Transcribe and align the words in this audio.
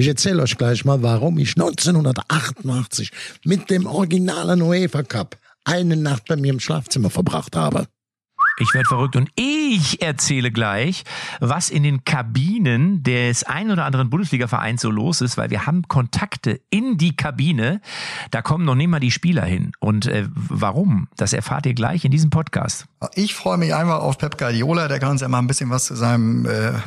Ich 0.00 0.08
erzähle 0.08 0.40
euch 0.40 0.56
gleich 0.56 0.86
mal, 0.86 1.02
warum 1.02 1.36
ich 1.36 1.58
1988 1.58 3.10
mit 3.44 3.68
dem 3.68 3.84
originalen 3.84 4.62
UEFA 4.62 5.02
Cup 5.02 5.36
eine 5.62 5.94
Nacht 5.94 6.24
bei 6.26 6.36
mir 6.36 6.54
im 6.54 6.58
Schlafzimmer 6.58 7.10
verbracht 7.10 7.54
habe. 7.54 7.86
Ich 8.60 8.74
werde 8.74 8.86
verrückt 8.86 9.16
und 9.16 9.30
ich 9.36 10.02
erzähle 10.02 10.50
gleich, 10.50 11.04
was 11.40 11.70
in 11.70 11.82
den 11.82 12.04
Kabinen 12.04 13.02
des 13.02 13.42
ein 13.42 13.70
oder 13.70 13.86
anderen 13.86 14.10
Bundesliga-Vereins 14.10 14.82
so 14.82 14.90
los 14.90 15.22
ist, 15.22 15.38
weil 15.38 15.48
wir 15.48 15.64
haben 15.64 15.88
Kontakte 15.88 16.60
in 16.68 16.98
die 16.98 17.16
Kabine. 17.16 17.80
Da 18.30 18.42
kommen 18.42 18.66
noch 18.66 18.74
nicht 18.74 18.88
mal 18.88 19.00
die 19.00 19.12
Spieler 19.12 19.46
hin. 19.46 19.72
Und 19.78 20.04
äh, 20.04 20.28
warum? 20.34 21.08
Das 21.16 21.32
erfahrt 21.32 21.64
ihr 21.64 21.72
gleich 21.72 22.04
in 22.04 22.10
diesem 22.10 22.28
Podcast. 22.28 22.84
Ich 23.14 23.34
freue 23.34 23.56
mich 23.56 23.74
einfach 23.74 24.00
auf 24.00 24.18
Pep 24.18 24.36
Guardiola. 24.36 24.88
Der 24.88 24.98
kann 24.98 25.12
uns 25.12 25.22
ja 25.22 25.28
mal 25.28 25.38
ein 25.38 25.46
bisschen 25.46 25.70
was 25.70 25.86
zu 25.86 25.94
seinem 25.94 26.44
äh, 26.44 26.72
ja, 26.72 26.82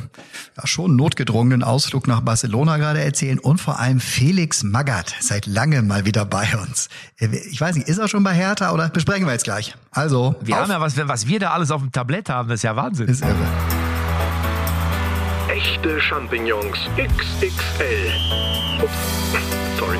schon 0.65 0.95
notgedrungenen 0.95 1.63
Ausflug 1.63 2.07
nach 2.07 2.21
Barcelona 2.21 2.77
gerade 2.77 3.03
erzählen. 3.03 3.39
Und 3.39 3.59
vor 3.59 3.79
allem 3.79 3.99
Felix 3.99 4.61
Magath, 4.61 5.15
seit 5.21 5.47
langem 5.47 5.87
mal 5.87 6.05
wieder 6.05 6.25
bei 6.25 6.55
uns. 6.55 6.89
Äh, 7.17 7.35
ich 7.35 7.59
weiß 7.59 7.77
nicht, 7.77 7.87
ist 7.87 7.97
er 7.97 8.07
schon 8.07 8.23
bei 8.23 8.33
Hertha 8.35 8.73
oder 8.73 8.89
besprechen 8.89 9.25
wir 9.25 9.33
jetzt 9.33 9.45
gleich? 9.45 9.75
Also, 9.89 10.35
wir 10.41 10.55
haben 10.55 10.69
ja 10.69 10.79
was, 10.79 10.97
was 11.07 11.27
wir 11.27 11.39
da 11.39 11.51
alles 11.51 11.62
auf 11.71 11.81
dem 11.81 11.91
Tablett 11.91 12.29
haben, 12.29 12.49
das 12.49 12.59
ist 12.59 12.63
ja 12.63 12.75
Wahnsinn. 12.75 13.07
Ist 13.07 13.21
irre. 13.21 13.35
Echte 15.49 15.99
Champignons 16.01 16.77
XXL. 16.97 18.11
Ups, 18.81 18.91
sorry. 19.79 19.97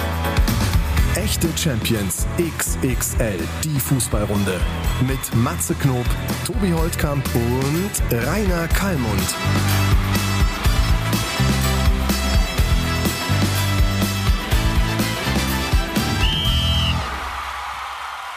Echte 1.16 1.48
Champions 1.56 2.26
XXL, 2.38 3.40
die 3.64 3.80
Fußballrunde. 3.80 4.60
Mit 5.08 5.36
Matze 5.36 5.76
Knob, 5.76 6.06
Tobi 6.46 6.74
Holtkamp 6.74 7.24
und 7.36 8.26
Rainer 8.26 8.68
Kallmund. 8.70 9.36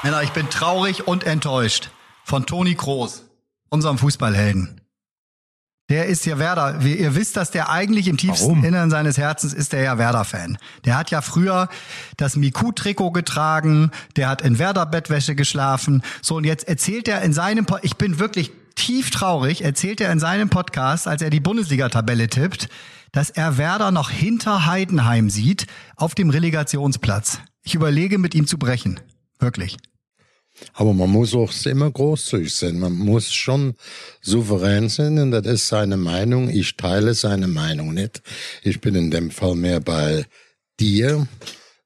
Männer, 0.02 0.22
ich 0.22 0.30
bin 0.33 0.48
traurig 0.50 1.08
und 1.08 1.24
enttäuscht 1.24 1.90
von 2.27 2.44
Toni 2.44 2.74
Kroos, 2.74 3.22
unserem 3.69 3.98
Fußballhelden. 3.98 4.80
Der 5.88 6.06
ist 6.06 6.27
ja 6.27 6.41
Werder. 6.41 6.80
Ihr 6.83 7.14
wisst, 7.14 7.36
dass 7.36 7.52
der 7.52 7.70
eigentlich 7.70 8.08
im 8.08 8.16
tiefsten 8.16 8.48
Warum? 8.48 8.64
Innern 8.64 8.91
seines 8.91 9.16
Herzens 9.16 9.55
ist 9.55 9.72
der 9.72 9.83
ja 9.83 9.96
Werder-Fan. 9.96 10.58
Der 10.84 10.98
hat 10.98 11.12
ja 11.12 11.20
früher 11.20 11.68
das 12.16 12.34
Miku-Trikot 12.34 13.12
getragen, 13.12 13.92
der 14.16 14.28
hat 14.28 14.42
in 14.42 14.58
Werder-Bettwäsche 14.58 15.36
geschlafen. 15.36 16.02
So, 16.20 16.34
und 16.34 16.42
jetzt 16.42 16.66
erzählt 16.66 17.06
er 17.06 17.22
in 17.22 17.33
seinem, 17.33 17.64
po 17.64 17.78
ich 17.83 17.96
bin 17.96 18.18
wirklich 18.18 18.50
tief 18.74 19.12
traurig, 19.12 19.62
erzählt 19.62 20.00
er 20.00 20.11
in 20.11 20.18
seinem 20.18 20.50
Podcast, 20.50 21.06
als 21.06 21.22
er 21.22 21.30
die 21.30 21.38
Bundesliga-Tabelle 21.38 22.27
tippt, 22.27 22.68
dass 23.12 23.30
er 23.30 23.56
Werder 23.56 23.92
noch 23.92 24.11
hinter 24.11 24.66
Heidenheim 24.66 25.30
sieht, 25.30 25.68
auf 25.94 26.16
dem 26.16 26.30
Relegationsplatz. 26.30 27.38
Ich 27.62 27.77
überlege, 27.77 28.18
mit 28.18 28.34
ihm 28.34 28.48
zu 28.48 28.58
brechen. 28.58 28.98
Wirklich. 29.38 29.77
Aber 30.72 30.92
man 30.92 31.10
muss 31.10 31.34
auch 31.34 31.52
immer 31.66 31.90
großzügig 31.90 32.54
sein. 32.54 32.78
Man 32.78 32.94
muss 32.94 33.32
schon 33.32 33.74
souverän 34.20 34.88
sein 34.88 35.18
und 35.18 35.30
das 35.30 35.46
ist 35.46 35.68
seine 35.68 35.96
Meinung. 35.96 36.48
Ich 36.48 36.76
teile 36.76 37.14
seine 37.14 37.48
Meinung 37.48 37.94
nicht. 37.94 38.22
Ich 38.62 38.80
bin 38.80 38.94
in 38.94 39.10
dem 39.10 39.30
Fall 39.30 39.54
mehr 39.54 39.80
bei 39.80 40.24
dir. 40.80 41.27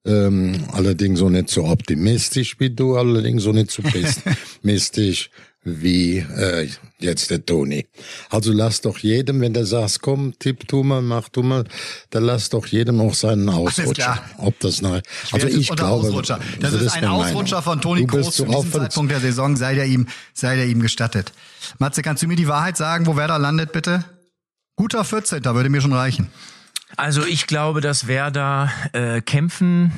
Ähm, 0.05 0.65
allerdings 0.73 1.19
so 1.19 1.29
nicht 1.29 1.51
so 1.51 1.65
optimistisch 1.65 2.59
wie 2.59 2.71
du, 2.71 2.97
allerdings 2.97 3.43
so 3.43 3.53
nicht 3.53 3.71
so 3.71 3.83
pessimistisch 4.63 5.31
wie 5.63 6.19
äh, 6.19 6.69
jetzt 7.01 7.31
der 7.31 7.45
Toni. 7.45 7.87
Also 8.29 8.53
lass 8.53 8.81
doch 8.81 8.99
jedem, 8.99 9.41
wenn 9.41 9.53
der 9.55 9.67
sagt, 9.67 10.01
komm, 10.03 10.39
tipp 10.39 10.67
du 10.69 10.83
mal, 10.83 11.03
mach 11.03 11.29
du 11.29 11.43
mal, 11.43 11.65
dann 12.11 12.25
lass 12.25 12.49
doch 12.51 12.67
jedem 12.67 13.01
auch 13.01 13.15
seinen 13.15 13.49
Ausrutscher. 13.49 13.93
klar. 13.93 14.25
Ob 14.39 14.59
das 14.61 14.83
nach, 14.83 15.01
also 15.33 15.47
ich 15.47 15.69
glaube, 15.69 15.85
Ausrutscher. 16.09 16.39
Das 16.61 16.73
so 16.73 16.79
ist 16.79 16.93
ein 16.93 17.05
Ausrutscher 17.05 17.63
von 17.63 17.81
Toni 17.81 18.07
Kroos 18.07 18.37
zu 18.37 18.45
diesem 18.45 18.55
offen- 18.59 18.73
Zeitpunkt 18.73 19.13
der 19.13 19.21
Saison, 19.21 19.57
sei 19.57 19.75
der 19.75 19.87
ihm, 19.87 20.07
sei 20.35 20.57
der 20.57 20.67
ihm 20.67 20.81
gestattet. 20.81 21.33
Matze, 21.79 22.03
kannst 22.03 22.23
du 22.23 22.27
mir 22.27 22.37
die 22.37 22.49
Wahrheit 22.49 22.77
sagen, 22.77 23.07
wo 23.07 23.17
Werder 23.17 23.39
landet, 23.39 23.73
bitte? 23.73 24.05
Guter 24.77 25.05
14. 25.05 25.45
würde 25.45 25.69
mir 25.69 25.81
schon 25.81 25.93
reichen. 25.93 26.29
Also 26.97 27.25
ich 27.25 27.47
glaube, 27.47 27.81
dass 27.81 28.07
Werder 28.09 28.71
äh, 28.93 29.21
kämpfen 29.21 29.93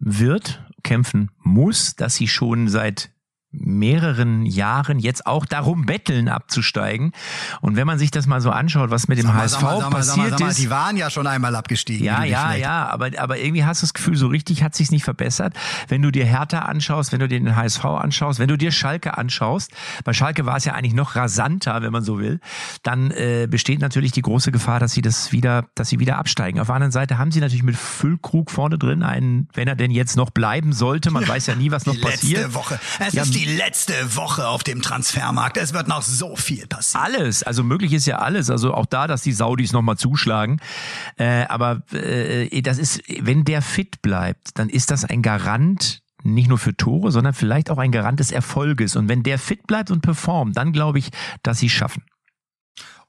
wird, 0.00 0.60
kämpfen 0.82 1.30
muss, 1.42 1.94
dass 1.94 2.16
sie 2.16 2.28
schon 2.28 2.68
seit 2.68 3.10
mehreren 3.58 4.46
Jahren 4.46 4.98
jetzt 4.98 5.26
auch 5.26 5.46
darum 5.46 5.86
betteln 5.86 6.28
abzusteigen. 6.28 7.12
Und 7.60 7.76
wenn 7.76 7.86
man 7.86 7.98
sich 7.98 8.10
das 8.10 8.26
mal 8.26 8.40
so 8.40 8.50
anschaut, 8.50 8.90
was 8.90 9.08
mit 9.08 9.18
dem 9.18 9.26
mal, 9.26 9.34
HSV 9.34 9.60
sag 9.60 9.90
mal, 9.90 9.90
passiert 9.90 10.40
mal, 10.40 10.50
ist. 10.50 10.58
die 10.58 10.70
waren 10.70 10.96
ja 10.96 11.10
schon 11.10 11.26
einmal 11.26 11.54
abgestiegen. 11.54 12.04
Ja, 12.04 12.24
ja, 12.24 12.54
ja, 12.54 12.88
aber, 12.88 13.10
aber 13.18 13.38
irgendwie 13.38 13.64
hast 13.64 13.82
du 13.82 13.86
das 13.86 13.94
Gefühl, 13.94 14.16
so 14.16 14.26
richtig 14.28 14.62
hat 14.62 14.74
sich's 14.74 14.90
nicht 14.90 15.04
verbessert. 15.04 15.54
Wenn 15.88 16.02
du 16.02 16.10
dir 16.10 16.24
Hertha 16.24 16.60
anschaust, 16.60 17.12
wenn 17.12 17.20
du 17.20 17.28
dir 17.28 17.40
den 17.40 17.56
HSV 17.56 17.84
anschaust, 17.84 18.38
wenn 18.38 18.48
du 18.48 18.56
dir 18.56 18.72
Schalke 18.72 19.16
anschaust, 19.16 19.70
bei 20.04 20.12
Schalke 20.12 20.46
war 20.46 20.56
es 20.56 20.64
ja 20.64 20.74
eigentlich 20.74 20.94
noch 20.94 21.16
rasanter, 21.16 21.82
wenn 21.82 21.92
man 21.92 22.02
so 22.02 22.18
will, 22.18 22.40
dann 22.82 23.10
äh, 23.10 23.46
besteht 23.50 23.80
natürlich 23.80 24.12
die 24.12 24.22
große 24.22 24.52
Gefahr, 24.52 24.80
dass 24.80 24.92
sie 24.92 25.02
das 25.02 25.32
wieder, 25.32 25.66
dass 25.74 25.88
sie 25.88 26.00
wieder 26.00 26.18
absteigen. 26.18 26.60
Auf 26.60 26.66
der 26.66 26.76
anderen 26.76 26.92
Seite 26.92 27.18
haben 27.18 27.30
sie 27.30 27.40
natürlich 27.40 27.62
mit 27.62 27.76
Füllkrug 27.76 28.50
vorne 28.50 28.78
drin 28.78 29.02
einen, 29.02 29.48
wenn 29.54 29.68
er 29.68 29.76
denn 29.76 29.90
jetzt 29.90 30.16
noch 30.16 30.30
bleiben 30.30 30.72
sollte, 30.72 31.10
man 31.10 31.26
weiß 31.26 31.46
ja 31.46 31.54
nie, 31.54 31.70
was 31.70 31.86
noch 31.86 32.00
passiert. 32.00 32.42
letzte 32.42 32.54
Woche. 32.54 32.80
Es 32.98 33.14
Ja, 33.14 33.22
ist 33.22 33.34
die 33.34 33.43
letzte 33.44 34.16
Woche 34.16 34.48
auf 34.48 34.64
dem 34.64 34.82
Transfermarkt. 34.82 35.56
Es 35.56 35.72
wird 35.72 35.88
noch 35.88 36.02
so 36.02 36.36
viel 36.36 36.66
passieren. 36.66 37.04
Alles, 37.04 37.42
also 37.42 37.62
möglich 37.62 37.92
ist 37.92 38.06
ja 38.06 38.18
alles. 38.18 38.50
Also 38.50 38.74
auch 38.74 38.86
da, 38.86 39.06
dass 39.06 39.22
die 39.22 39.32
Saudis 39.32 39.72
nochmal 39.72 39.96
zuschlagen. 39.96 40.60
Äh, 41.16 41.44
aber 41.46 41.82
äh, 41.92 42.62
das 42.62 42.78
ist, 42.78 43.02
wenn 43.20 43.44
der 43.44 43.62
fit 43.62 44.02
bleibt, 44.02 44.58
dann 44.58 44.68
ist 44.68 44.90
das 44.90 45.04
ein 45.04 45.22
Garant 45.22 46.02
nicht 46.24 46.48
nur 46.48 46.58
für 46.58 46.76
Tore, 46.76 47.12
sondern 47.12 47.34
vielleicht 47.34 47.70
auch 47.70 47.78
ein 47.78 47.92
Garant 47.92 48.18
des 48.18 48.32
Erfolges. 48.32 48.96
Und 48.96 49.08
wenn 49.08 49.22
der 49.22 49.38
fit 49.38 49.66
bleibt 49.66 49.90
und 49.90 50.00
performt, 50.00 50.56
dann 50.56 50.72
glaube 50.72 50.98
ich, 50.98 51.10
dass 51.42 51.58
sie 51.58 51.66
es 51.66 51.72
schaffen. 51.72 52.02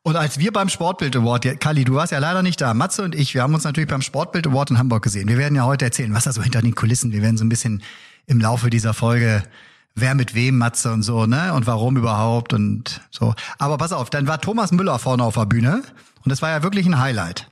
Und 0.03 0.15
als 0.17 0.37
wir 0.37 0.53
beim 0.53 0.69
Sportbild 0.69 1.15
Award, 1.15 1.59
Kali, 1.59 1.83
du 1.83 1.95
warst 1.95 2.11
ja 2.11 2.19
leider 2.19 2.43
nicht 2.43 2.61
da, 2.61 2.75
Matze 2.75 3.01
und 3.01 3.15
ich, 3.15 3.33
wir 3.33 3.41
haben 3.41 3.55
uns 3.55 3.63
natürlich 3.63 3.89
beim 3.89 4.03
Sportbild 4.03 4.45
Award 4.45 4.69
in 4.69 4.77
Hamburg 4.77 5.01
gesehen. 5.01 5.27
Wir 5.27 5.39
werden 5.39 5.55
ja 5.55 5.65
heute 5.65 5.85
erzählen, 5.85 6.13
was 6.13 6.25
da 6.25 6.31
so 6.31 6.43
hinter 6.43 6.61
den 6.61 6.75
Kulissen, 6.75 7.11
wir 7.11 7.23
werden 7.23 7.37
so 7.37 7.43
ein 7.43 7.49
bisschen 7.49 7.81
im 8.27 8.39
Laufe 8.39 8.69
dieser 8.69 8.93
Folge, 8.93 9.41
wer 9.95 10.13
mit 10.13 10.35
wem, 10.35 10.57
Matze 10.57 10.91
und 10.91 11.01
so, 11.01 11.25
ne, 11.25 11.53
und 11.53 11.67
warum 11.67 11.97
überhaupt 11.97 12.53
und 12.53 13.01
so. 13.11 13.33
Aber 13.57 13.77
pass 13.77 13.93
auf, 13.93 14.09
dann 14.09 14.27
war 14.27 14.39
Thomas 14.41 14.71
Müller 14.71 14.99
vorne 14.99 15.23
auf 15.23 15.35
der 15.35 15.45
Bühne 15.45 15.83
und 16.23 16.29
das 16.29 16.41
war 16.41 16.49
ja 16.49 16.63
wirklich 16.63 16.85
ein 16.85 16.99
Highlight. 16.99 17.49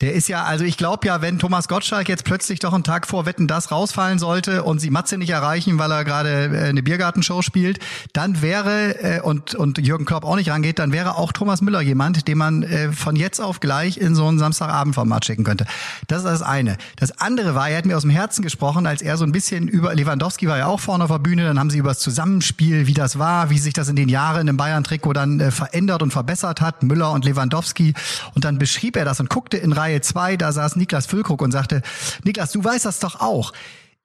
Der 0.00 0.14
ist 0.14 0.28
ja, 0.28 0.44
also 0.44 0.64
ich 0.64 0.76
glaube 0.76 1.08
ja, 1.08 1.22
wenn 1.22 1.40
Thomas 1.40 1.66
Gottschalk 1.66 2.08
jetzt 2.08 2.24
plötzlich 2.24 2.60
doch 2.60 2.72
einen 2.72 2.84
Tag 2.84 3.04
vor 3.08 3.26
Wetten 3.26 3.48
das 3.48 3.72
rausfallen 3.72 4.20
sollte 4.20 4.62
und 4.62 4.78
sie 4.78 4.90
Matze 4.90 5.18
nicht 5.18 5.30
erreichen, 5.30 5.80
weil 5.80 5.90
er 5.90 6.04
gerade 6.04 6.56
äh, 6.56 6.68
eine 6.68 6.84
Biergartenshow 6.84 7.42
spielt, 7.42 7.80
dann 8.12 8.40
wäre 8.40 9.02
äh, 9.02 9.20
und 9.20 9.56
und 9.56 9.78
Jürgen 9.78 10.04
Klopp 10.04 10.24
auch 10.24 10.36
nicht 10.36 10.50
rangeht, 10.50 10.78
dann 10.78 10.92
wäre 10.92 11.16
auch 11.16 11.32
Thomas 11.32 11.62
Müller 11.62 11.80
jemand, 11.80 12.28
den 12.28 12.38
man 12.38 12.62
äh, 12.62 12.92
von 12.92 13.16
jetzt 13.16 13.40
auf 13.40 13.58
gleich 13.58 13.98
in 13.98 14.14
so 14.14 14.30
ein 14.30 14.38
Samstagabendformat 14.38 15.24
schicken 15.24 15.42
könnte. 15.42 15.66
Das 16.06 16.18
ist 16.18 16.26
das 16.26 16.42
eine. 16.42 16.76
Das 16.94 17.18
andere 17.18 17.56
war, 17.56 17.68
er 17.68 17.78
hat 17.78 17.84
mir 17.84 17.96
aus 17.96 18.02
dem 18.02 18.12
Herzen 18.12 18.42
gesprochen, 18.42 18.86
als 18.86 19.02
er 19.02 19.16
so 19.16 19.24
ein 19.24 19.32
bisschen 19.32 19.66
über 19.66 19.96
Lewandowski 19.96 20.46
war 20.46 20.58
ja 20.58 20.66
auch 20.68 20.78
vorne 20.78 21.02
auf 21.02 21.10
der 21.10 21.18
Bühne, 21.18 21.42
dann 21.42 21.58
haben 21.58 21.70
sie 21.70 21.78
über 21.78 21.88
das 21.88 21.98
Zusammenspiel, 21.98 22.86
wie 22.86 22.94
das 22.94 23.18
war, 23.18 23.50
wie 23.50 23.58
sich 23.58 23.74
das 23.74 23.88
in 23.88 23.96
den 23.96 24.08
Jahren 24.08 24.46
im 24.46 24.56
Bayern-Trikot 24.56 25.12
dann 25.12 25.40
äh, 25.40 25.50
verändert 25.50 26.04
und 26.04 26.12
verbessert 26.12 26.60
hat, 26.60 26.84
Müller 26.84 27.10
und 27.10 27.24
Lewandowski. 27.24 27.94
Und 28.36 28.44
dann 28.44 28.58
beschrieb 28.58 28.94
er 28.94 29.04
das 29.04 29.18
und 29.18 29.28
guckte 29.28 29.56
in 29.56 29.72
Reihe 29.72 29.87
zwei, 30.00 30.36
da 30.36 30.52
saß 30.52 30.76
Niklas 30.76 31.06
Füllkrug 31.06 31.42
und 31.42 31.52
sagte, 31.52 31.82
Niklas, 32.24 32.52
du 32.52 32.62
weißt 32.62 32.84
das 32.84 32.98
doch 33.00 33.20
auch. 33.20 33.52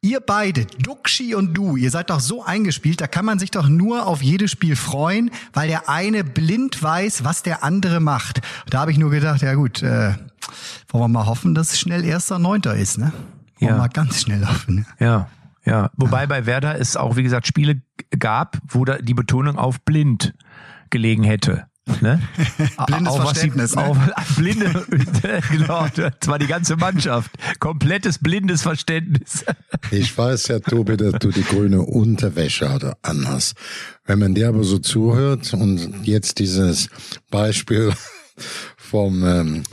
Ihr 0.01 0.19
beide, 0.19 0.65
Duxi 0.65 1.33
und 1.33 1.53
du, 1.53 1.77
ihr 1.77 1.89
seid 1.89 2.09
doch 2.09 2.19
so 2.19 2.43
eingespielt, 2.43 2.99
da 2.99 3.07
kann 3.07 3.23
man 3.23 3.39
sich 3.39 3.51
doch 3.51 3.69
nur 3.69 4.05
auf 4.05 4.21
jedes 4.21 4.51
Spiel 4.51 4.75
freuen, 4.75 5.31
weil 5.53 5.69
der 5.69 5.87
eine 5.87 6.25
blind 6.25 6.83
weiß, 6.83 7.23
was 7.23 7.41
der 7.41 7.63
andere 7.63 8.01
macht. 8.01 8.41
Da 8.69 8.81
habe 8.81 8.91
ich 8.91 8.97
nur 8.97 9.11
gedacht, 9.11 9.41
ja 9.41 9.53
gut, 9.53 9.81
äh, 9.81 10.13
wollen 10.89 11.03
wir 11.03 11.07
mal 11.07 11.25
hoffen, 11.25 11.55
dass 11.55 11.71
es 11.71 11.79
schnell 11.79 12.03
erster 12.03 12.37
Neunter 12.37 12.75
ist, 12.75 12.97
ne? 12.97 13.13
Wollen 13.13 13.59
wir 13.59 13.67
Ja. 13.69 13.77
mal 13.77 13.87
ganz 13.87 14.21
schnell 14.21 14.45
hoffen. 14.45 14.75
Ne? 14.75 14.85
Ja, 14.99 15.29
ja. 15.63 15.89
Wobei 15.95 16.27
bei 16.27 16.45
Werder 16.45 16.77
es 16.77 16.97
auch, 16.97 17.15
wie 17.15 17.23
gesagt, 17.23 17.47
Spiele 17.47 17.81
gab, 18.19 18.57
wo 18.67 18.83
da 18.83 18.97
die 18.97 19.13
Betonung 19.13 19.57
auf 19.57 19.79
blind 19.85 20.33
gelegen 20.89 21.23
hätte. 21.23 21.67
Ne? 22.01 22.21
Blindes 22.87 23.13
Auf 23.13 23.21
Verständnis, 23.23 23.75
ne? 23.75 23.85
Auf, 23.85 23.97
blinde, 24.37 24.85
genau, 25.51 25.87
das 25.93 26.13
war 26.27 26.39
die 26.39 26.47
ganze 26.47 26.77
Mannschaft. 26.77 27.31
Komplettes 27.59 28.19
blindes 28.19 28.61
Verständnis. 28.61 29.43
Ich 29.91 30.17
weiß 30.17 30.47
ja, 30.47 30.59
Tobi, 30.59 30.95
dass 30.95 31.13
du 31.19 31.29
die 31.29 31.43
grüne 31.43 31.81
Unterwäsche 31.81 32.95
anhast. 33.01 33.55
Wenn 34.05 34.19
man 34.19 34.33
dir 34.33 34.47
aber 34.47 34.63
so 34.63 34.79
zuhört 34.79 35.53
und 35.53 36.05
jetzt 36.05 36.39
dieses 36.39 36.87
Beispiel 37.29 37.91
vom 38.77 39.23
ähm, 39.25 39.63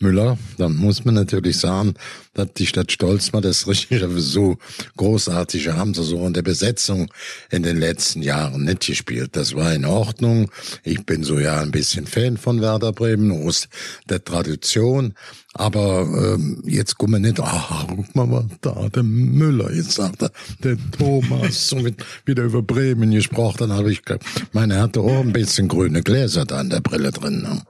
Müller, 0.00 0.38
dann 0.58 0.76
muss 0.76 1.04
man 1.04 1.14
natürlich 1.14 1.58
sagen, 1.58 1.94
dass 2.34 2.52
die 2.52 2.66
Stadt 2.66 2.92
Stolz 2.92 3.32
mal 3.32 3.40
das 3.40 3.66
richtig 3.66 4.00
so 4.18 4.56
großartig 4.96 5.68
haben 5.68 5.92
sie 5.92 6.04
so 6.04 6.24
in 6.24 6.34
der 6.34 6.42
Besetzung 6.42 7.12
in 7.50 7.64
den 7.64 7.78
letzten 7.78 8.22
Jahren 8.22 8.64
nicht 8.64 8.86
gespielt. 8.86 9.30
Das 9.32 9.56
war 9.56 9.74
in 9.74 9.84
Ordnung. 9.84 10.50
Ich 10.84 11.04
bin 11.04 11.24
so 11.24 11.40
ja 11.40 11.60
ein 11.60 11.72
bisschen 11.72 12.06
Fan 12.06 12.36
von 12.36 12.60
Werder 12.60 12.92
Bremen 12.92 13.32
aus 13.32 13.68
der 14.08 14.22
Tradition. 14.22 15.14
Aber 15.54 16.02
ähm, 16.02 16.62
jetzt 16.64 16.96
kommen 16.98 17.14
wir 17.14 17.18
nicht, 17.30 17.40
ach, 17.40 17.86
guck 17.88 18.14
mal, 18.14 18.30
was 18.30 18.44
da, 18.60 18.88
der 18.90 19.02
Müller, 19.02 19.72
jetzt 19.72 19.92
sagt 19.92 20.22
er, 20.22 20.30
der 20.62 20.76
Thomas, 20.96 21.70
so 21.70 21.76
mit, 21.76 22.04
wieder 22.24 22.44
über 22.44 22.62
Bremen 22.62 23.10
gesprochen, 23.10 23.56
dann 23.60 23.72
habe 23.72 23.90
ich, 23.90 24.02
meine 24.52 24.80
hatte 24.80 25.00
auch 25.00 25.20
ein 25.20 25.32
bisschen 25.32 25.66
grüne 25.66 26.02
Gläser 26.02 26.44
da 26.44 26.60
in 26.60 26.70
der 26.70 26.80
Brille 26.80 27.10
drin. 27.10 27.42
Ne? 27.42 27.62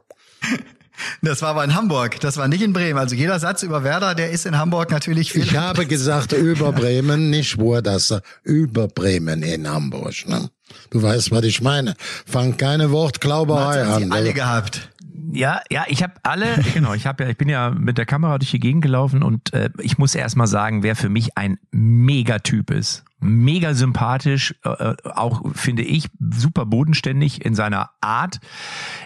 Das 1.22 1.42
war 1.42 1.50
aber 1.50 1.64
in 1.64 1.74
Hamburg, 1.74 2.20
das 2.20 2.36
war 2.36 2.48
nicht 2.48 2.62
in 2.62 2.72
Bremen. 2.72 2.98
Also 2.98 3.14
jeder 3.14 3.38
Satz 3.38 3.62
über 3.62 3.84
Werder, 3.84 4.14
der 4.14 4.30
ist 4.30 4.46
in 4.46 4.58
Hamburg 4.58 4.90
natürlich 4.90 5.32
viel. 5.32 5.42
Ich 5.42 5.56
habe 5.56 5.86
gesagt 5.86 6.32
über 6.32 6.72
Bremen, 6.72 7.30
nicht 7.30 7.58
wo 7.58 7.80
das 7.80 8.20
über 8.42 8.88
Bremen 8.88 9.42
in 9.42 9.68
Hamburg. 9.68 10.14
Ne? 10.26 10.50
Du 10.90 11.02
weißt, 11.02 11.30
was 11.30 11.44
ich 11.44 11.60
meine. 11.60 11.94
Fang 12.26 12.56
keine 12.56 12.90
Wortklauberei 12.90 13.82
an. 13.82 14.04
Sie 14.04 14.10
alle 14.10 14.32
gehabt. 14.32 14.90
Ja, 15.32 15.60
ja, 15.70 15.84
ich 15.88 16.02
habe 16.02 16.14
alle, 16.22 16.46
genau, 16.74 16.94
ich 16.94 17.06
habe 17.06 17.24
ja, 17.24 17.30
ich 17.30 17.36
bin 17.36 17.48
ja 17.48 17.70
mit 17.70 17.98
der 17.98 18.06
Kamera 18.06 18.38
durch 18.38 18.50
die 18.50 18.60
Gegend 18.60 18.82
gelaufen 18.82 19.22
und 19.22 19.52
äh, 19.52 19.70
ich 19.80 19.98
muss 19.98 20.14
erst 20.14 20.36
mal 20.36 20.46
sagen, 20.46 20.82
wer 20.82 20.96
für 20.96 21.08
mich 21.08 21.36
ein 21.36 21.58
Megatyp 21.70 22.70
ist 22.70 23.04
mega 23.20 23.74
sympathisch, 23.74 24.54
äh, 24.64 24.70
äh, 24.70 24.96
auch 25.04 25.42
finde 25.54 25.82
ich 25.82 26.08
super 26.20 26.66
bodenständig 26.66 27.44
in 27.44 27.54
seiner 27.54 27.90
Art, 28.00 28.40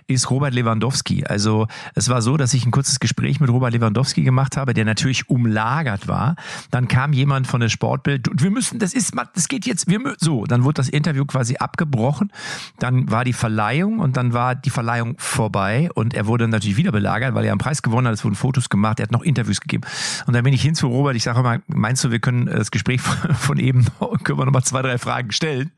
ist 0.06 0.31
Robert 0.31 0.55
Lewandowski. 0.55 1.25
Also 1.25 1.67
es 1.94 2.09
war 2.09 2.20
so, 2.20 2.37
dass 2.37 2.53
ich 2.55 2.67
ein 2.67 2.70
kurzes 2.70 3.00
Gespräch 3.00 3.41
mit 3.41 3.50
Robert 3.50 3.73
Lewandowski 3.73 4.23
gemacht 4.23 4.56
habe, 4.56 4.75
der 4.75 4.85
natürlich 4.85 5.29
umlagert 5.31 6.09
war. 6.09 6.37
Dann 6.70 6.88
kam 6.88 7.12
jemand 7.12 7.47
von 7.47 7.61
der 7.61 7.69
Sportbild, 7.69 8.29
wir 8.32 8.50
müssen, 8.50 8.79
das 8.79 8.93
ist, 8.93 9.14
das 9.35 9.49
geht 9.49 9.67
jetzt, 9.67 9.88
wir 9.88 10.03
so, 10.19 10.44
dann 10.44 10.64
wurde 10.64 10.75
das 10.75 10.88
Interview 10.88 11.25
quasi 11.25 11.56
abgebrochen, 11.56 12.32
dann 12.79 13.11
war 13.11 13.25
die 13.25 13.32
Verleihung 13.32 14.00
und 14.00 14.17
dann 14.17 14.32
war 14.32 14.55
die 14.55 14.70
Verleihung 14.70 15.14
vorbei 15.19 15.88
und 15.94 16.14
er 16.14 16.26
wurde 16.26 16.49
natürlich 16.49 16.76
wieder 16.76 16.93
belagert, 16.93 17.35
weil 17.35 17.44
er 17.44 17.53
einen 17.53 17.59
Preis 17.59 17.82
gewonnen 17.82 18.09
hat, 18.09 18.14
es 18.14 18.25
wurden 18.25 18.35
Fotos 18.35 18.69
gemacht, 18.69 19.00
er 19.00 19.05
hat 19.05 19.12
noch 19.12 19.23
Interviews 19.23 19.61
gegeben. 19.61 19.85
Und 20.26 20.35
dann 20.35 20.43
bin 20.44 20.53
ich 20.53 20.62
hin 20.62 20.75
zu 20.75 20.88
Robert, 20.88 21.17
ich 21.17 21.23
sage 21.23 21.41
immer, 21.41 21.61
meinst 21.69 22.03
du, 22.05 22.11
wir 22.11 22.19
können 22.19 22.47
das 22.47 22.70
Gespräch 22.70 23.00
von 23.38 23.59
eben 23.59 23.87
können 24.25 24.38
wir 24.38 24.44
nochmal 24.44 24.64
zwei, 24.64 24.82
drei 24.82 24.99
Fragen 24.99 25.32
stellen? 25.32 25.70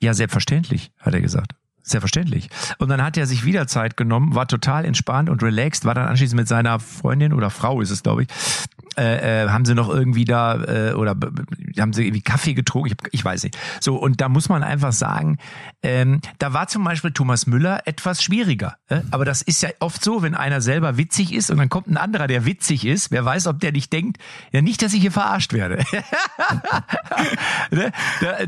Ja, 0.00 0.14
selbstverständlich, 0.14 0.92
hat 1.00 1.14
er 1.14 1.20
gesagt. 1.20 1.52
Selbstverständlich. 1.82 2.50
Und 2.78 2.88
dann 2.88 3.00
hat 3.00 3.16
er 3.16 3.26
sich 3.26 3.44
wieder 3.44 3.68
Zeit 3.68 3.96
genommen, 3.96 4.34
war 4.34 4.48
total 4.48 4.84
entspannt 4.84 5.30
und 5.30 5.42
relaxed, 5.42 5.84
war 5.84 5.94
dann 5.94 6.08
anschließend 6.08 6.38
mit 6.38 6.48
seiner 6.48 6.80
Freundin 6.80 7.32
oder 7.32 7.48
Frau 7.48 7.80
ist 7.80 7.90
es, 7.90 8.02
glaube 8.02 8.24
ich, 8.24 8.28
äh, 8.96 9.44
äh, 9.44 9.48
haben 9.48 9.66
sie 9.66 9.74
noch 9.74 9.90
irgendwie 9.90 10.24
da 10.24 10.54
äh, 10.54 10.92
oder 10.94 11.14
haben 11.78 11.92
sie 11.92 12.06
irgendwie 12.06 12.22
Kaffee 12.22 12.54
getrunken? 12.54 12.88
Ich, 12.88 13.12
ich 13.12 13.24
weiß 13.24 13.42
nicht. 13.42 13.58
So, 13.80 13.96
und 13.96 14.22
da 14.22 14.30
muss 14.30 14.48
man 14.48 14.62
einfach 14.62 14.92
sagen, 14.92 15.36
ähm, 15.82 16.20
da 16.38 16.54
war 16.54 16.68
zum 16.68 16.82
Beispiel 16.82 17.12
Thomas 17.12 17.46
Müller 17.46 17.82
etwas 17.84 18.22
schwieriger. 18.22 18.76
Äh? 18.88 19.02
Aber 19.10 19.26
das 19.26 19.42
ist 19.42 19.62
ja 19.62 19.68
oft 19.80 20.02
so, 20.02 20.22
wenn 20.22 20.34
einer 20.34 20.62
selber 20.62 20.96
witzig 20.96 21.34
ist 21.34 21.50
und 21.50 21.58
dann 21.58 21.68
kommt 21.68 21.88
ein 21.88 21.98
anderer, 21.98 22.26
der 22.26 22.46
witzig 22.46 22.86
ist, 22.86 23.10
wer 23.10 23.24
weiß, 23.24 23.48
ob 23.48 23.60
der 23.60 23.72
nicht 23.72 23.92
denkt, 23.92 24.18
ja 24.52 24.62
nicht, 24.62 24.80
dass 24.80 24.94
ich 24.94 25.02
hier 25.02 25.12
verarscht 25.12 25.52
werde. 25.52 25.84
Ne? 27.70 27.90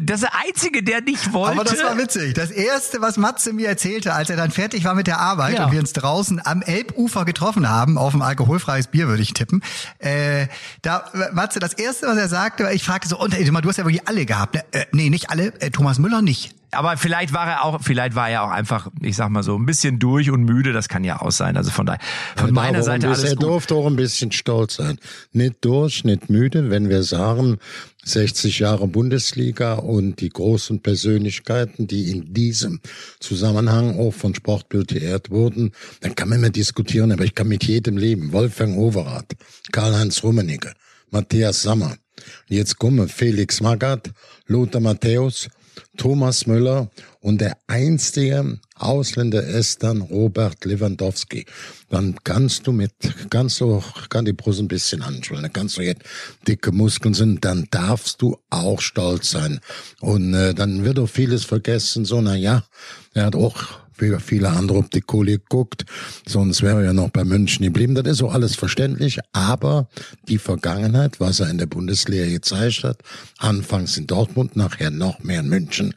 das 0.01 0.23
ist 0.23 0.23
der 0.23 0.41
Einzige, 0.47 0.83
der 0.83 1.01
nicht 1.01 1.33
wollte. 1.33 1.61
Aber 1.61 1.65
das 1.65 1.83
war 1.83 1.97
witzig. 1.99 2.35
Das 2.35 2.51
Erste, 2.51 3.01
was 3.01 3.17
Matze 3.17 3.53
mir 3.53 3.69
erzählte, 3.69 4.15
als 4.15 4.31
er 4.31 4.37
dann 4.37 4.51
fertig 4.51 4.85
war 4.85 4.95
mit 4.95 5.07
der 5.07 5.19
Arbeit 5.19 5.59
ja. 5.59 5.67
und 5.67 5.73
wir 5.73 5.81
uns 5.81 5.93
draußen 5.93 6.41
am 6.45 6.63
Elbufer 6.63 7.25
getroffen 7.25 7.69
haben, 7.69 7.99
auf 7.99 8.15
ein 8.15 8.23
alkoholfreies 8.23 8.89
Bier, 8.89 9.09
würde 9.09 9.23
ich 9.23 9.35
tippen, 9.35 9.63
äh, 9.99 10.28
äh, 10.29 10.49
da, 10.83 11.05
Matze, 11.33 11.59
das 11.59 11.75
erste, 11.75 12.07
was 12.07 12.17
er 12.17 12.29
sagte, 12.29 12.69
ich 12.73 12.85
fragte 12.85 13.09
so, 13.09 13.19
und, 13.19 13.35
du 13.35 13.69
hast 13.69 13.77
ja 13.77 13.85
wirklich 13.85 14.07
alle 14.07 14.27
gehabt. 14.27 14.55
Ne? 14.55 14.65
Äh, 14.73 14.87
nee, 14.93 15.11
nicht 15.11 15.31
alle. 15.31 15.53
Äh, 15.61 15.71
Thomas 15.71 15.99
Müller 15.99 16.23
nicht. 16.23 16.55
Aber 16.71 16.97
vielleicht 16.97 17.33
war 17.33 17.49
er 17.49 17.65
auch, 17.65 17.83
vielleicht 17.83 18.15
war 18.15 18.29
er 18.29 18.43
auch 18.43 18.51
einfach, 18.51 18.89
ich 19.01 19.17
sag 19.17 19.31
mal 19.31 19.43
so, 19.43 19.57
ein 19.57 19.65
bisschen 19.67 19.99
durch 19.99 20.31
und 20.31 20.45
müde. 20.45 20.73
Das 20.73 20.89
kann 20.89 21.05
ja 21.05 21.21
auch 21.23 21.31
sein. 21.33 21.57
Also 21.57 21.71
von 21.71 21.87
daher, 21.87 22.01
von 22.37 22.49
ja, 22.49 22.53
meiner 22.53 22.83
Seite 22.83 23.09
alles 23.09 23.25
Er 23.25 23.37
gut. 23.37 23.43
durfte 23.43 23.75
auch 23.75 23.87
ein 23.87 23.97
bisschen 23.97 24.33
stolz 24.33 24.77
sein. 24.77 24.99
Nicht 25.33 25.65
durch, 25.65 26.05
nicht 26.05 26.29
müde. 26.29 26.71
Wenn 26.71 26.89
wir 26.89 27.03
sagen, 27.03 27.59
60 28.05 28.59
Jahre 28.59 28.87
Bundesliga 28.89 29.75
und 29.75 30.21
die 30.21 30.29
großen 30.31 30.81
Persönlichkeiten, 30.83 31.87
die 31.87 32.11
in 32.11 32.33
diesem 32.33 32.81
Zusammenhang 33.21 33.99
auch 33.99 34.13
von 34.13 34.35
Sportbild 34.35 34.89
geehrt 34.89 35.31
wurden, 35.31 35.73
dann 36.01 36.15
kann 36.15 36.29
man 36.29 36.39
immer 36.39 36.51
diskutieren. 36.51 37.13
Aber 37.13 37.25
ich 37.25 37.35
kann 37.35 37.49
mit 37.49 37.65
jedem 37.65 37.97
leben. 37.97 38.33
Wolfgang 38.33 38.77
Overath, 38.77 39.37
Karl-Heinz 39.73 40.23
Rummenigge, 40.23 40.73
Matthias 41.11 41.63
Sammer. 41.63 41.97
Jetzt 42.49 42.79
kommen 42.79 43.09
Felix 43.09 43.61
Magath, 43.61 44.11
Lothar 44.47 44.81
Matthäus, 44.81 45.49
Thomas 45.97 46.47
Müller 46.47 46.91
und 47.21 47.41
der 47.41 47.57
einzige 47.67 48.59
Ausländer 48.77 49.43
ist 49.43 49.83
dann 49.83 50.01
Robert 50.03 50.65
Lewandowski. 50.65 51.47
Dann 51.91 52.17
kannst 52.25 52.67
du 52.67 52.73
mit, 52.73 52.93
kannst 53.31 53.61
du, 53.61 53.83
kann 54.09 54.25
die 54.25 54.33
Brust 54.33 54.61
ein 54.61 54.69
bisschen 54.69 55.03
anschwellen, 55.03 55.43
dann 55.43 55.53
kannst 55.53 55.77
du 55.77 55.83
jetzt 55.83 56.03
dicke 56.47 56.73
Muskeln 56.73 57.15
sind, 57.15 57.45
dann 57.45 57.67
darfst 57.71 58.23
du 58.23 58.39
auch 58.51 58.81
stolz 58.81 59.31
sein. 59.31 59.61
Und 60.01 60.35
äh, 60.35 60.55
dann 60.55 60.85
wird 60.85 60.99
auch 60.99 61.09
vieles 61.09 61.45
vergessen, 61.45 62.05
so, 62.05 62.21
na 62.21 62.37
ja, 62.37 62.65
er 63.15 63.27
hat 63.27 63.35
auch 63.35 63.57
wie 64.01 64.15
viele 64.21 64.51
andere 64.51 64.79
ob 64.79 64.91
die 64.91 65.01
Kohle 65.01 65.39
guckt, 65.39 65.85
sonst 66.27 66.63
wäre 66.63 66.79
er 66.79 66.85
ja 66.87 66.93
noch 66.93 67.11
bei 67.11 67.25
München 67.25 67.65
geblieben. 67.65 67.95
Das 67.95 68.07
ist 68.07 68.19
so 68.19 68.29
alles 68.29 68.57
verständlich, 68.57 69.19
aber 69.33 69.89
die 70.29 70.39
Vergangenheit, 70.39 71.21
was 71.21 71.41
er 71.41 71.51
in 71.51 71.59
der 71.59 71.67
Bundesliga 71.67 72.27
gezeigt 72.27 72.85
hat, 72.85 72.99
anfangs 73.39 73.97
in 73.97 74.07
Dortmund, 74.07 74.57
nachher 74.57 74.91
noch 74.91 75.23
mehr 75.23 75.41
in 75.41 75.49
München, 75.49 75.95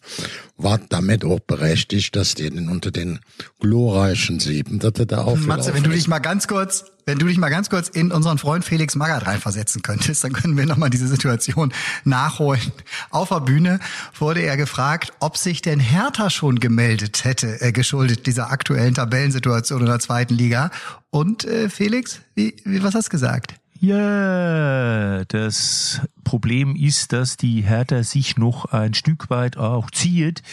war 0.57 0.79
damit 0.89 1.25
auch 1.25 1.39
berechtigt, 1.39 2.15
dass 2.15 2.35
die 2.35 2.51
unter 2.51 2.91
den 2.91 3.19
glorreichen 3.59 4.39
Sieben, 4.39 4.79
dass 4.79 4.93
er 4.97 5.05
da 5.05 5.17
aufgelaufen 5.19 5.47
Matze, 5.47 5.73
wenn 5.73 5.83
du 5.83 5.89
dich 5.89 6.07
mal 6.07 6.19
ganz 6.19 6.47
kurz, 6.47 6.85
wenn 7.05 7.17
du 7.17 7.25
dich 7.27 7.37
mal 7.37 7.49
ganz 7.49 7.69
kurz 7.69 7.89
in 7.89 8.11
unseren 8.11 8.37
Freund 8.37 8.63
Felix 8.63 8.95
Magath 8.95 9.25
reinversetzen 9.25 9.81
könntest, 9.81 10.23
dann 10.23 10.33
können 10.33 10.57
wir 10.57 10.65
nochmal 10.65 10.89
diese 10.89 11.07
Situation 11.07 11.73
nachholen. 12.03 12.71
Auf 13.09 13.29
der 13.29 13.41
Bühne 13.41 13.79
wurde 14.17 14.41
er 14.41 14.57
gefragt, 14.57 15.13
ob 15.19 15.37
sich 15.37 15.61
denn 15.61 15.79
Hertha 15.79 16.29
schon 16.29 16.59
gemeldet 16.59 17.23
hätte, 17.23 17.61
äh, 17.61 17.71
geschuldet 17.71 18.27
dieser 18.27 18.51
aktuellen 18.51 18.93
Tabellensituation 18.93 19.81
in 19.81 19.87
der 19.87 19.99
zweiten 19.99 20.33
Liga. 20.33 20.71
Und 21.09 21.45
äh, 21.45 21.69
Felix, 21.69 22.21
wie, 22.35 22.55
wie, 22.65 22.83
was 22.83 22.95
hast 22.95 23.07
du 23.07 23.11
gesagt? 23.11 23.55
Ja, 23.79 25.25
das 25.25 26.01
Problem 26.23 26.75
ist, 26.75 27.13
dass 27.13 27.35
die 27.35 27.61
Hertha 27.61 28.03
sich 28.03 28.37
noch 28.37 28.65
ein 28.65 28.93
Stück 28.93 29.31
weit 29.31 29.57
auch 29.57 29.89
zieht 29.89 30.43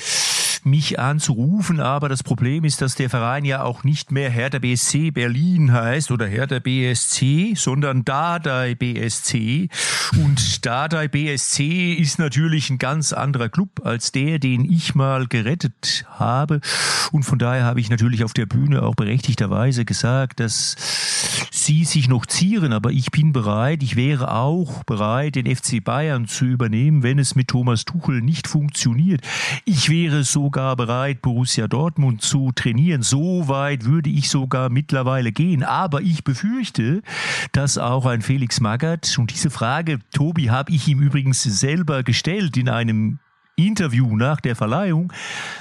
mich 0.69 0.99
anzurufen, 0.99 1.81
aber 1.81 2.09
das 2.09 2.23
Problem 2.23 2.65
ist, 2.65 2.81
dass 2.83 2.95
der 2.95 3.11
Verein 3.11 3.45
ja 3.45 3.63
auch 3.63 3.85
nicht 3.85 4.13
mehr 4.13 4.31
Hertha 4.31 4.59
BSC 4.59 5.11
Berlin 5.11 5.73
heißt 5.73 6.11
oder 6.11 6.27
Hertha 6.27 6.59
BSC, 6.59 7.55
sondern 7.57 8.05
Dardai 8.05 8.75
BSC. 8.75 9.69
Und 10.17 10.65
Dardai 10.65 11.09
BSC 11.09 11.95
ist 11.95 12.19
natürlich 12.19 12.71
ein 12.71 12.79
ganz 12.79 13.13
anderer 13.13 13.49
Club 13.49 13.81
als 13.85 14.13
der, 14.13 14.39
den 14.39 14.65
ich 14.71 14.95
mal 14.95 15.27
gerettet 15.27 16.05
habe. 16.11 16.61
Und 17.13 17.25
von 17.25 17.39
daher 17.39 17.65
habe 17.65 17.81
ich 17.81 17.91
natürlich 17.91 18.25
auf 18.25 18.33
der 18.33 18.47
Bühne 18.47 18.83
auch 18.83 18.95
berechtigterweise 18.95 19.85
gesagt, 19.85 20.41
dass 20.41 20.77
sie 21.65 21.85
sich 21.85 22.09
noch 22.09 22.27
zieren, 22.27 22.73
aber 22.73 22.91
ich 22.91 23.11
bin 23.11 23.33
bereit, 23.33 23.83
ich 23.83 23.97
wäre 23.97 24.33
auch 24.33 24.85
bereit, 24.85 25.35
den 25.35 25.47
FC 25.47 25.83
Bayern 25.83 26.27
zu 26.27 26.45
übernehmen, 26.45 27.03
wenn 27.03 27.19
es 27.19 27.35
mit 27.35 27.49
Thomas 27.49 27.85
Tuchel 27.85 28.21
nicht 28.21 28.49
funktioniert. 28.49 29.21
Ich 29.65 29.91
wäre 29.91 30.25
sogar 30.25 30.77
bereit, 30.77 31.23
Borussia 31.23 31.69
Dortmund 31.69 32.23
zu 32.23 32.53
trainieren. 32.53 33.03
So 33.03 33.49
weit 33.49 33.85
würde 33.85 34.11
ich 34.11 34.29
sogar 34.31 34.71
mittlerweile 34.71 35.33
gehen. 35.33 35.63
Aber 35.63 36.01
ich 36.01 36.25
befürchte, 36.25 37.03
dass 37.53 37.79
auch 37.79 38.07
ein 38.07 38.23
Felix 38.23 38.61
Magath, 38.61 39.19
und 39.19 39.33
diese 39.33 39.51
Frage, 39.51 39.99
Tobi, 40.13 40.51
habe 40.51 40.73
ich 40.73 40.89
ihm 40.89 41.01
übrigens 41.01 41.43
selber 41.43 42.03
gestellt 42.03 42.57
in 42.57 42.69
einem 42.69 43.19
Interview 43.59 44.17
nach 44.17 44.41
der 44.41 44.57
Verleihung 44.57 45.13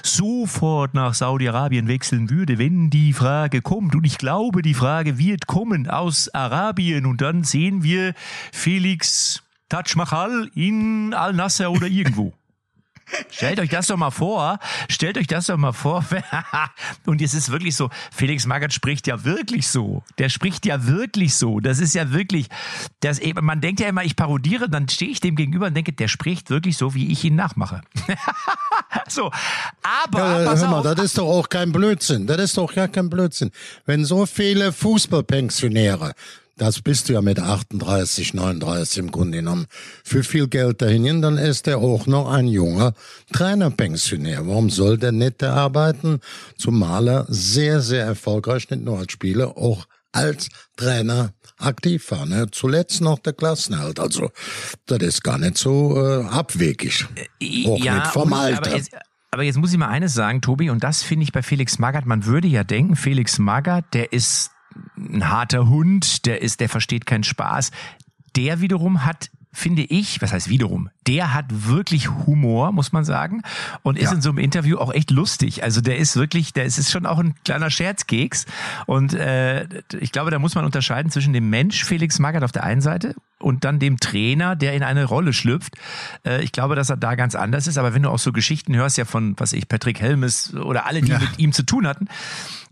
sofort 0.03 0.93
nach 0.93 1.13
Saudi-Arabien 1.13 1.87
wechseln 1.87 2.29
würde, 2.29 2.57
wenn 2.57 2.89
die 2.89 3.13
Frage 3.13 3.61
kommt. 3.61 3.95
Und 3.95 4.05
ich 4.05 4.17
glaube, 4.17 4.61
die 4.61 4.73
Frage 4.73 5.17
wird 5.17 5.47
kommen 5.47 5.89
aus 5.89 6.33
Arabien. 6.33 7.05
Und 7.05 7.21
dann 7.21 7.43
sehen 7.43 7.83
wir 7.83 8.13
Felix 8.53 9.43
Taj 9.69 9.95
Mahal 9.95 10.49
in 10.55 11.13
Al-Nasser 11.13 11.71
oder 11.71 11.87
irgendwo. 11.87 12.33
Stellt 13.29 13.59
euch 13.59 13.69
das 13.69 13.87
doch 13.87 13.97
mal 13.97 14.11
vor. 14.11 14.59
Stellt 14.89 15.17
euch 15.17 15.27
das 15.27 15.47
doch 15.47 15.57
mal 15.57 15.73
vor. 15.73 16.05
Und 17.05 17.21
es 17.21 17.33
ist 17.33 17.51
wirklich 17.51 17.75
so. 17.75 17.89
Felix 18.11 18.45
Magath 18.45 18.73
spricht 18.73 19.07
ja 19.07 19.23
wirklich 19.23 19.67
so. 19.67 20.03
Der 20.17 20.29
spricht 20.29 20.65
ja 20.65 20.85
wirklich 20.87 21.35
so. 21.35 21.59
Das 21.59 21.79
ist 21.79 21.95
ja 21.95 22.11
wirklich, 22.11 22.47
das, 22.99 23.19
man 23.41 23.61
denkt 23.61 23.79
ja 23.79 23.87
immer, 23.87 24.03
ich 24.03 24.15
parodiere, 24.15 24.69
dann 24.69 24.89
stehe 24.89 25.11
ich 25.11 25.19
dem 25.19 25.35
gegenüber 25.35 25.67
und 25.67 25.73
denke, 25.73 25.93
der 25.93 26.07
spricht 26.07 26.49
wirklich 26.49 26.77
so, 26.77 26.93
wie 26.93 27.11
ich 27.11 27.23
ihn 27.23 27.35
nachmache. 27.35 27.81
so. 29.07 29.31
Aber, 30.03 30.19
Ja, 30.43 30.55
hör 30.55 30.67
mal, 30.67 30.79
auf. 30.79 30.95
das 30.95 31.05
ist 31.05 31.17
doch 31.17 31.27
auch 31.27 31.49
kein 31.49 31.71
Blödsinn. 31.71 32.27
Das 32.27 32.37
ist 32.39 32.57
doch 32.57 32.73
gar 32.73 32.87
kein 32.87 33.09
Blödsinn. 33.09 33.51
Wenn 33.85 34.05
so 34.05 34.25
viele 34.25 34.73
Fußballpensionäre, 34.73 36.13
das 36.57 36.81
bist 36.81 37.07
du 37.07 37.13
ja 37.13 37.21
mit 37.21 37.39
38, 37.39 38.33
39 38.33 38.97
im 38.97 39.11
Grunde 39.11 39.37
genommen, 39.37 39.67
für 40.03 40.23
viel 40.23 40.47
Geld 40.47 40.81
dahin 40.81 41.21
dann 41.21 41.37
ist 41.37 41.67
er 41.67 41.77
auch 41.77 42.07
noch 42.07 42.29
ein 42.29 42.47
junger 42.47 42.93
Trainerpensionär. 43.31 44.47
Warum 44.47 44.69
soll 44.69 44.97
der 44.97 45.11
nicht 45.11 45.43
arbeiten? 45.43 46.19
Zumal 46.57 47.07
er 47.07 47.25
sehr, 47.29 47.81
sehr 47.81 48.05
erfolgreich, 48.05 48.69
nicht 48.69 48.83
nur 48.83 48.99
als 48.99 49.11
Spieler, 49.11 49.57
auch 49.57 49.85
als 50.11 50.49
Trainer 50.75 51.33
aktiv 51.59 52.11
war. 52.11 52.25
Ne? 52.25 52.47
Zuletzt 52.51 53.01
noch 53.01 53.19
der 53.19 53.33
Klassenhalt. 53.33 53.99
Also, 53.99 54.31
das 54.85 54.99
ist 54.99 55.23
gar 55.23 55.37
nicht 55.37 55.57
so 55.57 56.01
äh, 56.01 56.25
abwegig. 56.25 57.05
Auch 57.67 57.79
nicht 57.79 58.07
vom 58.07 58.33
Alter. 58.33 58.57
Aber 58.57 58.75
jetzt, 58.75 58.91
aber 59.31 59.43
jetzt 59.43 59.57
muss 59.57 59.71
ich 59.71 59.77
mal 59.77 59.89
eines 59.89 60.13
sagen, 60.13 60.41
Tobi, 60.41 60.69
und 60.69 60.83
das 60.83 61.03
finde 61.03 61.23
ich 61.23 61.31
bei 61.31 61.43
Felix 61.43 61.79
Magath, 61.79 62.05
man 62.05 62.25
würde 62.25 62.47
ja 62.47 62.63
denken, 62.63 62.95
Felix 62.95 63.37
Magath, 63.39 63.93
der 63.93 64.13
ist 64.13 64.51
ein 64.97 65.29
harter 65.29 65.67
Hund, 65.67 66.25
der 66.25 66.41
ist, 66.41 66.59
der 66.59 66.69
versteht 66.69 67.05
keinen 67.05 67.23
Spaß. 67.23 67.71
Der 68.35 68.61
wiederum 68.61 69.05
hat, 69.05 69.29
finde 69.51 69.81
ich, 69.83 70.21
was 70.21 70.33
heißt 70.33 70.49
wiederum, 70.49 70.89
der 71.07 71.33
hat 71.33 71.45
wirklich 71.49 72.09
Humor, 72.11 72.71
muss 72.71 72.91
man 72.91 73.03
sagen, 73.05 73.41
und 73.81 73.97
ist 73.97 74.09
Ja. 74.11 74.15
in 74.15 74.21
so 74.21 74.29
einem 74.29 74.37
Interview 74.37 74.77
auch 74.77 74.93
echt 74.93 75.09
lustig. 75.09 75.63
Also 75.63 75.81
der 75.81 75.97
ist 75.97 76.15
wirklich, 76.15 76.53
der 76.53 76.65
ist, 76.65 76.77
ist 76.77 76.91
schon 76.91 77.07
auch 77.07 77.17
ein 77.17 77.33
kleiner 77.43 77.71
Scherzkeks. 77.71 78.45
Und 78.85 79.13
äh, 79.13 79.67
ich 79.99 80.11
glaube, 80.11 80.29
da 80.29 80.37
muss 80.37 80.53
man 80.53 80.65
unterscheiden 80.65 81.11
zwischen 81.11 81.33
dem 81.33 81.49
Mensch 81.49 81.83
Felix 81.83 82.19
Magath 82.19 82.43
auf 82.43 82.51
der 82.51 82.63
einen 82.65 82.81
Seite 82.81 83.15
und 83.39 83.63
dann 83.63 83.79
dem 83.79 83.97
Trainer, 83.99 84.55
der 84.55 84.73
in 84.73 84.83
eine 84.83 85.05
Rolle 85.05 85.33
schlüpft. 85.33 85.75
Äh, 86.25 86.43
ich 86.43 86.51
glaube, 86.51 86.75
dass 86.75 86.89
er 86.91 86.97
da 86.97 87.15
ganz 87.15 87.33
anders 87.33 87.65
ist. 87.65 87.79
Aber 87.79 87.95
wenn 87.95 88.03
du 88.03 88.09
auch 88.11 88.19
so 88.19 88.31
Geschichten 88.31 88.75
hörst, 88.75 88.97
ja 88.99 89.05
von, 89.05 89.33
was 89.39 89.53
ich, 89.53 89.67
Patrick 89.67 89.99
Helmes 90.01 90.53
oder 90.53 90.85
alle, 90.85 91.01
die 91.01 91.11
Ja. 91.13 91.19
mit 91.19 91.39
ihm 91.39 91.51
zu 91.53 91.63
tun 91.63 91.87
hatten, 91.87 92.07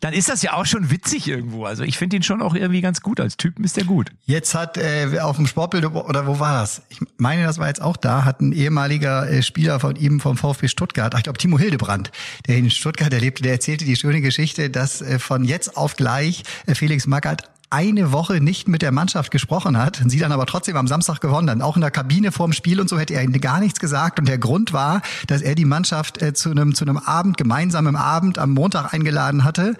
dann 0.05 0.13
ist 0.13 0.29
das 0.29 0.43
ja 0.43 0.53
auch 0.53 0.67
schon 0.67 0.91
witzig 0.91 1.27
irgendwo. 1.27 1.65
Also 1.65 1.81
ich 1.81 1.97
finde 1.97 2.17
ihn 2.17 2.21
schon 2.21 2.43
auch 2.43 2.53
irgendwie 2.53 2.81
ganz 2.81 3.01
gut. 3.01 3.19
Als 3.19 3.37
Typen 3.37 3.63
ist 3.63 3.75
der 3.75 3.85
gut. 3.85 4.11
Jetzt 4.25 4.53
hat 4.53 4.77
äh, 4.77 5.17
auf 5.19 5.37
dem 5.37 5.47
Sportbild 5.47 5.83
oder 5.83 6.27
wo 6.27 6.39
war 6.39 6.61
das? 6.61 6.83
Ich 6.89 6.99
meine, 7.17 7.43
das 7.43 7.57
war 7.57 7.69
jetzt 7.69 7.81
auch 7.81 7.97
da, 7.97 8.23
hat 8.23 8.39
ein 8.39 8.51
ehemaliger 8.51 9.27
äh, 9.27 9.41
Spieler 9.41 9.79
von 9.79 9.95
ihm 9.95 10.19
vom 10.19 10.37
VfB 10.37 10.67
Stuttgart, 10.67 11.15
ich 11.17 11.23
glaube 11.23 11.39
Timo 11.39 11.57
Hildebrand, 11.57 12.11
der 12.47 12.57
in 12.57 12.69
Stuttgart 12.69 13.11
erlebte, 13.11 13.41
der 13.41 13.53
erzählte 13.53 13.83
die 13.83 13.95
schöne 13.95 14.21
Geschichte, 14.21 14.69
dass 14.69 15.01
äh, 15.01 15.17
von 15.17 15.43
jetzt 15.43 15.75
auf 15.75 15.95
gleich 15.95 16.43
äh, 16.67 16.75
Felix 16.75 17.07
Magath 17.07 17.49
eine 17.69 18.11
Woche 18.11 18.41
nicht 18.41 18.67
mit 18.67 18.81
der 18.81 18.91
Mannschaft 18.91 19.31
gesprochen 19.31 19.77
hat, 19.77 20.01
sie 20.05 20.19
dann 20.19 20.31
aber 20.31 20.45
trotzdem 20.45 20.77
am 20.77 20.87
Samstag 20.87 21.19
gewonnen 21.19 21.49
haben. 21.49 21.61
Auch 21.61 21.75
in 21.75 21.81
der 21.81 21.91
Kabine 21.91 22.31
vorm 22.31 22.53
Spiel 22.53 22.79
und 22.79 22.89
so 22.89 22.99
hätte 22.99 23.13
er 23.13 23.25
gar 23.27 23.59
nichts 23.59 23.79
gesagt. 23.79 24.19
Und 24.19 24.27
der 24.27 24.37
Grund 24.37 24.73
war, 24.73 25.01
dass 25.27 25.41
er 25.41 25.55
die 25.55 25.65
Mannschaft 25.65 26.21
äh, 26.21 26.33
zu 26.33 26.51
einem 26.51 26.75
zu 26.75 26.85
einem 26.85 26.97
Abend, 26.97 27.37
gemeinsamen 27.37 27.95
Abend 27.95 28.37
am 28.37 28.51
Montag 28.51 28.93
eingeladen 28.93 29.43
hatte, 29.43 29.75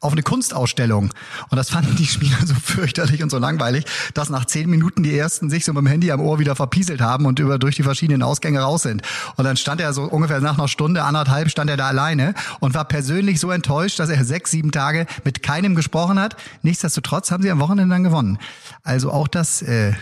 auf 0.00 0.12
eine 0.12 0.22
Kunstausstellung. 0.22 1.10
Und 1.48 1.56
das 1.56 1.70
fanden 1.70 1.96
die 1.96 2.06
Spieler 2.06 2.38
so 2.44 2.54
fürchterlich 2.54 3.22
und 3.22 3.30
so 3.30 3.38
langweilig, 3.38 3.84
dass 4.14 4.30
nach 4.30 4.44
zehn 4.44 4.68
Minuten 4.68 5.02
die 5.02 5.16
ersten 5.16 5.50
sich 5.50 5.64
so 5.64 5.72
mit 5.72 5.82
dem 5.82 5.86
Handy 5.86 6.10
am 6.10 6.20
Ohr 6.20 6.38
wieder 6.38 6.56
verpieselt 6.56 7.00
haben 7.00 7.26
und 7.26 7.38
über 7.38 7.58
durch 7.58 7.76
die 7.76 7.82
verschiedenen 7.82 8.22
Ausgänge 8.22 8.60
raus 8.60 8.82
sind. 8.82 9.02
Und 9.36 9.44
dann 9.44 9.56
stand 9.56 9.80
er 9.80 9.92
so 9.92 10.04
ungefähr 10.04 10.40
nach 10.40 10.58
einer 10.58 10.68
Stunde, 10.68 11.04
anderthalb, 11.04 11.50
stand 11.50 11.70
er 11.70 11.76
da 11.76 11.86
alleine 11.88 12.34
und 12.60 12.74
war 12.74 12.84
persönlich 12.84 13.40
so 13.40 13.50
enttäuscht, 13.50 13.98
dass 13.98 14.08
er 14.08 14.24
sechs, 14.24 14.50
sieben 14.50 14.70
Tage 14.70 15.06
mit 15.24 15.42
keinem 15.42 15.74
gesprochen 15.74 16.18
hat. 16.18 16.36
Nichtsdestotrotz 16.62 17.30
haben 17.30 17.37
sie 17.42 17.50
am 17.50 17.60
Wochenende 17.60 17.94
dann 17.94 18.04
gewonnen. 18.04 18.38
Also 18.82 19.10
auch 19.10 19.28
das, 19.28 19.62
äh, 19.62 19.92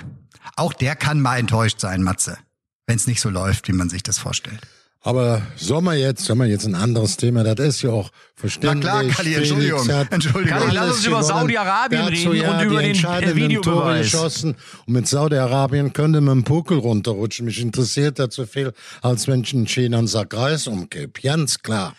auch 0.57 0.73
der 0.73 0.97
kann 0.97 1.21
mal 1.21 1.39
enttäuscht 1.39 1.81
sein, 1.81 2.03
Matze, 2.03 2.39
wenn 2.87 2.97
es 2.97 3.07
nicht 3.07 3.21
so 3.21 3.31
läuft, 3.31 3.69
wie 3.69 3.73
man 3.73 3.89
sich 3.89 4.03
das 4.03 4.19
vorstellt. 4.19 4.61
Aber 5.07 5.41
Sommer 5.55 5.95
jetzt, 5.95 6.25
Sommer 6.25 6.47
jetzt 6.47 6.67
ein 6.67 6.75
anderes 6.75 7.17
Thema, 7.17 7.45
das 7.45 7.65
ist 7.65 7.83
ja 7.83 7.91
auch 7.91 8.11
verständlich. 8.35 8.85
Na 8.93 9.03
klar, 9.03 9.13
Kalli, 9.13 9.35
Entschuldigung. 9.35 9.89
Entschuldigung. 10.11 10.59
Kalli, 10.59 10.75
lass 10.75 10.97
uns 10.97 11.07
über. 11.07 11.23
Saudi-Arabien 11.23 12.07
reden 12.07 12.35
ja, 12.35 12.59
und 12.59 12.67
über 12.67 12.83
den, 12.83 12.97
äh, 12.97 13.37
Videobeweis. 13.37 14.11
geschossen. 14.11 14.57
Und 14.85 14.93
mit 14.93 15.07
Saudi-Arabien 15.07 15.93
könnte 15.93 16.21
man 16.21 16.39
einen 16.39 16.45
Puckel 16.45 16.79
runterrutschen. 16.79 17.47
Mich 17.47 17.61
interessiert 17.61 18.19
das 18.19 18.35
so 18.35 18.47
viel, 18.47 18.73
als 19.01 19.29
wenn 19.29 19.43
ich 19.43 19.55
in 19.55 19.69
China 19.69 19.99
einen 19.99 20.09
Sack 20.09 20.35
Reis 20.35 20.67
umkipp. 20.67 21.23
Ganz 21.23 21.61
klar. 21.63 21.95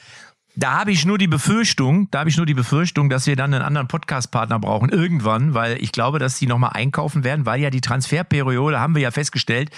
Da 0.60 0.80
habe 0.80 0.92
ich 0.92 1.06
nur 1.06 1.20
die 1.20 1.28
Befürchtung, 1.28 2.08
da 2.10 2.20
habe 2.22 2.32
ich 2.32 2.38
nur 2.38 2.48
die 2.48 2.56
Befürchtung, 2.56 3.12
dass 3.12 3.28
wir 3.28 3.36
dann 3.36 3.54
einen 3.54 3.62
anderen 3.64 3.88
Podcast-Partner 3.88 4.58
brauchen 4.58 4.90
irgendwann, 4.90 5.54
weil 5.54 5.78
ich 5.84 5.92
glaube, 5.92 6.18
dass 6.18 6.40
die 6.40 6.48
nochmal 6.48 6.72
einkaufen 6.74 7.24
werden, 7.24 7.46
weil 7.46 7.62
ja 7.62 7.70
die 7.70 7.80
Transferperiode, 7.80 8.80
haben 8.80 8.96
wir 8.96 9.04
ja 9.04 9.12
festgestellt, 9.12 9.70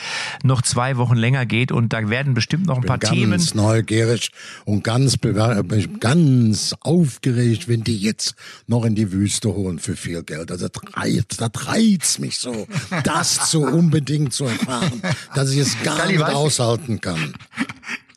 noch 0.41 0.61
zwei 0.61 0.95
Wochen 0.95 1.15
länger 1.17 1.45
geht 1.45 1.73
und 1.73 1.91
da 1.91 2.09
werden 2.09 2.33
bestimmt 2.33 2.65
noch 2.65 2.77
ein 2.77 2.83
paar 2.85 2.97
Bin 2.97 3.09
Themen. 3.09 3.31
ganz 3.31 3.53
neugierig 3.55 4.31
und 4.63 4.85
ganz, 4.85 5.15
bewer- 5.17 5.63
ganz 5.99 6.73
aufgeregt, 6.79 7.67
wenn 7.67 7.83
die 7.83 7.97
jetzt 7.97 8.35
noch 8.67 8.85
in 8.85 8.95
die 8.95 9.11
Wüste 9.11 9.49
holen 9.53 9.79
für 9.79 9.97
viel 9.97 10.23
Geld. 10.23 10.49
Also 10.49 10.69
das 10.69 10.81
reizt, 10.95 11.41
das 11.41 11.67
reizt 11.67 12.19
mich 12.19 12.37
so, 12.37 12.67
das 13.03 13.51
so 13.51 13.63
unbedingt 13.67 14.31
zu 14.31 14.45
erfahren, 14.45 15.01
dass 15.35 15.51
ich 15.51 15.57
es 15.59 15.75
gar 15.83 15.97
Kalli, 15.97 16.13
nicht 16.13 16.23
aushalten 16.25 17.01
kann. 17.01 17.33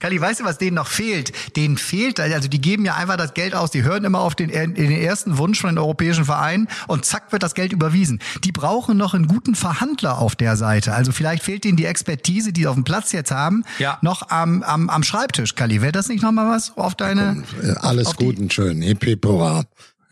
Kalli, 0.02 0.20
weißt 0.20 0.40
du, 0.40 0.44
was 0.44 0.58
denen 0.58 0.74
noch 0.74 0.88
fehlt? 0.88 1.32
Denen 1.54 1.78
fehlt, 1.78 2.18
also 2.18 2.48
die 2.48 2.60
geben 2.60 2.84
ja 2.84 2.96
einfach 2.96 3.16
das 3.16 3.34
Geld 3.34 3.54
aus, 3.54 3.70
die 3.70 3.84
hören 3.84 4.02
immer 4.02 4.18
auf 4.20 4.34
den, 4.34 4.50
in 4.50 4.74
den 4.74 4.90
ersten 4.90 5.38
Wunsch 5.38 5.60
von 5.60 5.70
den 5.70 5.78
europäischen 5.78 6.24
Vereinen 6.24 6.66
und 6.88 7.04
zack 7.04 7.30
wird 7.30 7.44
das 7.44 7.54
Geld 7.54 7.72
überwiesen. 7.72 8.18
Die 8.42 8.50
brauchen 8.50 8.96
noch 8.96 9.14
einen 9.14 9.28
guten 9.28 9.54
Verhandler 9.54 10.18
auf 10.18 10.34
der 10.34 10.56
Seite. 10.56 10.92
Also 10.92 11.12
vielleicht 11.12 11.44
fehlt 11.44 11.62
denen 11.62 11.76
die 11.76 11.84
Expertise, 11.86 12.52
die 12.52 12.62
sie 12.62 12.66
auf 12.66 12.74
dem 12.74 12.82
Platz 12.82 13.12
jetzt 13.12 13.30
haben, 13.30 13.64
Ja. 13.78 13.98
noch 14.02 14.28
am, 14.30 14.64
am, 14.64 14.90
am 14.90 15.04
Schreibtisch, 15.04 15.54
Kalli. 15.54 15.80
Wäre 15.82 15.92
das 15.92 16.08
nicht 16.08 16.22
nochmal 16.24 16.48
was 16.48 16.76
auf 16.76 16.96
deine... 16.96 17.44
Äh, 17.62 17.74
Alles 17.80 18.08
auf 18.08 18.16
die- 18.16 18.24
gut 18.24 18.38
und 18.40 18.52
schön. 18.52 18.82
Hip, 18.82 19.04
hip, 19.04 19.24
hurra. 19.24 19.62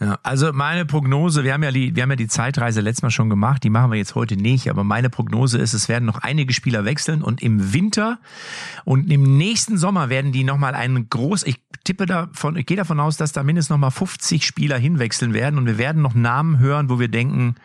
Ja, 0.01 0.19
also 0.23 0.51
meine 0.55 0.87
Prognose, 0.87 1.45
wir 1.45 1.53
haben 1.53 1.63
ja 1.63 1.71
die, 1.71 1.95
wir 1.95 2.03
haben 2.03 2.11
ja 2.11 2.17
die 2.17 2.27
Zeitreise 2.27 2.81
letztes 2.81 3.03
Mal 3.03 3.11
schon 3.11 3.29
gemacht, 3.29 3.63
die 3.63 3.69
machen 3.69 3.91
wir 3.91 3.99
jetzt 3.99 4.15
heute 4.15 4.35
nicht, 4.35 4.71
aber 4.71 4.83
meine 4.83 5.11
Prognose 5.11 5.59
ist, 5.59 5.75
es 5.75 5.91
werden 5.91 6.07
noch 6.07 6.19
einige 6.23 6.55
Spieler 6.55 6.87
wechseln 6.87 7.23
und 7.23 7.43
im 7.43 7.75
Winter 7.75 8.19
und 8.87 9.13
im 9.13 9.37
nächsten 9.37 9.77
Sommer 9.77 10.09
werden 10.09 10.33
die 10.33 10.43
nochmal 10.43 10.75
einen 10.75 11.11
groß, 11.11 11.43
ich 11.43 11.61
tippe 11.85 12.07
davon, 12.07 12.57
ich 12.57 12.65
gehe 12.65 12.79
davon 12.79 12.99
aus, 12.99 13.19
dass 13.19 13.33
da 13.33 13.43
mindestens 13.43 13.71
nochmal 13.71 13.91
50 13.91 14.47
Spieler 14.47 14.79
hinwechseln 14.79 15.35
werden 15.35 15.59
und 15.59 15.67
wir 15.67 15.77
werden 15.77 16.01
noch 16.01 16.15
Namen 16.15 16.59
hören, 16.59 16.89
wo 16.89 16.99
wir 16.99 17.09
denken, 17.09 17.57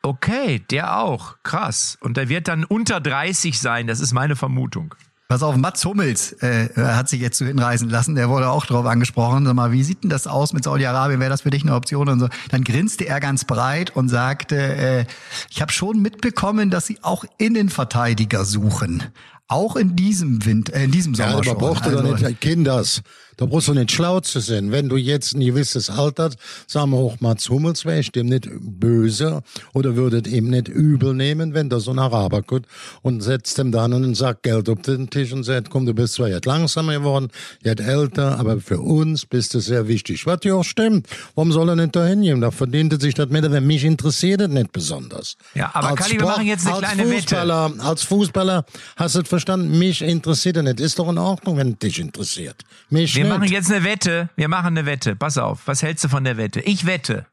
okay, 0.00 0.62
der 0.70 0.98
auch, 0.98 1.36
krass. 1.42 1.98
Und 2.00 2.16
der 2.16 2.30
wird 2.30 2.48
dann 2.48 2.64
unter 2.64 3.00
30 3.00 3.58
sein, 3.58 3.86
das 3.86 4.00
ist 4.00 4.14
meine 4.14 4.34
Vermutung. 4.34 4.94
Pass 5.30 5.44
auf, 5.44 5.56
Mats 5.56 5.84
Hummels 5.84 6.32
äh, 6.42 6.70
hat 6.76 7.08
sich 7.08 7.20
jetzt 7.20 7.38
so 7.38 7.44
hinreisen 7.44 7.88
lassen, 7.88 8.16
der 8.16 8.28
wurde 8.28 8.50
auch 8.50 8.66
drauf 8.66 8.84
angesprochen. 8.84 9.46
Sag 9.46 9.54
mal, 9.54 9.70
wie 9.70 9.84
sieht 9.84 10.02
denn 10.02 10.10
das 10.10 10.26
aus 10.26 10.52
mit 10.52 10.64
Saudi-Arabien? 10.64 11.20
Wäre 11.20 11.30
das 11.30 11.42
für 11.42 11.50
dich 11.50 11.62
eine 11.62 11.76
Option 11.76 12.08
und 12.08 12.18
so? 12.18 12.28
Dann 12.48 12.64
grinste 12.64 13.06
er 13.06 13.20
ganz 13.20 13.44
breit 13.44 13.94
und 13.94 14.08
sagte, 14.08 14.56
äh, 14.56 15.04
ich 15.48 15.62
habe 15.62 15.70
schon 15.70 16.02
mitbekommen, 16.02 16.70
dass 16.70 16.86
sie 16.86 16.98
auch 17.02 17.24
Innenverteidiger 17.38 18.44
suchen. 18.44 19.04
Auch 19.46 19.76
in 19.76 19.94
diesem 19.94 20.44
Wind, 20.46 20.72
äh, 20.72 20.82
in 20.82 20.90
diesem 20.90 21.14
Ja, 21.14 21.26
Sommer 21.26 21.34
aber 21.36 21.44
schon. 21.44 21.58
brauchst 21.58 21.86
du 21.86 21.90
Also, 21.90 22.02
doch 22.02 22.18
nicht 22.18 22.40
Kinders. 22.40 23.00
Da 23.40 23.46
brauchst 23.46 23.68
du 23.68 23.72
nicht 23.72 23.90
schlau 23.90 24.20
zu 24.20 24.38
sein. 24.40 24.70
Wenn 24.70 24.90
du 24.90 24.98
jetzt 24.98 25.34
ein 25.34 25.40
gewisses 25.40 25.88
Alter 25.88 26.24
hast, 26.24 26.36
sagen 26.66 26.90
wir 26.90 26.98
auch 26.98 27.20
Mats 27.20 27.48
Hummels, 27.48 27.86
wäre 27.86 28.00
ich 28.00 28.12
dem 28.12 28.26
nicht 28.26 28.46
böse 28.60 29.42
oder 29.72 29.96
würdet 29.96 30.26
ihm 30.26 30.50
nicht 30.50 30.68
übel 30.68 31.14
nehmen, 31.14 31.54
wenn 31.54 31.70
da 31.70 31.80
so 31.80 31.90
ein 31.90 31.98
Araber 31.98 32.42
kommt 32.42 32.66
und 33.00 33.22
setzt 33.22 33.58
ihm 33.58 33.72
dann 33.72 33.94
und 33.94 34.14
sagt 34.14 34.42
Geld 34.42 34.68
auf 34.68 34.82
den 34.82 35.08
Tisch 35.08 35.32
und 35.32 35.44
sagt, 35.44 35.70
komm, 35.70 35.86
du 35.86 35.94
bist 35.94 36.14
zwar 36.14 36.28
jetzt 36.28 36.44
langsamer 36.44 36.92
geworden, 36.92 37.28
jetzt 37.62 37.80
älter, 37.80 38.38
aber 38.38 38.60
für 38.60 38.78
uns 38.78 39.24
bist 39.24 39.54
du 39.54 39.60
sehr 39.60 39.88
wichtig. 39.88 40.26
Was 40.26 40.40
ja 40.44 40.56
auch 40.56 40.62
stimmt. 40.62 41.06
Warum 41.34 41.50
soll 41.50 41.70
er 41.70 41.76
nicht 41.76 41.96
da 41.96 42.04
hingehen? 42.04 42.42
Da 42.42 42.50
verdient 42.50 42.92
er 42.92 43.00
sich 43.00 43.14
das 43.14 43.30
mit, 43.30 43.50
wenn 43.50 43.66
mich 43.66 43.84
interessiert 43.84 44.42
das 44.42 44.50
nicht 44.50 44.70
besonders. 44.70 45.38
Ja, 45.54 45.70
aber 45.72 45.94
Kalli, 45.94 46.18
wir 46.18 46.26
machen 46.26 46.46
jetzt 46.46 46.66
eine 46.66 46.76
als 46.76 46.92
kleine 46.92 47.10
Wette. 47.10 47.22
Fußballer, 47.22 47.72
Als 47.78 48.02
Fußballer 48.02 48.66
hast 48.96 49.14
du 49.14 49.20
es 49.20 49.28
verstanden, 49.28 49.78
mich 49.78 50.02
interessiert 50.02 50.58
er 50.58 50.62
nicht. 50.62 50.78
Ist 50.78 50.98
doch 50.98 51.08
in 51.08 51.16
Ordnung, 51.16 51.56
wenn 51.56 51.72
es 51.72 51.78
dich 51.78 51.98
interessiert. 51.98 52.56
Mich 52.90 53.14
Wir. 53.16 53.29
Machen 53.38 53.48
jetzt 53.48 53.70
eine 53.70 53.84
Wette. 53.84 54.30
Wir 54.36 54.48
machen 54.48 54.78
eine 54.78 54.86
Wette. 54.86 55.16
Pass 55.16 55.38
auf. 55.38 55.66
Was 55.66 55.82
hältst 55.82 56.04
du 56.04 56.08
von 56.08 56.24
der 56.24 56.36
Wette? 56.36 56.60
Ich 56.60 56.86
wette, 56.86 57.26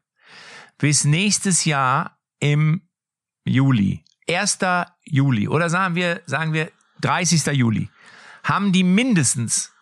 bis 0.78 1.04
nächstes 1.04 1.64
Jahr 1.64 2.18
im 2.40 2.82
Juli, 3.44 4.04
1. 4.28 4.58
Juli 5.04 5.48
oder 5.48 5.70
sagen 5.70 5.94
wir, 5.94 6.20
sagen 6.26 6.52
wir 6.52 6.70
30. 7.00 7.46
Juli, 7.56 7.88
haben 8.44 8.72
die 8.72 8.84
mindestens 8.84 9.72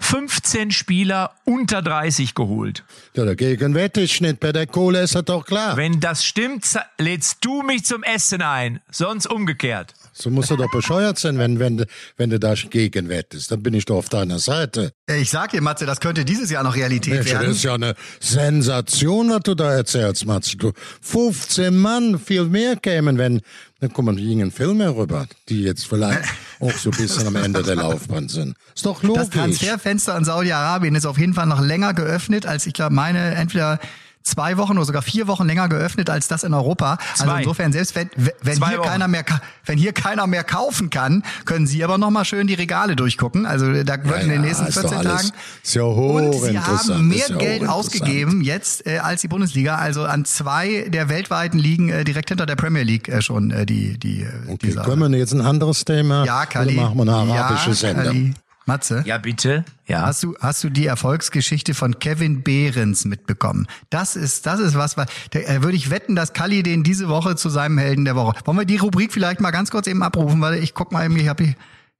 15 0.00 0.70
Spieler 0.70 1.34
unter 1.44 1.82
30 1.82 2.34
geholt. 2.34 2.84
Ja, 3.14 3.24
dagegen 3.24 3.74
wette 3.74 4.00
ich 4.02 4.20
nicht. 4.20 4.40
Bei 4.40 4.52
der 4.52 4.66
Kohle 4.66 5.00
ist 5.00 5.14
das 5.14 5.24
doch 5.24 5.44
klar. 5.44 5.76
Wenn 5.76 6.00
das 6.00 6.24
stimmt, 6.24 6.66
lädst 6.98 7.44
du 7.44 7.62
mich 7.62 7.84
zum 7.84 8.02
Essen 8.02 8.42
ein, 8.42 8.80
sonst 8.90 9.26
umgekehrt. 9.26 9.94
So 10.18 10.30
musst 10.30 10.50
du 10.50 10.56
doch 10.56 10.70
bescheuert 10.70 11.18
sein, 11.18 11.38
wenn, 11.38 11.58
wenn, 11.58 11.76
du- 11.76 11.86
wenn 12.16 12.30
du 12.30 12.38
dagegen 12.38 13.08
wettest. 13.10 13.50
Dann 13.50 13.62
bin 13.62 13.74
ich 13.74 13.84
doch 13.84 13.96
auf 13.96 14.08
deiner 14.08 14.38
Seite. 14.38 14.92
Ich 15.08 15.30
sag 15.30 15.50
dir, 15.50 15.60
Matze, 15.60 15.84
das 15.84 16.00
könnte 16.00 16.24
dieses 16.24 16.50
Jahr 16.50 16.64
noch 16.64 16.74
Realität 16.74 17.12
Mensch, 17.14 17.30
das 17.30 17.40
werden. 17.40 17.50
ist 17.52 17.62
ja 17.62 17.74
eine 17.74 17.94
Sensation, 18.20 19.30
was 19.30 19.40
du 19.44 19.54
da 19.54 19.72
erzählst, 19.74 20.24
Mats. 20.26 20.54
Du, 20.56 20.72
15 21.02 21.76
Mann, 21.76 22.18
viel 22.18 22.44
mehr 22.44 22.76
kämen, 22.76 23.18
wenn, 23.18 23.40
dann 23.80 23.92
kommen 23.92 24.16
gingen 24.16 24.50
viel 24.50 24.72
mehr 24.74 24.96
rüber, 24.96 25.26
die 25.48 25.62
jetzt 25.62 25.86
vielleicht 25.86 26.22
auch 26.60 26.72
so 26.72 26.90
ein 26.90 26.96
bisschen 26.96 27.26
am 27.26 27.36
Ende 27.36 27.62
der 27.62 27.76
Laufbahn 27.76 28.28
sind. 28.28 28.56
Ist 28.74 28.86
doch 28.86 29.02
logisch. 29.02 29.24
Das 29.24 29.30
Transferfenster 29.30 30.16
in 30.16 30.24
Saudi-Arabien 30.24 30.94
ist 30.94 31.06
auf 31.06 31.18
jeden 31.18 31.34
Fall 31.34 31.46
noch 31.46 31.60
länger 31.60 31.92
geöffnet, 31.94 32.46
als 32.46 32.66
ich 32.66 32.72
glaube, 32.72 32.94
meine 32.94 33.34
entweder 33.34 33.78
zwei 34.26 34.56
Wochen 34.56 34.72
oder 34.76 34.84
sogar 34.84 35.02
vier 35.02 35.26
Wochen 35.28 35.46
länger 35.46 35.68
geöffnet 35.68 36.10
als 36.10 36.28
das 36.28 36.42
in 36.42 36.52
Europa. 36.52 36.98
Also 37.12 37.24
Zwei. 37.24 37.38
insofern, 37.38 37.72
selbst 37.72 37.94
wenn, 37.94 38.10
wenn 38.42 38.56
Zwei 38.56 38.70
hier 38.70 38.78
Wochen. 38.78 38.88
keiner 38.88 39.08
mehr, 39.08 39.24
wenn 39.64 39.78
hier 39.78 39.92
keiner 39.92 40.26
mehr 40.26 40.44
kaufen 40.44 40.90
kann, 40.90 41.22
können 41.44 41.66
Sie 41.66 41.82
aber 41.84 41.96
noch 41.98 42.10
mal 42.10 42.24
schön 42.24 42.46
die 42.46 42.54
Regale 42.54 42.96
durchgucken. 42.96 43.46
Also 43.46 43.84
da 43.84 44.02
wird 44.04 44.22
in 44.22 44.28
den 44.28 44.40
nächsten 44.42 44.66
ist 44.66 44.76
doch 44.76 44.82
14 44.90 44.98
alles- 44.98 45.22
Tagen. 45.22 45.32
Ist 45.62 45.74
ja 45.74 45.82
Und 45.82 46.32
sie 46.34 46.58
haben 46.58 47.08
mehr 47.08 47.28
ja 47.28 47.36
Geld 47.36 47.68
ausgegeben 47.68 48.42
jetzt 48.42 48.86
äh, 48.86 48.98
als 48.98 49.20
die 49.20 49.28
Bundesliga. 49.28 49.76
Also 49.76 50.04
an 50.04 50.24
zwei 50.24 50.88
der 50.88 51.08
weltweiten 51.08 51.58
Ligen 51.58 51.88
äh, 51.88 52.04
direkt 52.04 52.28
hinter 52.28 52.46
der 52.46 52.56
Premier 52.56 52.82
League 52.82 53.08
äh, 53.08 53.22
schon 53.22 53.50
äh, 53.50 53.64
die 53.64 53.98
die 53.98 54.22
äh, 54.22 54.26
Okay, 54.48 54.68
dieser. 54.68 54.82
können 54.82 55.10
wir 55.12 55.18
jetzt 55.18 55.32
ein 55.32 55.40
anderes 55.40 55.84
Thema? 55.84 56.24
Ja, 56.24 56.46
Kali. 56.46 56.74
Oder 56.74 56.82
machen 56.94 56.96
wir 56.96 57.02
eine 57.02 57.32
arabische 57.40 57.70
ja, 57.70 57.74
Sendung? 57.74 58.34
Matze. 58.66 59.02
Ja, 59.06 59.18
bitte. 59.18 59.64
Ja. 59.86 60.02
Hast 60.02 60.22
du, 60.22 60.36
hast 60.40 60.64
du 60.64 60.70
die 60.70 60.86
Erfolgsgeschichte 60.86 61.74
von 61.74 61.98
Kevin 61.98 62.42
Behrens 62.42 63.04
mitbekommen? 63.04 63.66
Das 63.90 64.16
ist, 64.16 64.46
das 64.46 64.60
ist 64.60 64.74
was, 64.74 64.96
was 64.96 65.06
da 65.30 65.38
äh, 65.38 65.62
würde 65.62 65.76
ich 65.76 65.90
wetten, 65.90 66.16
dass 66.16 66.32
Kalli 66.32 66.62
den 66.62 66.82
diese 66.82 67.08
Woche 67.08 67.36
zu 67.36 67.48
seinem 67.48 67.78
Helden 67.78 68.04
der 68.04 68.16
Woche. 68.16 68.36
Wollen 68.44 68.58
wir 68.58 68.64
die 68.64 68.76
Rubrik 68.76 69.12
vielleicht 69.12 69.40
mal 69.40 69.52
ganz 69.52 69.70
kurz 69.70 69.86
eben 69.86 70.02
abrufen, 70.02 70.40
weil 70.40 70.62
ich 70.62 70.74
guck 70.74 70.92
mal 70.92 71.04
eben, 71.04 71.16
ich 71.16 71.28
hab 71.28 71.40
hier, 71.40 71.54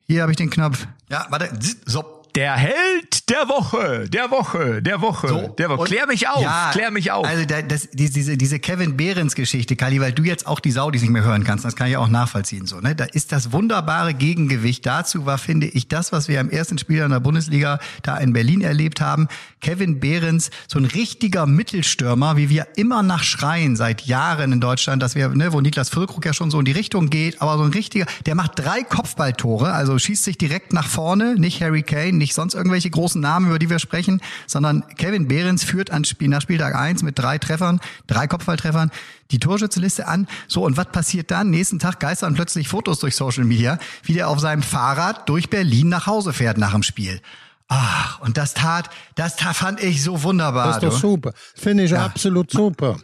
hier 0.06 0.22
habe 0.22 0.32
ich 0.32 0.36
den 0.36 0.50
Knopf. 0.50 0.86
Ja, 1.08 1.26
warte, 1.30 1.50
so. 1.84 2.15
Der 2.36 2.52
Held 2.54 3.30
der 3.30 3.48
Woche, 3.48 4.08
der 4.10 4.30
Woche, 4.30 4.82
der 4.82 5.00
Woche, 5.00 5.26
So, 5.28 5.48
der 5.58 5.70
Woche. 5.70 5.84
Klär 5.86 6.06
mich 6.06 6.28
auf, 6.28 6.42
Ja, 6.42 6.68
klär 6.70 6.90
mich 6.90 7.10
auf. 7.10 7.26
Also 7.26 7.46
da, 7.46 7.62
das, 7.62 7.88
die- 7.90 8.10
diese, 8.10 8.36
diese 8.36 8.58
Kevin 8.58 8.96
Behrens 8.96 9.34
Geschichte, 9.34 9.74
Kali, 9.74 10.00
weil 10.02 10.12
du 10.12 10.22
jetzt 10.22 10.46
auch 10.46 10.60
die 10.60 10.70
Saudis 10.70 11.00
nicht 11.00 11.10
mehr 11.10 11.24
hören 11.24 11.44
kannst, 11.44 11.64
das 11.64 11.74
kann 11.76 11.88
ich 11.88 11.96
auch 11.96 12.08
nachvollziehen. 12.08 12.66
So, 12.66 12.78
ne? 12.80 12.94
Da 12.94 13.04
ist 13.04 13.32
das 13.32 13.52
wunderbare 13.52 14.12
Gegengewicht. 14.12 14.84
Dazu 14.84 15.24
war, 15.24 15.38
finde 15.38 15.66
ich, 15.66 15.88
das, 15.88 16.12
was 16.12 16.28
wir 16.28 16.38
am 16.40 16.50
ersten 16.50 16.76
Spiel 16.76 17.00
in 17.02 17.10
der 17.10 17.20
Bundesliga 17.20 17.78
da 18.02 18.18
in 18.18 18.34
Berlin 18.34 18.60
erlebt 18.60 19.00
haben. 19.00 19.28
Kevin 19.62 19.98
Behrens, 19.98 20.50
so 20.68 20.78
ein 20.78 20.84
richtiger 20.84 21.46
Mittelstürmer, 21.46 22.36
wie 22.36 22.50
wir 22.50 22.68
immer 22.76 23.02
nach 23.02 23.22
schreien 23.24 23.76
seit 23.76 24.02
Jahren 24.02 24.52
in 24.52 24.60
Deutschland, 24.60 25.02
dass 25.02 25.14
wir, 25.14 25.30
ne, 25.30 25.54
wo 25.54 25.60
Niklas 25.62 25.88
Füllkrug 25.88 26.24
ja 26.26 26.34
schon 26.34 26.50
so 26.50 26.58
in 26.58 26.66
die 26.66 26.72
Richtung 26.72 27.08
geht, 27.08 27.40
aber 27.40 27.56
so 27.56 27.64
ein 27.64 27.70
richtiger, 27.72 28.04
der 28.26 28.34
macht 28.34 28.52
drei 28.58 28.82
Kopfballtore, 28.82 29.72
also 29.72 29.98
schießt 29.98 30.22
sich 30.22 30.36
direkt 30.38 30.74
nach 30.74 30.86
vorne, 30.86 31.34
nicht 31.36 31.62
Harry 31.62 31.82
Kane, 31.82 32.12
nicht 32.12 32.25
sonst 32.34 32.54
irgendwelche 32.54 32.90
großen 32.90 33.20
Namen, 33.20 33.46
über 33.46 33.58
die 33.58 33.70
wir 33.70 33.78
sprechen, 33.78 34.20
sondern 34.46 34.86
Kevin 34.96 35.28
Behrens 35.28 35.64
führt 35.64 35.90
an 35.90 36.04
Spiel, 36.04 36.28
nach 36.28 36.40
Spieltag 36.40 36.74
eins 36.74 37.02
mit 37.02 37.18
drei 37.18 37.38
Treffern, 37.38 37.80
drei 38.06 38.26
Kopfballtreffern, 38.26 38.90
die 39.30 39.38
Torschützeliste 39.38 40.06
an. 40.06 40.28
So, 40.48 40.64
und 40.64 40.76
was 40.76 40.86
passiert 40.86 41.30
dann? 41.30 41.50
Nächsten 41.50 41.78
Tag 41.78 42.00
geistern 42.00 42.34
plötzlich 42.34 42.68
Fotos 42.68 42.98
durch 43.00 43.16
Social 43.16 43.44
Media, 43.44 43.78
wie 44.04 44.14
der 44.14 44.28
auf 44.28 44.40
seinem 44.40 44.62
Fahrrad 44.62 45.28
durch 45.28 45.50
Berlin 45.50 45.88
nach 45.88 46.06
Hause 46.06 46.32
fährt 46.32 46.58
nach 46.58 46.72
dem 46.72 46.82
Spiel. 46.82 47.20
Ach, 47.68 48.20
und 48.20 48.36
das 48.36 48.54
tat, 48.54 48.90
das 49.16 49.36
tat, 49.36 49.56
fand 49.56 49.82
ich 49.82 50.02
so 50.02 50.22
wunderbar. 50.22 50.66
Das 50.68 50.76
ist 50.76 50.82
doch 50.84 50.90
du. 50.92 50.96
super. 50.96 51.32
Finde 51.54 51.84
ich 51.84 51.96
absolut 51.96 52.50
super. 52.50 52.98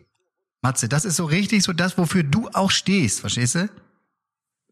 Matze, 0.60 0.88
das 0.88 1.04
ist 1.04 1.16
so 1.16 1.24
richtig 1.24 1.64
so 1.64 1.72
das, 1.72 1.98
wofür 1.98 2.22
du 2.22 2.48
auch 2.52 2.70
stehst, 2.70 3.20
verstehst 3.20 3.56
du? 3.56 3.68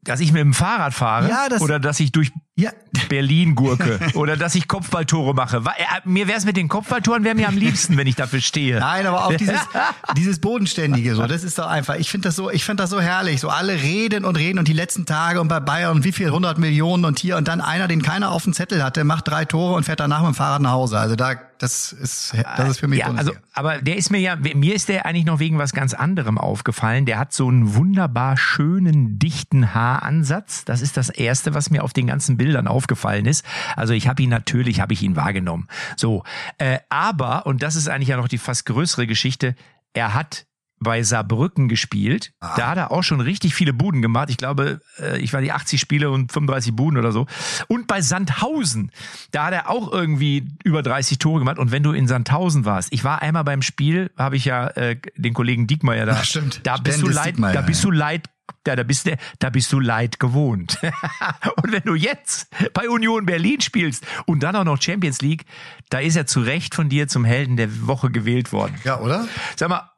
dass 0.03 0.21
ich 0.21 0.33
mit 0.33 0.41
dem 0.41 0.55
Fahrrad 0.55 0.95
fahre 0.95 1.29
Ja, 1.29 1.49
das- 1.49 1.61
oder 1.61 1.79
dass 1.79 2.01
ich 2.01 2.13
durch 2.13 2.33
Ja. 2.57 2.71
Berlin 3.09 3.55
gurke 3.55 3.99
oder 4.15 4.37
dass 4.37 4.55
ich 4.55 4.69
Kopfballtore 4.69 5.35
mache. 5.35 5.59
Äh, 5.59 6.01
Mir 6.05 6.29
wäre 6.29 6.37
es 6.37 6.45
mit 6.45 6.57
den 6.57 6.69
Kopfballtoren 6.69 7.25
wäre 7.25 7.35
mir 7.35 7.49
am 7.49 7.57
liebsten, 7.57 7.97
wenn 7.97 8.07
ich 8.07 8.17
dafür 8.17 8.41
stehe. 8.41 8.79
Nein, 8.79 9.07
aber 9.07 9.27
auch 9.27 9.35
dieses, 9.35 9.61
dieses 10.17 10.41
Bodenständige, 10.41 11.15
so, 11.15 11.27
das 11.27 11.43
ist 11.45 11.59
doch 11.59 11.67
einfach, 11.67 11.95
ich 11.97 12.11
finde 12.11 12.29
das 12.29 12.37
so, 12.37 12.51
ich 12.51 12.65
finde 12.65 12.83
das 12.83 12.91
so 12.91 13.01
herrlich, 13.01 13.41
so 13.41 13.49
alle 13.49 13.75
reden 13.75 14.25
und 14.25 14.37
reden 14.37 14.59
und 14.59 14.69
die 14.69 14.73
letzten 14.73 15.07
Tage 15.07 15.41
und 15.41 15.49
bei 15.49 15.61
Bayern 15.61 15.97
und 15.97 16.05
wie 16.05 16.13
viel, 16.13 16.27
100 16.27 16.59
Millionen 16.59 17.05
und 17.05 17.19
hier 17.19 17.37
und 17.37 17.49
dann 17.49 17.61
einer, 17.61 17.89
den 17.89 18.03
keiner 18.03 18.31
auf 18.31 18.45
dem 18.45 18.53
Zettel 18.53 18.83
hatte, 18.83 19.05
macht 19.05 19.29
drei 19.29 19.45
Tore 19.45 19.75
und 19.75 19.85
fährt 19.85 20.01
danach 20.01 20.21
mit 20.21 20.29
dem 20.29 20.35
Fahrrad 20.35 20.61
nach 20.63 20.73
Hause. 20.73 20.99
Also 20.99 21.17
da, 21.17 21.35
das 21.59 21.93
ist, 21.93 22.35
das 22.57 22.69
ist 22.71 22.81
für 22.81 22.89
mich 22.89 23.01
ja, 23.01 23.13
also, 23.13 23.33
aber 23.53 23.79
der 23.83 23.97
ist 23.97 24.11
mir 24.11 24.19
ja, 24.19 24.37
mir 24.37 24.75
ist 24.75 24.89
der 24.89 25.07
eigentlich 25.07 25.27
noch 25.27 25.39
wegen 25.41 25.59
was 25.59 25.73
ganz 25.73 25.95
anderem 25.95 26.39
aufgefallen. 26.39 27.07
Der 27.07 27.19
hat 27.19 27.33
so 27.33 27.49
einen 27.49 27.75
wunderbar 27.75 28.37
schönen, 28.37 29.19
dichten 29.19 29.75
Haaransatz. 29.75 30.65
Das 30.65 30.81
ist 30.81 30.97
das 30.97 31.11
erste, 31.11 31.55
was 31.55 31.71
mir 31.71 31.85
auf 31.85 31.93
den 31.93 32.07
ganzen 32.07 32.37
Bildern 32.41 32.67
aufgefallen 32.67 33.27
ist. 33.27 33.45
Also 33.77 33.93
ich 33.93 34.09
habe 34.09 34.23
ihn 34.23 34.31
natürlich, 34.31 34.81
habe 34.81 34.95
ich 34.95 35.03
ihn 35.03 35.15
wahrgenommen. 35.15 35.69
So, 35.95 36.25
äh, 36.57 36.79
aber, 36.89 37.45
und 37.45 37.63
das 37.63 37.77
ist 37.77 37.87
eigentlich 37.87 38.09
ja 38.09 38.17
noch 38.17 38.29
die 38.29 38.39
fast 38.39 38.65
größere 38.65 39.07
Geschichte, 39.07 39.55
er 39.93 40.15
hat 40.15 40.47
bei 40.83 41.03
Saarbrücken 41.03 41.69
gespielt. 41.69 42.33
Da 42.41 42.71
hat 42.71 42.79
er 42.79 42.91
auch 42.91 43.03
schon 43.03 43.21
richtig 43.21 43.55
viele 43.55 43.75
Buden 43.75 44.01
gemacht. 44.01 44.31
Ich 44.31 44.39
glaube, 44.39 44.81
äh, 44.99 45.19
ich 45.19 45.35
war 45.35 45.43
die 45.43 45.53
80 45.53 45.79
Spiele 45.79 46.11
und 46.11 46.33
35 46.33 46.75
Buden 46.75 46.99
oder 46.99 47.13
so. 47.13 47.27
Und 47.69 47.87
bei 47.87 48.01
Sandhausen, 48.01 48.91
da 49.31 49.47
hat 49.47 49.53
er 49.53 49.69
auch 49.69 49.93
irgendwie 49.93 50.49
über 50.65 50.83
30 50.83 51.19
Tore 51.19 51.41
gemacht. 51.41 51.59
Und 51.59 51.71
wenn 51.71 51.83
du 51.83 51.93
in 51.93 52.09
Sandhausen 52.09 52.65
warst, 52.65 52.89
ich 52.93 53.05
war 53.05 53.21
einmal 53.21 53.45
beim 53.45 53.61
Spiel, 53.61 54.11
habe 54.17 54.37
ich 54.37 54.47
ja 54.47 54.69
äh, 54.69 54.97
den 55.17 55.35
Kollegen 55.35 55.67
Diekmeyer 55.67 56.07
da. 56.07 56.17
Ach, 56.19 56.25
stimmt. 56.25 56.61
Da 56.63 56.79
bist 56.79 56.99
du 56.99 57.03
Dennis 57.03 57.17
leid, 57.17 57.27
Diekmeyer, 57.27 57.53
da 57.53 57.61
bist 57.61 57.85
ja. 57.85 57.91
du 57.91 57.97
leid. 57.97 58.31
Da, 58.65 58.77
da, 58.77 58.83
bist, 58.83 59.07
du- 59.07 59.17
da 59.39 59.51
bist 59.51 59.73
du 59.73 59.81
leid 59.81 60.21
gewohnt. 60.21 60.79
und 61.63 61.73
wenn 61.73 61.83
du 61.85 61.95
jetzt 61.95 62.49
bei 62.75 62.89
Union 62.89 63.27
Berlin 63.27 63.61
spielst 63.61 64.05
und 64.27 64.43
dann 64.43 64.55
auch 64.57 64.65
noch 64.65 64.81
Champions 64.81 65.21
League, 65.23 65.45
da 65.89 65.99
ist 65.99 66.17
er 66.17 66.27
zu 66.27 66.41
Recht 66.41 66.75
von 66.75 66.89
dir 66.89 67.09
zum 67.09 67.25
Helden 67.25 67.57
der 67.57 67.87
Woche 67.87 68.11
gewählt 68.11 68.53
worden. 68.53 68.75
Ja, 68.85 69.01
oder? 69.01 69.27
Sag 69.57 69.69
mal, 69.71 69.91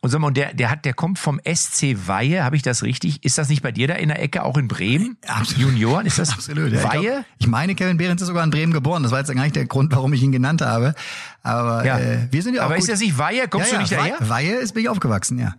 und 0.00 0.10
sag 0.10 0.20
mal, 0.20 0.26
und 0.26 0.36
der, 0.36 0.52
der 0.52 0.70
hat, 0.70 0.84
der 0.84 0.92
kommt 0.92 1.18
vom 1.18 1.40
SC 1.50 1.96
Weihe, 2.06 2.44
habe 2.44 2.56
ich 2.56 2.62
das 2.62 2.82
richtig? 2.82 3.24
Ist 3.24 3.38
das 3.38 3.48
nicht 3.48 3.62
bei 3.62 3.72
dir 3.72 3.88
da 3.88 3.94
in 3.94 4.08
der 4.10 4.20
Ecke 4.22 4.42
auch 4.42 4.58
in 4.58 4.68
Bremen? 4.68 5.16
Absolut. 5.26 5.62
Junioren, 5.72 6.04
ist 6.04 6.18
das 6.18 6.28
Absolut. 6.34 6.72
Ja, 6.72 6.78
ich, 6.80 6.84
Weihe? 6.84 7.00
glaub, 7.12 7.24
ich 7.38 7.46
meine, 7.46 7.74
Kevin 7.74 7.96
Behrens 7.96 8.20
ist 8.20 8.28
sogar 8.28 8.44
in 8.44 8.50
Bremen 8.50 8.74
geboren. 8.74 9.02
Das 9.02 9.12
war 9.12 9.20
jetzt 9.20 9.32
gar 9.34 9.42
nicht 9.42 9.56
der 9.56 9.64
Grund, 9.64 9.92
warum 9.94 10.12
ich 10.12 10.22
ihn 10.22 10.30
genannt 10.30 10.60
habe. 10.60 10.94
Aber 11.42 11.84
Ja. 11.86 11.98
äh, 11.98 12.28
wir 12.30 12.42
sind 12.42 12.54
ja 12.54 12.60
auch 12.60 12.66
Aber 12.66 12.74
gut. 12.74 12.84
ist 12.84 12.90
das 12.92 13.00
nicht 13.00 13.16
Weihe? 13.16 13.48
Kommst 13.48 13.70
ja, 13.72 13.76
du 13.76 13.80
nicht 13.82 13.92
ja, 13.92 13.98
daher? 13.98 14.16
Wei- 14.20 14.28
Weihe 14.28 14.54
ist 14.56 14.74
bin 14.74 14.82
ich 14.82 14.88
aufgewachsen, 14.90 15.38
ja. 15.38 15.54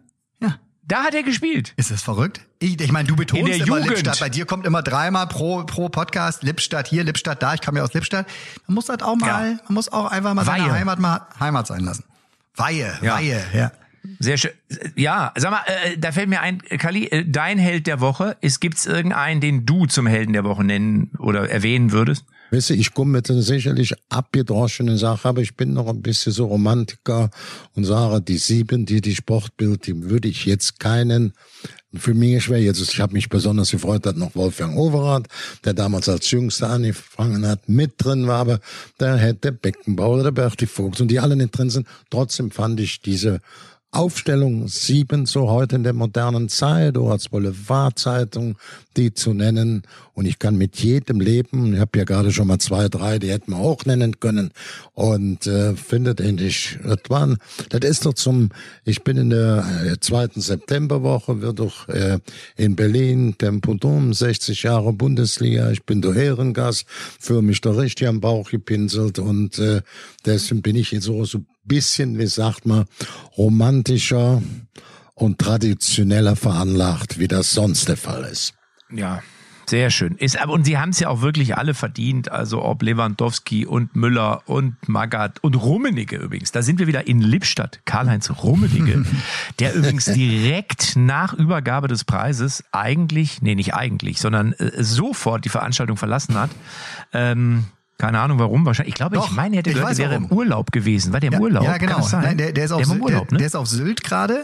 Da 0.87 1.03
hat 1.03 1.15
er 1.15 1.23
gespielt. 1.23 1.73
Ist 1.77 1.89
das 1.89 2.03
verrückt? 2.03 2.41
Ich, 2.59 2.79
ich 2.79 2.91
meine, 2.91 3.07
du 3.07 3.15
betonst 3.15 3.51
immer 3.53 3.77
Jugend. 3.79 3.87
Lippstadt. 3.87 4.19
Bei 4.19 4.29
dir 4.29 4.45
kommt 4.45 4.65
immer 4.67 4.83
dreimal 4.83 5.27
pro, 5.27 5.63
pro 5.63 5.89
Podcast 5.89 6.43
Lippstadt 6.43 6.87
hier, 6.87 7.03
Lippstadt 7.03 7.41
da. 7.41 7.55
Ich 7.55 7.61
komme 7.61 7.79
ja 7.79 7.83
aus 7.83 7.93
Lippstadt. 7.93 8.27
Man 8.67 8.75
muss 8.75 8.85
das 8.85 9.01
auch 9.01 9.15
mal, 9.15 9.51
Ja. 9.53 9.57
man 9.65 9.73
muss 9.73 9.91
auch 9.91 10.11
einfach 10.11 10.33
mal 10.35 10.45
seine 10.45 10.65
Weihe. 10.65 10.73
Heimat 10.73 10.99
mal 10.99 11.21
Heimat 11.39 11.65
sein 11.65 11.81
lassen. 11.81 12.03
Weihe, 12.55 12.93
Ja. 13.01 13.15
Weihe, 13.15 13.43
ja. 13.53 13.71
Sehr 14.19 14.37
schön. 14.37 14.51
Ja, 14.95 15.33
sag 15.35 15.49
mal, 15.49 15.61
äh, 15.65 15.97
da 15.97 16.11
fällt 16.11 16.29
mir 16.29 16.39
ein, 16.41 16.59
Kali, 16.59 17.05
äh, 17.07 17.25
dein 17.27 17.57
Held 17.57 17.87
der 17.87 17.99
Woche. 18.01 18.37
Ist 18.39 18.61
gibt's 18.61 18.85
irgendeinen, 18.85 19.41
den 19.41 19.65
du 19.65 19.87
zum 19.87 20.05
Helden 20.05 20.33
der 20.33 20.43
Woche 20.43 20.63
nennen 20.63 21.09
oder 21.17 21.49
erwähnen 21.49 21.91
würdest? 21.91 22.23
Weißt 22.55 22.69
du, 22.69 22.73
ich 22.73 22.93
komme 22.93 23.11
mit 23.11 23.29
einer 23.29 23.41
sicherlich 23.41 23.93
abgedroschenen 24.07 24.97
Sache, 24.97 25.27
aber 25.27 25.41
ich 25.41 25.57
bin 25.57 25.73
noch 25.73 25.89
ein 25.89 26.01
bisschen 26.01 26.31
so 26.31 26.45
Romantiker 26.45 27.29
und 27.73 27.83
sage, 27.83 28.21
die 28.21 28.37
sieben, 28.37 28.85
die 28.85 29.01
die 29.01 29.13
Sportbild, 29.13 29.85
die 29.87 30.09
würde 30.09 30.29
ich 30.29 30.45
jetzt 30.45 30.79
keinen 30.79 31.33
für 31.93 32.13
mich 32.13 32.45
schwer 32.45 32.61
jetzt. 32.61 32.79
Ich 32.79 33.01
habe 33.01 33.11
mich 33.11 33.27
besonders 33.27 33.71
gefreut, 33.71 34.05
dass 34.05 34.15
noch 34.15 34.35
Wolfgang 34.35 34.77
Overath, 34.77 35.27
der 35.65 35.73
damals 35.73 36.07
als 36.07 36.31
Jüngster 36.31 36.69
angefangen 36.69 37.45
hat, 37.45 37.67
mit 37.67 37.95
drin 37.97 38.25
war, 38.25 38.39
aber 38.39 38.59
da 38.97 39.17
hätte 39.17 39.51
Beckenbauer 39.51 40.21
oder 40.21 40.31
Berti 40.31 40.65
Fuchs 40.65 41.01
und 41.01 41.09
die 41.09 41.19
alle 41.19 41.35
nicht 41.35 41.57
drin 41.57 41.69
sind. 41.69 41.87
Trotzdem 42.09 42.51
fand 42.51 42.79
ich 42.79 43.01
diese 43.01 43.41
Aufstellung 43.95 44.67
sieben 44.67 45.25
so 45.25 45.49
heute 45.49 45.77
in 45.77 45.83
der 45.83 45.93
modernen 45.93 46.49
Zeit 46.49 46.97
oder 46.97 47.13
als 47.13 47.29
Boulevardzeitung 47.29 48.57
die 48.97 49.13
zu 49.13 49.33
nennen 49.33 49.83
und 50.13 50.25
ich 50.25 50.39
kann 50.39 50.57
mit 50.57 50.77
jedem 50.77 51.19
leben. 51.19 51.73
Ich 51.73 51.79
habe 51.79 51.97
ja 51.97 52.03
gerade 52.05 52.31
schon 52.31 52.47
mal 52.47 52.59
zwei, 52.59 52.87
drei, 52.87 53.19
die 53.19 53.29
hätten 53.29 53.51
wir 53.51 53.57
auch 53.57 53.85
nennen 53.85 54.19
können 54.19 54.51
und 54.93 55.45
äh, 55.47 55.75
findet 55.75 56.21
endlich 56.21 56.79
das 56.83 56.99
waren. 57.09 57.37
Das 57.69 57.81
ist 57.89 58.05
doch 58.05 58.13
zum. 58.13 58.49
Ich 58.85 59.03
bin 59.03 59.17
in 59.17 59.29
der 59.29 59.65
äh, 59.85 59.99
zweiten 59.99 60.41
Septemberwoche 60.41 61.41
wird 61.41 61.59
doch 61.59 61.89
äh, 61.89 62.19
in 62.55 62.75
Berlin 62.75 63.35
Tempodum 63.37 64.13
60 64.13 64.63
Jahre 64.63 64.93
Bundesliga. 64.93 65.71
Ich 65.71 65.83
bin 65.83 66.01
der 66.01 66.15
Ehrengast, 66.15 66.85
fühle 67.19 67.41
mich 67.41 67.61
da 67.61 67.71
richtig 67.71 68.07
am 68.07 68.21
Bauch 68.21 68.49
gepinselt 68.49 69.19
und 69.19 69.59
äh, 69.59 69.81
deswegen 70.25 70.61
bin 70.61 70.75
ich 70.75 70.91
jetzt 70.91 71.05
so 71.05 71.25
so 71.25 71.41
bisschen, 71.65 72.17
wie 72.19 72.27
sagt 72.27 72.65
man, 72.65 72.85
romantischer 73.37 74.41
und 75.13 75.39
traditioneller 75.39 76.35
veranlagt, 76.35 77.19
wie 77.19 77.27
das 77.27 77.51
sonst 77.51 77.87
der 77.87 77.97
Fall 77.97 78.23
ist. 78.25 78.53
Ja, 78.91 79.21
Sehr 79.67 79.89
schön. 79.89 80.15
Ist, 80.17 80.39
aber- 80.39 80.53
und 80.53 80.63
sie 80.63 80.77
haben 80.77 80.91
es 80.91 80.99
ja 80.99 81.07
auch 81.09 81.21
wirklich 81.21 81.57
alle 81.57 81.73
verdient. 81.73 82.31
Also 82.31 82.63
ob 82.63 82.83
Lewandowski 82.83 83.65
und 83.65 83.95
Müller 83.95 84.43
und 84.45 84.75
Magath 84.87 85.43
und 85.43 85.55
Rummenigge 85.55 86.17
übrigens. 86.17 86.51
Da 86.51 86.61
sind 86.61 86.77
wir 86.77 86.85
wieder 86.85 87.07
in 87.07 87.19
Lippstadt. 87.19 87.79
Karl-Heinz 87.85 88.29
Rummenigge, 88.29 89.03
der 89.59 89.73
übrigens 89.73 90.05
direkt 90.05 90.95
nach 90.95 91.33
Übergabe 91.33 91.87
des 91.87 92.03
Preises 92.03 92.63
eigentlich, 92.73 93.41
nee, 93.41 93.55
nicht 93.55 93.73
eigentlich, 93.73 94.19
sondern 94.21 94.53
äh, 94.53 94.83
sofort 94.83 95.45
die 95.45 95.49
Veranstaltung 95.49 95.97
verlassen 95.97 96.35
hat. 96.35 96.51
Ähm, 97.11 97.65
keine 97.97 98.19
Ahnung 98.19 98.39
warum, 98.39 98.65
wahrscheinlich. 98.65 98.93
Ich 98.93 98.95
glaube, 98.97 99.15
Doch, 99.15 99.29
ich 99.29 99.35
meine, 99.35 99.55
er 99.55 99.59
hätte 99.59 99.69
ich 99.69 99.75
gehört, 99.75 99.91
weiß 99.91 99.99
er 99.99 100.09
wäre 100.09 100.15
im. 100.15 100.25
Urlaub 100.31 100.71
gewesen. 100.71 101.13
War 101.13 101.19
der 101.19 101.31
im 101.31 101.39
Urlaub? 101.39 101.63
Ja, 101.63 101.77
genau. 101.77 102.05
Nein, 102.11 102.37
der, 102.37 102.51
der, 102.51 102.65
ist 102.65 102.71
auf, 102.71 102.79
der 102.79 102.87
Sylt- 102.87 103.01
Urlaub, 103.01 103.27
der, 103.29 103.33
ne? 103.33 103.37
der 103.39 103.47
ist 103.47 103.55
auf 103.55 103.67
Sylt 103.67 104.03
gerade. 104.03 104.43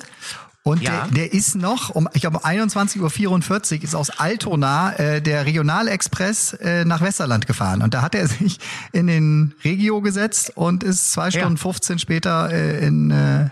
Und 0.63 0.81
Ja. 0.83 1.07
der, 1.07 1.25
der 1.27 1.33
ist 1.33 1.55
noch 1.55 1.89
um, 1.89 2.07
ich 2.13 2.21
glaube, 2.21 2.37
um 2.37 2.43
21.44 2.43 3.77
Uhr 3.79 3.83
ist 3.83 3.95
aus 3.95 4.11
Altona 4.11 4.93
äh, 4.93 5.19
der 5.21 5.45
Regionalexpress 5.47 6.53
äh, 6.53 6.85
nach 6.85 7.01
Westerland 7.01 7.47
gefahren. 7.47 7.81
Und 7.81 7.93
da 7.95 8.03
hat 8.03 8.13
er 8.15 8.27
sich 8.27 8.59
in 8.91 9.07
den 9.07 9.53
Regio 9.63 10.01
gesetzt 10.01 10.51
und 10.55 10.83
ist 10.83 11.11
zwei 11.13 11.31
Stunden 11.31 11.57
15 11.57 11.97
später 11.99 12.51
äh, 12.51 12.85
in 12.85 13.09
äh, 13.11 13.49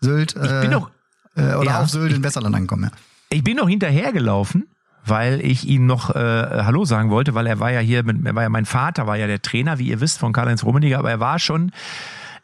Sylt 0.00 0.36
äh, 0.36 0.60
bin 0.62 0.70
doch- 0.70 0.90
äh, 1.36 1.54
oder 1.54 1.64
Ja, 1.72 1.80
auf 1.82 1.90
Sylt 1.90 2.12
in 2.12 2.22
Westerland 2.22 2.54
angekommen. 2.54 2.84
Ja. 2.84 2.90
Ich 3.30 3.42
bin 3.42 3.56
noch 3.56 3.68
hinterhergelaufen, 3.68 4.68
weil 5.06 5.40
ich 5.40 5.66
ihm 5.66 5.86
noch 5.86 6.14
äh, 6.14 6.18
Hallo 6.18 6.84
sagen 6.84 7.10
wollte, 7.10 7.34
weil 7.34 7.46
er 7.46 7.60
war 7.60 7.70
ja 7.70 7.80
hier, 7.80 8.02
mit, 8.02 8.24
er 8.26 8.34
war 8.34 8.42
ja 8.42 8.48
mein 8.48 8.66
Vater, 8.66 9.06
war 9.06 9.16
ja 9.16 9.26
der 9.26 9.40
Trainer, 9.40 9.78
wie 9.78 9.88
ihr 9.88 10.00
wisst, 10.00 10.18
von 10.18 10.32
Karl-Heinz 10.32 10.64
Rummenigge, 10.64 10.98
aber 10.98 11.10
er 11.10 11.20
war 11.20 11.38
schon 11.38 11.70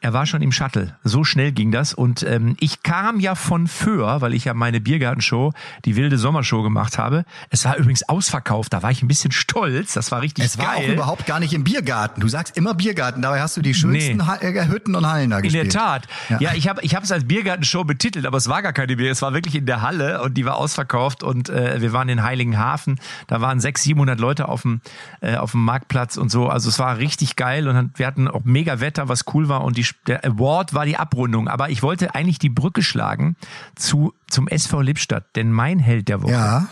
er 0.03 0.12
war 0.12 0.27
schon 0.27 0.43
im 0.43 0.53
Shuttle. 0.53 0.97
So 1.05 1.25
schnell 1.25 1.53
ging 1.53 1.71
das. 1.73 1.95
Und 1.95 2.23
ähm, 2.25 2.57
ich 2.61 2.83
kam 2.83 3.21
ja 3.21 3.35
von 3.35 3.67
Föhr, 3.69 4.21
weil 4.21 4.35
ich 4.35 4.45
ja 4.45 4.55
meine 4.55 4.81
Biergartenshow, 4.81 5.53
die 5.85 5.97
wilde 5.97 6.19
Sommershow 6.19 6.62
gemacht 6.62 6.99
habe. 6.99 7.25
Es 7.51 7.65
war 7.65 7.77
übrigens 7.77 8.09
ausverkauft, 8.09 8.73
da 8.73 8.83
war 8.83 8.91
ich 8.91 9.03
ein 9.03 9.09
bisschen 9.09 9.33
stolz. 9.33 9.95
Das 9.95 10.11
war 10.11 10.21
richtig 10.21 10.45
Es 10.45 10.59
war 10.59 10.75
auch 10.75 10.81
geil. 10.81 10.93
überhaupt 10.93 11.27
gar 11.27 11.41
nicht 11.41 11.55
im 11.55 11.65
Biergarten. 11.65 12.21
Du 12.21 12.29
sagst 12.29 12.57
immer 12.57 12.75
Biergarten, 12.75 13.23
dabei 13.23 13.41
hast 13.41 13.57
du 13.57 13.62
die 13.62 13.75
schönsten 13.75 14.17
Nee. 14.19 14.47
Äh, 14.49 14.67
Hütten 14.69 14.95
und 14.95 15.07
Hallen 15.07 15.31
da 15.31 15.37
In 15.38 15.45
gespielt. 15.45 15.73
der 15.73 15.81
Tat. 15.81 16.09
Ja. 16.29 16.41
Ja, 16.41 16.51
ich 16.55 16.69
habe 16.69 16.83
ich 16.83 16.93
es 16.95 17.12
als 17.12 17.25
Biergartenshow 17.27 17.85
betitelt, 17.85 18.27
aber 18.27 18.38
es 18.38 18.49
war 18.49 18.62
gar 18.62 18.73
keine 18.73 18.97
Bier. 18.97 19.11
Es 19.11 19.23
war 19.23 19.33
wirklich 19.35 19.55
in 19.55 19.67
der 19.67 19.83
Halle 19.83 20.23
und 20.23 20.35
die 20.35 20.45
war 20.45 20.57
ausverkauft 20.57 21.23
und 21.23 21.49
äh, 21.49 21.81
wir 21.81 21.93
waren 21.93 22.09
in 22.09 22.23
Heiligenhafen. 22.23 22.99
Da 23.29 23.41
waren 23.41 23.61
600, 23.61 23.83
700 23.83 24.21
Leute 24.21 24.49
auf 24.49 24.62
dem, 24.62 24.81
äh, 25.21 25.37
auf 25.37 25.53
dem 25.53 25.65
Marktplatz 25.65 26.17
und 26.17 26.31
so. 26.31 26.49
Also 26.49 26.69
es 26.69 26.79
war 26.79 26.99
richtig 26.99 27.37
geil 27.37 27.69
und 27.69 27.91
wir 27.99 28.07
hatten 28.07 28.27
auch 28.29 28.43
mega 28.45 28.81
Wetter, 28.81 29.09
was 29.09 29.25
cool 29.35 29.49
war 29.49 29.62
und 29.62 29.77
die, 29.77 29.87
der 30.07 30.25
Award 30.25 30.75
war 30.75 30.87
die 30.87 30.97
Abrundung. 30.97 31.49
Aber 31.49 31.71
ich 31.71 31.83
wollte 31.83 32.15
eigentlich 32.15 32.39
die 32.39 32.49
Brücke 32.49 32.83
schlagen 32.83 33.37
zu, 33.77 34.13
zum 34.29 34.49
SV 34.49 34.81
Lippstadt, 34.81 35.25
denn 35.37 35.53
mein 35.53 35.79
Held 35.79 36.09
der 36.09 36.23
Woche 36.23 36.33
Ja, 36.33 36.69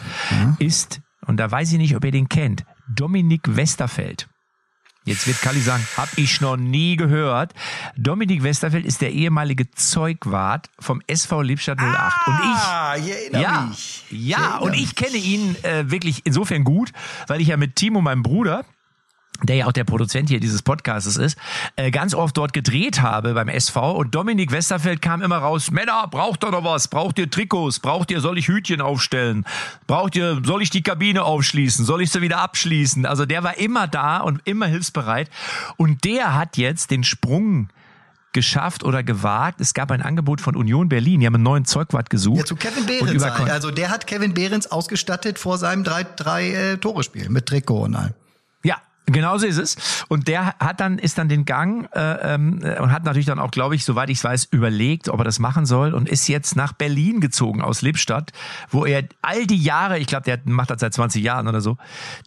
ist, 0.58 1.00
und 1.26 1.36
da 1.38 1.50
weiß 1.50 1.72
ich 1.72 1.78
nicht, 1.78 1.96
ob 1.96 2.04
ihr 2.04 2.12
den 2.12 2.28
kennt, 2.28 2.64
Dominik 2.88 3.56
Westerfeld. 3.56 4.28
Jetzt 5.06 5.26
wird 5.26 5.40
Kalli 5.40 5.60
sagen, 5.60 5.82
hab 5.96 6.10
ich 6.16 6.42
noch 6.42 6.58
nie 6.58 6.96
gehört. 6.96 7.54
Dominik 7.96 8.42
Westerfeld 8.42 8.84
ist 8.84 9.00
der 9.00 9.12
ehemalige 9.12 9.70
Zeugwart 9.70 10.68
vom 10.78 11.00
SV 11.06 11.40
Lippstadt 11.40 11.78
08. 11.80 12.26
und 12.26 12.34
ich, 12.34 13.32
ja, 13.40 13.62
mich. 13.62 14.04
ja, 14.10 14.58
und 14.58 14.74
ich 14.74 14.94
kenne 14.94 15.16
ihn 15.16 15.56
äh, 15.62 15.90
wirklich 15.90 16.20
insofern 16.24 16.64
gut, 16.64 16.92
weil 17.28 17.40
ich 17.40 17.48
ja 17.48 17.56
mit 17.56 17.76
Timo, 17.76 18.02
meinem 18.02 18.22
Bruder, 18.22 18.66
der 19.42 19.56
ja 19.56 19.66
auch 19.66 19.72
der 19.72 19.84
Produzent 19.84 20.28
hier 20.28 20.40
dieses 20.40 20.62
Podcasts 20.62 21.16
ist, 21.16 21.38
äh, 21.76 21.90
ganz 21.90 22.14
oft 22.14 22.36
dort 22.36 22.52
gedreht 22.52 23.02
habe 23.02 23.34
beim 23.34 23.48
SV 23.48 23.92
und 23.92 24.14
Dominik 24.14 24.52
Westerfeld 24.52 25.02
kam 25.02 25.22
immer 25.22 25.38
raus, 25.38 25.70
Männer, 25.70 26.06
braucht 26.10 26.44
ihr 26.44 26.50
noch 26.50 26.64
was? 26.64 26.88
Braucht 26.88 27.18
ihr 27.18 27.30
Trikots? 27.30 27.80
Braucht 27.80 28.10
ihr, 28.10 28.20
soll 28.20 28.38
ich 28.38 28.48
Hütchen 28.48 28.80
aufstellen? 28.80 29.44
Braucht 29.86 30.16
ihr, 30.16 30.40
soll 30.44 30.62
ich 30.62 30.70
die 30.70 30.82
Kabine 30.82 31.24
aufschließen? 31.24 31.84
Soll 31.84 32.02
ich 32.02 32.10
sie 32.10 32.22
wieder 32.22 32.38
abschließen? 32.38 33.06
Also 33.06 33.26
der 33.26 33.42
war 33.42 33.58
immer 33.58 33.86
da 33.86 34.18
und 34.18 34.40
immer 34.44 34.66
hilfsbereit 34.66 35.30
und 35.76 36.04
der 36.04 36.34
hat 36.34 36.56
jetzt 36.56 36.90
den 36.90 37.04
Sprung 37.04 37.68
geschafft 38.32 38.84
oder 38.84 39.02
gewagt. 39.02 39.60
Es 39.60 39.74
gab 39.74 39.90
ein 39.90 40.02
Angebot 40.02 40.40
von 40.40 40.56
Union 40.56 40.88
Berlin. 40.88 41.20
Die 41.20 41.26
haben 41.26 41.34
einen 41.34 41.44
neuen 41.44 41.64
Zeugwart 41.64 42.10
gesucht. 42.10 42.38
Ja, 42.38 42.44
zu 42.44 42.56
Kevin 42.56 42.82
Und 42.82 42.86
Behrens. 42.86 43.22
Also 43.50 43.70
der 43.70 43.90
hat 43.90 44.06
Kevin 44.06 44.34
Behrens 44.34 44.70
ausgestattet 44.70 45.38
vor 45.38 45.58
seinem 45.58 45.84
drei, 45.84 46.04
drei 46.04 46.50
äh, 46.50 46.76
Tore-Spiel 46.76 47.28
mit 47.28 47.46
Trikot 47.46 47.82
und 47.82 47.94
allem. 47.96 48.14
Genau 49.06 49.38
so 49.38 49.46
ist 49.46 49.58
es. 49.58 50.04
Und 50.08 50.28
der 50.28 50.54
hat 50.60 50.80
dann, 50.80 50.98
ist 50.98 51.18
dann 51.18 51.28
den 51.28 51.44
Gang 51.44 51.88
äh, 51.94 52.34
ähm, 52.34 52.60
äh, 52.62 52.78
und 52.78 52.92
hat 52.92 53.04
natürlich 53.04 53.26
dann 53.26 53.38
auch, 53.40 53.50
glaube 53.50 53.74
ich, 53.74 53.84
soweit 53.84 54.08
ich 54.08 54.22
weiß, 54.22 54.48
überlegt, 54.52 55.08
ob 55.08 55.20
er 55.20 55.24
das 55.24 55.38
machen 55.38 55.66
soll 55.66 55.94
und 55.94 56.08
ist 56.08 56.28
jetzt 56.28 56.54
nach 56.54 56.72
Berlin 56.72 57.20
gezogen 57.20 57.60
aus 57.60 57.82
Lippstadt, 57.82 58.32
wo 58.70 58.86
er 58.86 59.04
all 59.22 59.46
die 59.46 59.60
Jahre, 59.60 59.98
ich 59.98 60.06
glaube, 60.06 60.24
der 60.24 60.38
macht 60.44 60.70
das 60.70 60.80
seit 60.80 60.94
20 60.94 61.22
Jahren 61.22 61.48
oder 61.48 61.60
so, 61.60 61.76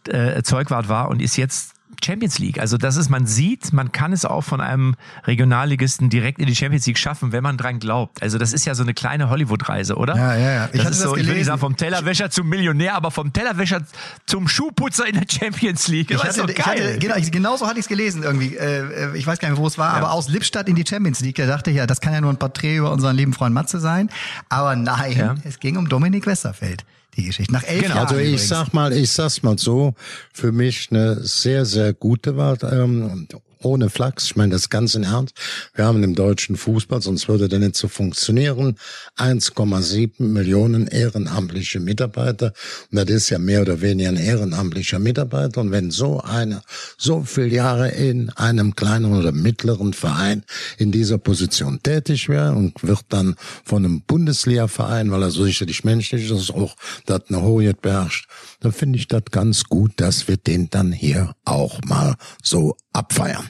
äh, 0.08 0.42
Zeugwart 0.42 0.88
war 0.88 1.08
und 1.08 1.22
ist 1.22 1.36
jetzt 1.36 1.73
Champions 2.02 2.38
League. 2.38 2.58
Also 2.58 2.76
das 2.78 2.96
ist, 2.96 3.10
man 3.10 3.26
sieht, 3.26 3.72
man 3.72 3.92
kann 3.92 4.12
es 4.12 4.24
auch 4.24 4.42
von 4.42 4.60
einem 4.60 4.94
Regionalligisten 5.26 6.08
direkt 6.10 6.38
in 6.38 6.46
die 6.46 6.54
Champions 6.56 6.86
League 6.86 6.98
schaffen, 6.98 7.32
wenn 7.32 7.42
man 7.42 7.56
dran 7.56 7.78
glaubt. 7.78 8.22
Also 8.22 8.38
das 8.38 8.52
ist 8.52 8.64
ja 8.64 8.74
so 8.74 8.82
eine 8.82 8.94
kleine 8.94 9.28
Hollywood-Reise, 9.30 9.96
oder? 9.96 10.16
Ja, 10.16 10.34
ja, 10.36 10.52
ja. 10.52 10.68
Ich 10.72 10.80
das 10.82 10.92
ist 10.92 11.00
das 11.02 11.10
so, 11.10 11.16
ich 11.16 11.26
will 11.26 11.34
nicht 11.34 11.46
sagen, 11.46 11.58
vom 11.60 11.76
Tellerwäscher 11.76 12.30
zum 12.30 12.48
Millionär, 12.48 12.94
aber 12.94 13.10
vom 13.10 13.32
Tellerwäscher 13.32 13.82
zum 14.26 14.48
Schuhputzer 14.48 15.06
in 15.06 15.14
der 15.14 15.26
Champions 15.30 15.88
League. 15.88 16.10
Ich 16.10 16.22
hatte, 16.22 16.46
ich 16.50 16.64
hatte, 16.66 16.98
genau, 16.98 17.16
ich, 17.16 17.30
genauso 17.30 17.66
hatte 17.66 17.78
ich 17.78 17.84
es 17.84 17.88
gelesen 17.88 18.22
irgendwie. 18.22 18.56
Äh, 18.56 19.16
ich 19.16 19.26
weiß 19.26 19.38
gar 19.38 19.50
nicht, 19.50 19.58
wo 19.58 19.66
es 19.66 19.78
war, 19.78 19.94
aber 19.94 20.12
aus 20.12 20.28
Lippstadt 20.28 20.68
in 20.68 20.76
die 20.76 20.84
Champions 20.86 21.20
League. 21.20 21.36
Da 21.36 21.46
dachte 21.46 21.70
ich, 21.70 21.76
ja, 21.76 21.86
das 21.86 22.00
kann 22.00 22.12
ja 22.12 22.20
nur 22.20 22.30
ein 22.30 22.38
Porträt 22.38 22.76
über 22.76 22.92
unseren 22.92 23.16
lieben 23.16 23.32
Freund 23.32 23.54
Matze 23.54 23.80
sein. 23.80 24.08
Aber 24.48 24.76
nein, 24.76 25.16
Ja. 25.16 25.34
es 25.44 25.58
ging 25.60 25.76
um 25.76 25.88
Dominik 25.88 26.26
Westerfeld, 26.26 26.84
die 27.16 27.24
Geschichte. 27.24 27.52
Nach 27.52 27.64
elf 27.64 27.82
Genau. 27.82 27.94
Jahren 27.96 28.06
Also 28.06 28.16
ich 28.18 28.28
übrigens. 28.28 28.48
sag 28.48 28.72
mal, 28.74 28.92
ich 28.92 29.10
sag's 29.10 29.42
mal 29.42 29.58
so, 29.58 29.94
für 30.32 30.52
mich 30.52 30.88
eine 30.90 31.22
sehr, 31.24 31.64
sehr 31.64 31.92
gute 31.92 32.36
Wahl, 32.36 32.58
ähm, 32.70 33.28
ohne 33.64 33.90
Flachs. 33.90 34.24
Ich 34.24 34.36
meine 34.36 34.52
das 34.52 34.70
ganz 34.70 34.94
in 34.94 35.04
Ernst. 35.04 35.34
Wir 35.74 35.84
haben 35.84 36.02
im 36.02 36.14
deutschen 36.14 36.56
Fußball, 36.56 37.02
sonst 37.02 37.28
würde 37.28 37.48
der 37.48 37.58
nicht 37.58 37.76
so 37.76 37.88
funktionieren, 37.88 38.76
1,7 39.16 40.22
Millionen 40.22 40.86
ehrenamtliche 40.86 41.80
Mitarbeiter. 41.80 42.52
Und 42.90 42.98
das 42.98 43.08
ist 43.08 43.30
ja 43.30 43.38
mehr 43.38 43.62
oder 43.62 43.80
weniger 43.80 44.10
ein 44.10 44.16
ehrenamtlicher 44.16 44.98
Mitarbeiter. 44.98 45.60
Und 45.60 45.70
wenn 45.70 45.90
so 45.90 46.20
einer 46.20 46.62
so 46.98 47.22
viele 47.22 47.48
Jahre 47.48 47.90
in 47.90 48.30
einem 48.30 48.74
kleinen 48.76 49.14
oder 49.14 49.32
mittleren 49.32 49.92
Verein 49.92 50.44
in 50.78 50.92
dieser 50.92 51.18
Position 51.18 51.80
tätig 51.82 52.28
wäre 52.28 52.52
und 52.52 52.82
wird 52.82 53.04
dann 53.08 53.36
von 53.64 53.84
einem 53.84 54.02
Bundesliga-Verein, 54.02 55.10
weil 55.10 55.22
er 55.22 55.30
so 55.30 55.44
sicherlich 55.44 55.84
menschlich 55.84 56.30
ist, 56.30 56.50
auch 56.50 56.76
das 57.06 57.22
eine 57.28 57.42
Hoheit 57.42 57.82
beherrscht, 57.82 58.28
dann 58.64 58.72
finde 58.72 58.98
ich 58.98 59.08
das 59.08 59.24
ganz 59.30 59.64
gut, 59.64 59.92
dass 59.96 60.26
wir 60.26 60.36
den 60.36 60.70
dann 60.70 60.92
hier 60.92 61.34
auch 61.44 61.80
mal 61.84 62.16
so 62.42 62.76
abfeiern. 62.92 63.48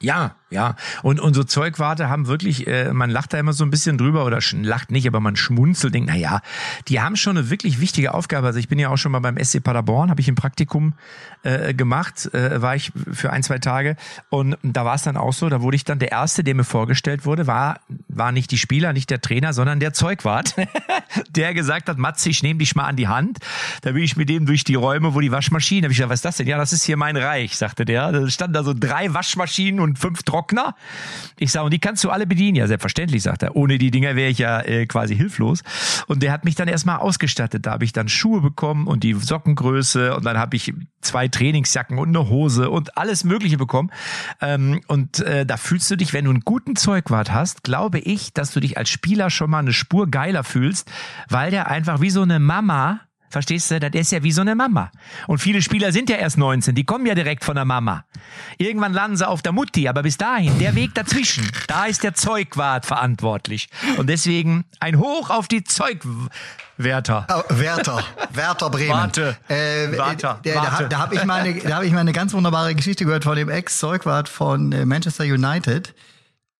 Ja, 0.00 0.36
ja. 0.52 0.76
Und 1.02 1.20
unsere 1.20 1.46
Zeugwarte 1.46 2.08
haben 2.08 2.26
wirklich, 2.26 2.66
äh, 2.66 2.92
man 2.92 3.10
lacht 3.10 3.32
da 3.32 3.38
immer 3.38 3.52
so 3.52 3.64
ein 3.64 3.70
bisschen 3.70 3.98
drüber 3.98 4.24
oder 4.24 4.38
lacht 4.62 4.90
nicht, 4.90 5.06
aber 5.06 5.20
man 5.20 5.36
schmunzelt, 5.36 5.94
denkt, 5.94 6.08
na 6.10 6.16
ja, 6.16 6.40
die 6.88 7.00
haben 7.00 7.16
schon 7.16 7.36
eine 7.36 7.50
wirklich 7.50 7.80
wichtige 7.80 8.14
Aufgabe. 8.14 8.46
Also 8.46 8.58
ich 8.58 8.68
bin 8.68 8.78
ja 8.78 8.88
auch 8.88 8.98
schon 8.98 9.12
mal 9.12 9.20
beim 9.20 9.42
SC 9.42 9.62
Paderborn, 9.62 10.10
habe 10.10 10.20
ich 10.20 10.28
ein 10.28 10.34
Praktikum 10.34 10.94
äh, 11.42 11.74
gemacht, 11.74 12.32
äh, 12.34 12.62
war 12.62 12.76
ich 12.76 12.92
für 13.12 13.32
ein, 13.32 13.42
zwei 13.42 13.58
Tage 13.58 13.96
und 14.30 14.56
da 14.62 14.84
war 14.84 14.94
es 14.94 15.02
dann 15.02 15.16
auch 15.16 15.32
so, 15.32 15.48
da 15.48 15.62
wurde 15.62 15.76
ich 15.76 15.84
dann 15.84 15.98
der 15.98 16.12
Erste, 16.12 16.44
der 16.44 16.54
mir 16.54 16.64
vorgestellt 16.64 17.24
wurde, 17.24 17.46
war, 17.46 17.80
war 18.08 18.32
nicht 18.32 18.50
die 18.50 18.58
Spieler, 18.58 18.92
nicht 18.92 19.10
der 19.10 19.20
Trainer, 19.20 19.52
sondern 19.52 19.80
der 19.80 19.92
Zeugwart, 19.92 20.54
der 21.30 21.54
gesagt 21.54 21.88
hat, 21.88 21.98
Matze, 21.98 22.28
ich 22.28 22.42
nehme 22.42 22.58
dich 22.58 22.74
mal 22.74 22.84
an 22.84 22.96
die 22.96 23.08
Hand. 23.08 23.38
Da 23.82 23.92
bin 23.92 24.02
ich 24.02 24.16
mit 24.16 24.28
dem 24.28 24.46
durch 24.46 24.64
die 24.64 24.74
Räume, 24.74 25.14
wo 25.14 25.20
die 25.20 25.32
Waschmaschinen, 25.32 25.84
habe 25.84 25.92
ich 25.92 25.98
gesagt, 25.98 26.10
was 26.10 26.18
ist 26.18 26.24
das 26.24 26.36
denn? 26.36 26.46
Ja, 26.46 26.58
das 26.58 26.72
ist 26.72 26.84
hier 26.84 26.96
mein 26.96 27.16
Reich, 27.16 27.56
sagte 27.56 27.84
der. 27.84 28.12
Da 28.12 28.28
standen 28.28 28.54
da 28.54 28.62
so 28.62 28.74
drei 28.74 29.12
Waschmaschinen 29.14 29.80
und 29.80 29.98
fünf 29.98 30.22
Trockner. 30.42 30.74
Ich 31.38 31.52
sage, 31.52 31.64
und 31.64 31.72
die 31.72 31.78
kannst 31.78 32.02
du 32.04 32.10
alle 32.10 32.26
bedienen. 32.26 32.56
Ja, 32.56 32.66
selbstverständlich, 32.66 33.22
sagt 33.22 33.42
er. 33.42 33.56
Ohne 33.56 33.78
die 33.78 33.90
Dinger 33.90 34.16
wäre 34.16 34.30
ich 34.30 34.38
ja 34.38 34.60
äh, 34.60 34.86
quasi 34.86 35.16
hilflos. 35.16 35.62
Und 36.06 36.22
der 36.22 36.32
hat 36.32 36.44
mich 36.44 36.54
dann 36.54 36.68
erstmal 36.68 36.96
ausgestattet. 36.96 37.66
Da 37.66 37.72
habe 37.72 37.84
ich 37.84 37.92
dann 37.92 38.08
Schuhe 38.08 38.40
bekommen 38.40 38.86
und 38.86 39.04
die 39.04 39.14
Sockengröße 39.14 40.14
und 40.16 40.24
dann 40.24 40.38
habe 40.38 40.56
ich 40.56 40.72
zwei 41.00 41.28
Trainingsjacken 41.28 41.98
und 41.98 42.08
eine 42.08 42.28
Hose 42.28 42.70
und 42.70 42.96
alles 42.96 43.24
Mögliche 43.24 43.56
bekommen. 43.56 43.90
Ähm, 44.40 44.80
und 44.88 45.20
äh, 45.20 45.46
da 45.46 45.56
fühlst 45.56 45.90
du 45.90 45.96
dich, 45.96 46.12
wenn 46.12 46.24
du 46.24 46.30
einen 46.30 46.40
guten 46.40 46.76
Zeugwart 46.76 47.32
hast, 47.32 47.62
glaube 47.62 47.98
ich, 47.98 48.32
dass 48.32 48.52
du 48.52 48.60
dich 48.60 48.78
als 48.78 48.90
Spieler 48.90 49.30
schon 49.30 49.50
mal 49.50 49.60
eine 49.60 49.72
Spur 49.72 50.08
geiler 50.10 50.44
fühlst, 50.44 50.90
weil 51.28 51.50
der 51.50 51.68
einfach 51.68 52.00
wie 52.00 52.10
so 52.10 52.22
eine 52.22 52.38
Mama 52.38 53.00
Verstehst 53.32 53.70
du? 53.70 53.80
Das 53.80 53.90
ist 53.94 54.12
ja 54.12 54.22
wie 54.22 54.30
so 54.30 54.42
eine 54.42 54.54
Mama. 54.54 54.90
Und 55.26 55.38
viele 55.38 55.62
Spieler 55.62 55.90
sind 55.90 56.10
ja 56.10 56.16
erst 56.16 56.36
19, 56.36 56.74
die 56.74 56.84
kommen 56.84 57.06
ja 57.06 57.14
direkt 57.14 57.44
von 57.44 57.54
der 57.54 57.64
Mama. 57.64 58.04
Irgendwann 58.58 58.92
landen 58.92 59.16
sie 59.16 59.26
auf 59.26 59.40
der 59.40 59.52
Mutti, 59.52 59.88
aber 59.88 60.02
bis 60.02 60.18
dahin, 60.18 60.58
der 60.58 60.74
Weg 60.74 60.94
dazwischen, 60.94 61.50
da 61.66 61.86
ist 61.86 62.02
der 62.02 62.12
Zeugwart 62.14 62.84
verantwortlich. 62.86 63.68
Und 63.96 64.08
deswegen 64.08 64.64
ein 64.80 64.98
Hoch 64.98 65.30
auf 65.30 65.48
die 65.48 65.64
Zeugwärter. 65.64 67.26
Oh, 67.30 67.42
Werther, 67.58 68.04
Werther 68.32 68.70
Bremen. 68.70 68.90
Warte. 68.90 69.36
Äh, 69.48 69.96
Warte. 69.96 70.36
Der, 70.44 70.54
da 70.54 70.62
Warte. 70.62 70.88
da 70.88 70.98
habe 70.98 71.14
ich, 71.14 71.24
mal 71.24 71.40
eine- 71.40 71.54
da 71.58 71.76
hab 71.76 71.82
ich 71.84 71.92
mal 71.92 72.00
eine 72.00 72.12
ganz 72.12 72.32
wunderbare 72.34 72.74
Geschichte 72.74 73.04
gehört 73.04 73.24
von 73.24 73.36
dem 73.36 73.48
Ex-Zeugwart 73.48 74.28
von 74.28 74.72
äh, 74.72 74.84
Manchester 74.84 75.24
United. 75.24 75.94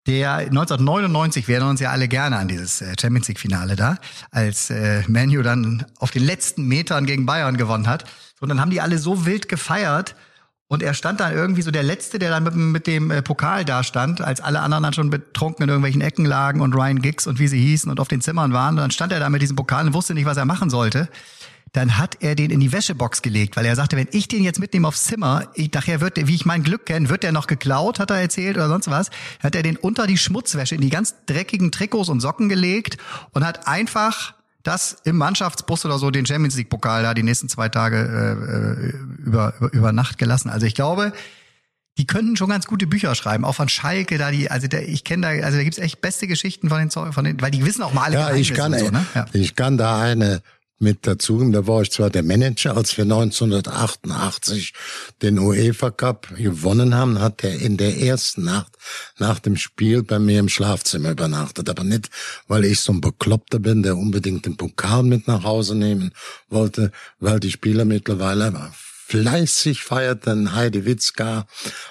Der 0.08 0.38
1999, 0.38 1.46
wir 1.46 1.54
erinnern 1.54 1.70
uns 1.70 1.80
ja 1.80 1.90
alle 1.90 2.08
gerne 2.08 2.36
an 2.36 2.48
dieses 2.48 2.80
äh, 2.80 2.94
Champions 3.00 3.28
League 3.28 3.38
Finale 3.38 3.76
da, 3.76 3.98
als 4.32 4.68
äh, 4.70 5.04
Manu 5.06 5.42
dann 5.42 5.86
auf 5.98 6.10
den 6.10 6.24
letzten 6.24 6.66
Metern 6.66 7.06
gegen 7.06 7.24
Bayern 7.24 7.56
gewonnen 7.56 7.86
hat. 7.86 8.04
Und 8.40 8.48
dann 8.48 8.60
haben 8.60 8.70
die 8.70 8.80
alle 8.80 8.98
so 8.98 9.26
wild 9.26 9.48
gefeiert. 9.48 10.16
Und 10.66 10.82
er 10.82 10.94
stand 10.94 11.20
dann 11.20 11.34
irgendwie 11.34 11.62
so 11.62 11.70
der 11.70 11.84
Letzte, 11.84 12.18
der 12.18 12.30
dann 12.30 12.42
mit, 12.42 12.56
mit 12.56 12.86
dem 12.88 13.12
äh, 13.12 13.22
Pokal 13.22 13.64
da 13.64 13.84
stand, 13.84 14.20
als 14.20 14.40
alle 14.40 14.60
anderen 14.60 14.82
dann 14.82 14.92
schon 14.92 15.10
betrunken 15.10 15.62
in 15.64 15.68
irgendwelchen 15.68 16.00
Ecken 16.00 16.24
lagen 16.24 16.62
und 16.62 16.74
Ryan 16.74 17.00
Giggs 17.00 17.28
und 17.28 17.38
wie 17.38 17.46
sie 17.46 17.60
hießen 17.60 17.88
und 17.88 18.00
auf 18.00 18.08
den 18.08 18.22
Zimmern 18.22 18.52
waren. 18.52 18.74
Und 18.74 18.80
dann 18.80 18.90
stand 18.90 19.12
er 19.12 19.20
da 19.20 19.28
mit 19.28 19.42
diesem 19.42 19.54
Pokal 19.54 19.86
und 19.86 19.94
wusste 19.94 20.14
nicht, 20.14 20.24
was 20.24 20.36
er 20.36 20.46
machen 20.46 20.68
sollte. 20.68 21.08
Dann 21.72 21.96
hat 21.96 22.18
er 22.20 22.35
den 22.35 22.50
in 22.50 22.61
die 22.61 22.70
Wäschebox 22.70 23.22
gelegt, 23.22 23.56
weil 23.56 23.64
er 23.64 23.74
sagte, 23.76 23.96
wenn 23.96 24.08
ich 24.12 24.28
den 24.28 24.44
jetzt 24.44 24.61
mitnehme 24.61 24.87
aufs 24.87 25.04
Zimmer, 25.04 25.48
ich 25.54 25.72
nachher 25.72 26.02
wird 26.02 26.18
der, 26.18 26.28
wie 26.28 26.35
ich 26.35 26.44
mein 26.44 26.62
Glück 26.62 26.85
kenne, 26.85 27.08
wird 27.08 27.22
der 27.22 27.32
noch 27.32 27.46
geklaut, 27.46 27.98
hat 27.98 28.11
er 28.11 28.20
erzählt 28.20 28.56
oder 28.56 28.68
sonst 28.68 28.90
was, 28.90 29.11
hat 29.42 29.54
er 29.54 29.62
den 29.62 29.78
unter 29.78 30.06
die 30.06 30.18
Schmutzwäsche 30.18 30.74
in 30.74 30.82
die 30.82 30.90
ganz 30.90 31.14
dreckigen 31.24 31.72
Trikots 31.72 32.11
und 32.11 32.20
Socken 32.20 32.50
gelegt 32.50 32.98
und 33.32 33.44
hat 33.44 33.66
einfach 33.66 34.35
das 34.62 34.98
im 35.04 35.16
Mannschaftsbus 35.16 35.85
oder 35.87 35.98
so 35.98 36.11
den 36.11 36.26
Champions 36.26 36.56
League 36.56 36.68
Pokal 36.68 37.02
da 37.02 37.14
die 37.14 37.22
nächsten 37.22 37.48
zwei 37.48 37.68
Tage 37.68 37.96
äh, 37.96 39.26
äh, 39.26 39.26
über, 39.26 39.54
über, 39.58 39.72
über 39.72 39.92
Nacht 39.92 40.18
gelassen. 40.18 40.50
Also 40.50 40.66
ich 40.66 40.74
glaube, 40.74 41.12
die 41.98 42.06
könnten 42.06 42.37
schon 42.37 42.48
ganz 42.48 42.66
gute 42.66 42.87
Bücher 42.87 43.14
schreiben, 43.14 43.44
auch 43.44 43.54
von 43.54 43.68
Schalke, 43.68 44.18
da 44.18 44.30
die, 44.30 44.50
also 44.50 44.68
der, 44.68 44.88
ich 44.88 45.04
kenne 45.04 45.22
da, 45.22 45.44
also 45.44 45.58
da 45.58 45.64
gibt's 45.64 45.78
echt 45.78 46.00
beste 46.00 46.26
Geschichten 46.26 46.68
von 46.68 46.78
den, 46.78 46.90
von 46.90 47.24
den, 47.24 47.40
weil 47.40 47.50
die 47.50 47.64
wissen 47.64 47.82
auch 47.82 47.92
mal 47.92 48.04
alle 48.04 48.14
Ja, 48.14 48.35
ich 48.35 48.54
kann, 48.54 48.78
so, 48.78 48.90
ne? 48.90 49.04
ja. 49.14 49.26
ich 49.32 49.56
kann 49.56 49.76
da 49.76 50.00
eine 50.00 50.42
mit 50.83 51.07
dazu. 51.07 51.51
Da 51.51 51.66
war 51.66 51.83
ich 51.83 51.90
zwar 51.90 52.11
der 52.11 52.23
Manager, 52.23 52.77
als 52.77 52.97
wir 52.97 53.05
1988 53.05 54.75
den 55.23 55.38
UEFA 55.38 55.90
Cup 55.90 56.29
gewonnen 56.37 56.95
haben, 56.95 57.21
hat 57.21 57.45
er 57.45 57.59
in 57.59 57.77
der 57.77 57.99
ersten 57.99 58.45
Nacht 58.45 58.77
nach 59.18 59.38
dem 59.38 59.57
Spiel 59.57 60.03
bei 60.03 60.18
mir 60.18 60.40
im 60.40 60.49
Schlafzimmer 60.49 61.12
übernachtet. 61.12 61.71
Aber 61.71 61.85
nicht, 61.85 62.11
weil 62.49 62.64
ich 62.64 62.81
so 62.81 62.92
ein 62.92 63.01
Bekloppter 63.01 63.61
bin, 63.61 63.83
der 63.83 63.97
unbedingt 63.97 64.45
den 64.45 64.57
Pokal 64.57 65.03
mit 65.03 65.29
nach 65.29 65.45
Hause 65.45 65.75
nehmen 65.75 66.12
wollte, 66.49 66.92
weil 67.21 67.40
die 67.40 67.51
Spieler 67.51 67.85
mittlerweile 67.85 68.53
fleißig 69.12 69.83
feierten 69.83 70.55
Heidi 70.55 70.87
Witzka 70.87 71.47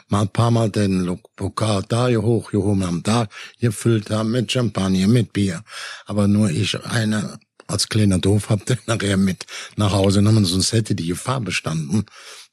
mal 0.10 0.24
ein 0.24 0.30
paar 0.30 0.50
Mal 0.50 0.72
den 0.72 1.20
Pokal 1.36 1.84
da 1.88 2.08
hochgehoben 2.08 2.84
haben, 2.84 3.04
da 3.04 3.28
gefüllt 3.60 4.10
haben 4.10 4.32
mit 4.32 4.52
Champagner, 4.52 5.08
mit 5.08 5.32
Bier. 5.32 5.64
Aber 6.08 6.28
nur 6.28 6.50
ich 6.50 6.84
eine 6.84 7.40
als 7.72 7.90
kleiner 7.90 8.20
Doof 8.20 8.50
hab 8.50 8.66
den 8.66 8.78
nachher 8.86 9.18
mit 9.18 9.46
nach 9.76 9.92
Hause 9.92 10.20
genommen, 10.20 10.46
sonst 10.46 10.74
hätte 10.74 10.96
die 10.96 11.08
Gefahr 11.08 11.42
bestanden, 11.42 12.06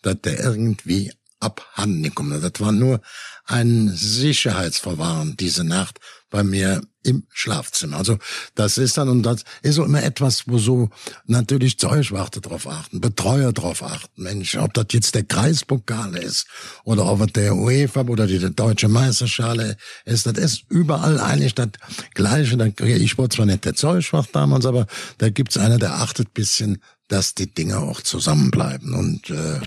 dass 0.03 0.21
der 0.23 0.41
irgendwie 0.41 1.13
abhanden 1.41 2.15
kommt. 2.15 2.43
Das 2.43 2.61
war 2.61 2.73
nur 2.73 3.01
ein 3.45 3.89
Sicherheitsverwahren 3.89 5.37
diese 5.37 5.65
Nacht 5.65 5.99
bei 6.31 6.43
mir 6.43 6.83
im 7.09 7.25
Schlafzimmer. 7.31 7.97
Also 7.97 8.19
das 8.55 8.79
ist 8.79 8.99
dann, 8.99 9.09
und 9.09 9.23
das 9.23 9.45
ist 9.63 9.77
so 9.77 9.85
immer 9.85 10.03
etwas, 10.03 10.47
wo 10.47 10.59
so 10.59 10.91
natürlich 11.27 11.79
Zeugwarte 11.79 12.41
drauf 12.41 12.67
achten, 12.67 13.01
Betreuer 13.01 13.53
drauf 13.53 13.83
achten. 13.83 14.23
Mensch, 14.23 14.57
ob 14.57 14.75
das 14.75 14.87
jetzt 14.93 15.15
der 15.15 15.25
Kreispokal 15.25 16.15
ist 16.17 16.47
oder 16.85 17.07
ob 17.07 17.21
es 17.23 17.33
der 17.33 17.57
UEFA 17.57 18.03
oder 18.03 18.27
die 18.27 18.39
deutsche 18.55 18.89
Meisterschale 18.89 19.77
ist, 20.05 20.27
das 20.27 20.39
ist 20.39 20.65
überall 20.69 21.19
eigentlich 21.19 21.55
das 21.55 21.69
Gleiche. 22.15 22.75
Ich 22.79 23.17
war 23.17 23.31
zwar 23.31 23.47
nicht 23.47 23.65
der 23.65 23.75
Zeugwacht 23.75 24.35
damals, 24.35 24.67
aber 24.67 24.87
da 25.19 25.31
gibt's 25.31 25.57
einer, 25.57 25.79
der 25.79 25.95
achtet 25.95 26.35
bisschen, 26.35 26.83
dass 27.09 27.35
die 27.35 27.53
Dinge 27.53 27.79
auch 27.79 28.03
zusammenbleiben. 28.03 28.93
Und 28.93 29.31
äh, 29.31 29.61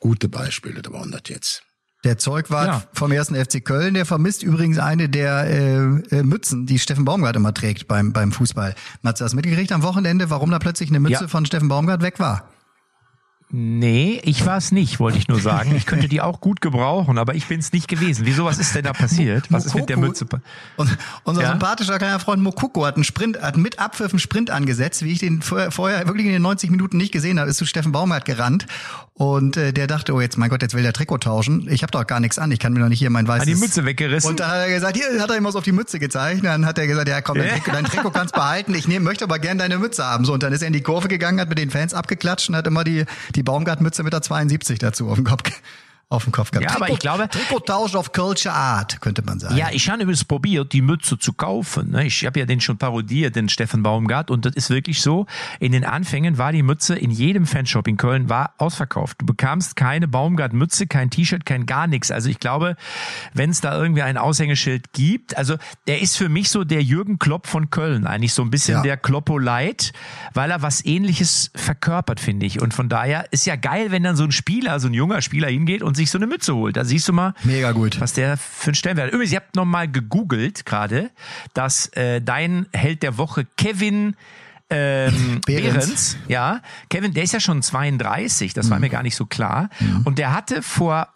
gute 0.00 0.28
Beispiele, 0.28 0.82
da 0.82 0.92
waren 0.92 1.10
das 1.10 1.22
jetzt. 1.28 1.65
Der 2.06 2.18
Zeugwart 2.18 2.66
Ja. 2.68 2.82
vom 2.92 3.10
ersten 3.10 3.34
FC 3.34 3.64
Köln, 3.64 3.94
der 3.94 4.06
vermisst 4.06 4.44
übrigens 4.44 4.78
eine 4.78 5.08
der 5.08 5.44
äh, 5.44 5.76
äh, 6.18 6.22
Mützen, 6.22 6.64
die 6.64 6.78
Steffen 6.78 7.04
Baumgart 7.04 7.34
immer 7.34 7.52
trägt 7.52 7.88
beim, 7.88 8.12
beim 8.12 8.30
Fußball. 8.30 8.74
Matze, 9.02 9.24
hast 9.24 9.32
du 9.32 9.36
mitgekriegt 9.36 9.72
am 9.72 9.82
Wochenende, 9.82 10.30
warum 10.30 10.50
da 10.52 10.60
plötzlich 10.60 10.88
eine 10.90 11.00
Mütze 11.00 11.22
Ja. 11.22 11.28
von 11.28 11.44
Steffen 11.46 11.66
Baumgart 11.68 12.02
weg 12.02 12.20
war? 12.20 12.48
Nee, 13.50 14.20
ich 14.24 14.44
war 14.44 14.56
es 14.56 14.72
nicht, 14.72 14.98
wollte 14.98 15.18
ich 15.18 15.28
nur 15.28 15.38
sagen. 15.40 15.74
Ich 15.76 15.86
könnte 15.86 16.08
die 16.08 16.20
auch 16.20 16.40
gut 16.40 16.60
gebrauchen, 16.60 17.16
aber 17.16 17.36
ich 17.36 17.46
bin 17.46 17.60
es 17.60 17.72
nicht 17.72 17.86
gewesen. 17.86 18.26
Wieso, 18.26 18.44
was 18.44 18.58
ist 18.58 18.74
denn 18.74 18.82
da 18.82 18.92
passiert? 18.92 19.46
Was 19.50 19.66
ist 19.66 19.74
mit 19.76 19.88
der 19.88 19.96
Mokoku- 19.98 20.00
Mütze? 20.00 20.26
pa- 20.26 20.40
Und 20.76 20.96
unser 21.22 21.42
Ja? 21.42 21.50
sympathischer 21.50 21.96
kleiner 21.98 22.18
Freund 22.18 22.42
Mokoko 22.42 22.84
hat 22.84 22.96
einen 22.96 23.04
Sprint, 23.04 23.40
hat 23.40 23.56
mit 23.56 23.78
Abpfiff 23.78 24.10
einen 24.10 24.18
Sprint 24.18 24.50
angesetzt, 24.50 25.04
wie 25.04 25.12
ich 25.12 25.20
den 25.20 25.42
vorher, 25.42 25.70
vorher 25.70 26.06
wirklich 26.08 26.26
in 26.26 26.32
den 26.32 26.42
90 26.42 26.70
Minuten 26.70 26.96
nicht 26.96 27.12
gesehen 27.12 27.38
habe, 27.38 27.48
ist 27.48 27.58
zu 27.58 27.66
Steffen 27.66 27.92
Baumgart 27.92 28.24
gerannt 28.24 28.66
und 29.14 29.56
äh, 29.56 29.72
der 29.72 29.86
dachte, 29.86 30.12
oh 30.12 30.20
jetzt, 30.20 30.36
mein 30.38 30.50
Gott, 30.50 30.60
jetzt 30.62 30.74
will 30.74 30.82
der 30.82 30.92
Trikot 30.92 31.18
tauschen. 31.18 31.68
Ich 31.70 31.82
habe 31.82 31.92
doch 31.92 32.04
gar 32.06 32.18
nichts 32.18 32.38
an, 32.40 32.50
ich 32.50 32.58
kann 32.58 32.72
mir 32.72 32.80
doch 32.80 32.88
nicht 32.88 32.98
hier 32.98 33.10
mein 33.10 33.28
weißes... 33.28 33.42
Hat 33.42 33.48
die 33.48 33.60
Mütze 33.60 33.84
weggerissen? 33.84 34.28
Und 34.28 34.40
dann 34.40 34.50
hat 34.50 34.58
er 34.58 34.68
gesagt, 34.70 34.96
hier 34.96 35.22
hat 35.22 35.30
er 35.30 35.36
ihm 35.36 35.44
was 35.44 35.54
auf 35.54 35.64
die 35.64 35.72
Mütze 35.72 36.00
gezeigt. 36.00 36.44
Dann 36.44 36.66
hat 36.66 36.78
er 36.78 36.88
gesagt, 36.88 37.08
ja 37.08 37.20
komm, 37.20 37.38
dein. 37.38 37.48
Trikot, 37.50 37.70
dein 37.70 37.84
Trikot 37.84 38.10
kannst 38.10 38.34
behalten. 38.34 38.74
Ich 38.74 38.88
nehm, 38.88 39.04
möchte 39.04 39.22
aber 39.24 39.38
gern 39.38 39.56
deine 39.56 39.78
Mütze 39.78 40.04
haben. 40.04 40.24
So 40.24 40.34
und 40.34 40.42
dann 40.42 40.52
ist 40.52 40.62
er 40.62 40.66
in 40.66 40.72
die 40.72 40.82
Kurve 40.82 41.06
gegangen, 41.08 41.40
hat 41.40 41.48
mit 41.48 41.58
den 41.58 41.70
Fans 41.70 41.94
abgeklatscht 41.94 42.48
und 42.48 42.56
hat 42.56 42.66
immer 42.66 42.82
die 42.82 43.04
die 43.36 43.42
Baumgart-Mütze 43.42 44.02
mit 44.02 44.12
der 44.12 44.22
72 44.22 44.78
dazu 44.78 45.08
auf 45.08 45.16
dem 45.16 45.24
Kopf 45.24 45.50
auf 46.08 46.22
dem 46.22 46.32
Kopf 46.32 46.52
gehabt. 46.52 46.70
Ja, 46.70 46.76
aber 46.76 46.88
ich 46.90 47.00
glaube- 47.00 47.28
Trikottausch 47.28 47.96
auf 47.96 48.12
Kölsche 48.12 48.52
Art 48.52 49.00
könnte 49.00 49.22
man 49.22 49.40
sagen. 49.40 49.56
Ja, 49.56 49.70
ich 49.72 49.90
habe 49.90 50.02
übrigens 50.02 50.24
probiert, 50.24 50.72
die 50.72 50.80
Mütze 50.80 51.18
zu 51.18 51.32
kaufen. 51.32 51.90
ne? 51.90 52.06
Ich 52.06 52.24
habe 52.24 52.38
ja 52.38 52.46
den 52.46 52.60
schon 52.60 52.78
parodiert, 52.78 53.34
den 53.34 53.48
Steffen 53.48 53.82
Baumgart. 53.82 54.30
Und 54.30 54.44
das 54.44 54.54
ist 54.54 54.70
wirklich 54.70 55.00
so. 55.02 55.26
In 55.58 55.72
den 55.72 55.84
Anfängen 55.84 56.38
war 56.38 56.52
die 56.52 56.62
Mütze 56.62 56.94
in 56.94 57.10
jedem 57.10 57.44
Fanshop 57.44 57.88
in 57.88 57.96
Köln 57.96 58.28
war 58.28 58.54
ausverkauft. 58.58 59.16
Du 59.20 59.26
bekamst 59.26 59.74
keine 59.74 60.06
Baumgart-Mütze, 60.06 60.86
kein 60.86 61.10
T-Shirt, 61.10 61.44
kein 61.44 61.66
gar 61.66 61.88
nichts. 61.88 62.12
Also 62.12 62.28
ich 62.28 62.38
glaube, 62.38 62.76
wenn 63.34 63.50
es 63.50 63.60
da 63.60 63.76
irgendwie 63.76 64.02
ein 64.02 64.16
Aushängeschild 64.16 64.92
gibt, 64.92 65.36
also 65.36 65.56
der 65.88 66.00
ist 66.02 66.16
für 66.16 66.28
mich 66.28 66.50
so 66.50 66.62
der 66.62 66.82
Jürgen 66.84 67.18
Klopp 67.18 67.48
von 67.48 67.70
Köln. 67.70 68.06
Eigentlich 68.06 68.32
so 68.32 68.42
ein 68.42 68.50
bisschen 68.50 68.74
Ja. 68.76 68.82
der 68.82 68.96
Kloppo 68.96 69.38
Light, 69.38 69.92
weil 70.34 70.52
er 70.52 70.62
was 70.62 70.84
ähnliches 70.84 71.50
verkörpert, 71.56 72.20
finde 72.20 72.46
ich. 72.46 72.62
Und 72.62 72.74
von 72.74 72.88
daher 72.88 73.26
ist 73.32 73.44
ja 73.44 73.56
geil, 73.56 73.90
wenn 73.90 74.04
dann 74.04 74.14
so 74.14 74.22
ein 74.22 74.30
Spieler, 74.32 74.78
so 74.78 74.86
ein 74.86 74.94
junger 74.94 75.20
Spieler 75.20 75.48
hingeht 75.48 75.82
und 75.82 75.95
sich 75.96 76.10
so 76.10 76.18
eine 76.18 76.26
Mütze 76.26 76.54
holt. 76.54 76.76
Da 76.76 76.84
siehst 76.84 77.08
du 77.08 77.12
mal, 77.12 77.34
Mega 77.42 77.72
gut. 77.72 78.00
was 78.00 78.12
der 78.12 78.36
für 78.36 78.68
einen 78.68 78.74
Stellenwert 78.74 79.08
hat. 79.08 79.14
Übrigens, 79.14 79.32
ihr 79.32 79.38
habt 79.40 79.56
nochmal 79.56 79.90
gegoogelt 79.90 80.64
gerade, 80.66 81.10
dass 81.54 81.88
äh, 81.94 82.20
dein 82.20 82.66
Held 82.72 83.02
der 83.02 83.18
Woche 83.18 83.46
Kevin 83.56 84.14
ähm, 84.70 85.40
Behrens. 85.46 85.74
Behrens, 85.74 86.16
ja, 86.28 86.60
Kevin, 86.90 87.14
der 87.14 87.24
ist 87.24 87.32
ja 87.32 87.40
schon 87.40 87.62
32, 87.62 88.54
das 88.54 88.70
war 88.70 88.78
mir 88.78 88.88
gar 88.90 89.02
nicht 89.02 89.16
so 89.16 89.26
klar. 89.26 89.70
Und 90.04 90.18
der 90.18 90.32
hatte 90.34 90.62
vor 90.62 91.08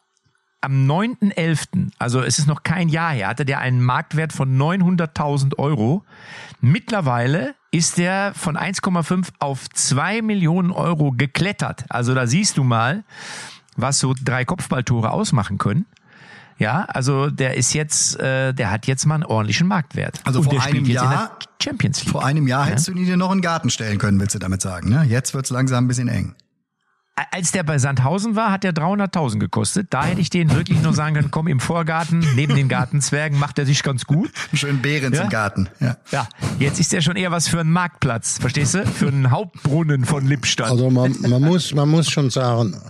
am 0.60 0.86
9.11., 0.90 1.90
also 1.98 2.20
es 2.20 2.38
ist 2.38 2.46
noch 2.46 2.62
kein 2.62 2.88
Jahr 2.88 3.12
her, 3.12 3.28
hatte 3.28 3.44
der 3.44 3.60
einen 3.60 3.82
Marktwert 3.82 4.32
von 4.32 4.56
900.000 4.58 5.58
Euro. 5.58 6.04
Mittlerweile 6.60 7.54
ist 7.70 7.98
der 7.98 8.32
von 8.34 8.56
1,5 8.56 9.28
auf 9.38 9.68
2 9.70 10.22
Millionen 10.22 10.70
Euro 10.70 11.12
geklettert. 11.12 11.84
Also 11.88 12.14
da 12.14 12.26
siehst 12.26 12.58
du 12.58 12.64
mal, 12.64 13.04
was 13.76 13.98
so 13.98 14.14
drei 14.22 14.44
Kopfballtore 14.44 15.10
ausmachen 15.10 15.58
können. 15.58 15.86
Ja, 16.58 16.84
also 16.88 17.30
der 17.30 17.56
ist 17.56 17.72
jetzt, 17.72 18.20
äh, 18.20 18.52
der 18.52 18.70
hat 18.70 18.86
jetzt 18.86 19.06
mal 19.06 19.14
einen 19.14 19.24
ordentlichen 19.24 19.66
Marktwert. 19.66 20.20
Also 20.24 20.40
Und 20.40 20.50
vor 20.50 20.62
einem 20.62 20.84
Jahr- 20.84 21.38
Champions 21.62 22.00
League. 22.02 22.10
Vor 22.12 22.24
einem 22.24 22.46
Jahr 22.46 22.66
hättest 22.66 22.88
du 22.88 22.92
ihn 22.92 23.06
dir 23.06 23.16
noch 23.16 23.30
in 23.32 23.38
den 23.38 23.42
Garten 23.42 23.70
stellen 23.70 23.96
können, 23.98 24.20
willst 24.20 24.34
du 24.34 24.38
damit 24.38 24.60
sagen. 24.60 24.90
Ne? 24.90 25.04
Jetzt 25.04 25.32
wird's 25.32 25.48
langsam 25.50 25.84
ein 25.84 25.88
bisschen 25.88 26.08
eng. 26.08 26.34
Als 27.32 27.52
der 27.52 27.64
bei 27.64 27.76
Sandhausen 27.76 28.34
war, 28.34 28.50
hat 28.50 28.64
der 28.64 28.72
300.000 28.72 29.38
gekostet. 29.40 29.88
Da 29.90 30.04
hätte 30.04 30.22
ich 30.22 30.30
den 30.30 30.54
wirklich 30.54 30.80
nur 30.80 30.94
sagen 30.94 31.14
können, 31.16 31.30
komm 31.30 31.48
im 31.48 31.60
Vorgarten, 31.60 32.24
neben 32.34 32.54
den 32.56 32.68
Gartenzwergen 32.68 33.38
macht 33.38 33.58
er 33.58 33.66
sich 33.66 33.82
ganz 33.82 34.06
gut. 34.06 34.30
Schönen 34.54 34.80
Behrens 34.80 35.18
Ja? 35.18 35.24
im 35.24 35.28
Garten. 35.28 35.68
Ja. 35.80 35.98
Ja, 36.12 36.28
jetzt 36.58 36.80
ist 36.80 36.92
der 36.92 37.02
schon 37.02 37.16
eher 37.16 37.30
was 37.30 37.46
für 37.46 37.60
einen 37.60 37.72
Marktplatz, 37.72 38.38
verstehst 38.38 38.72
du? 38.74 38.86
Für 38.86 39.08
einen 39.08 39.30
Hauptbrunnen 39.30 40.06
von 40.06 40.26
Lippstadt. 40.26 40.70
Also 40.70 40.88
man, 40.88 41.14
man 41.20 41.42
muss, 41.42 41.74
man 41.74 41.90
muss 41.90 42.10
schon 42.10 42.30
sagen, 42.30 42.80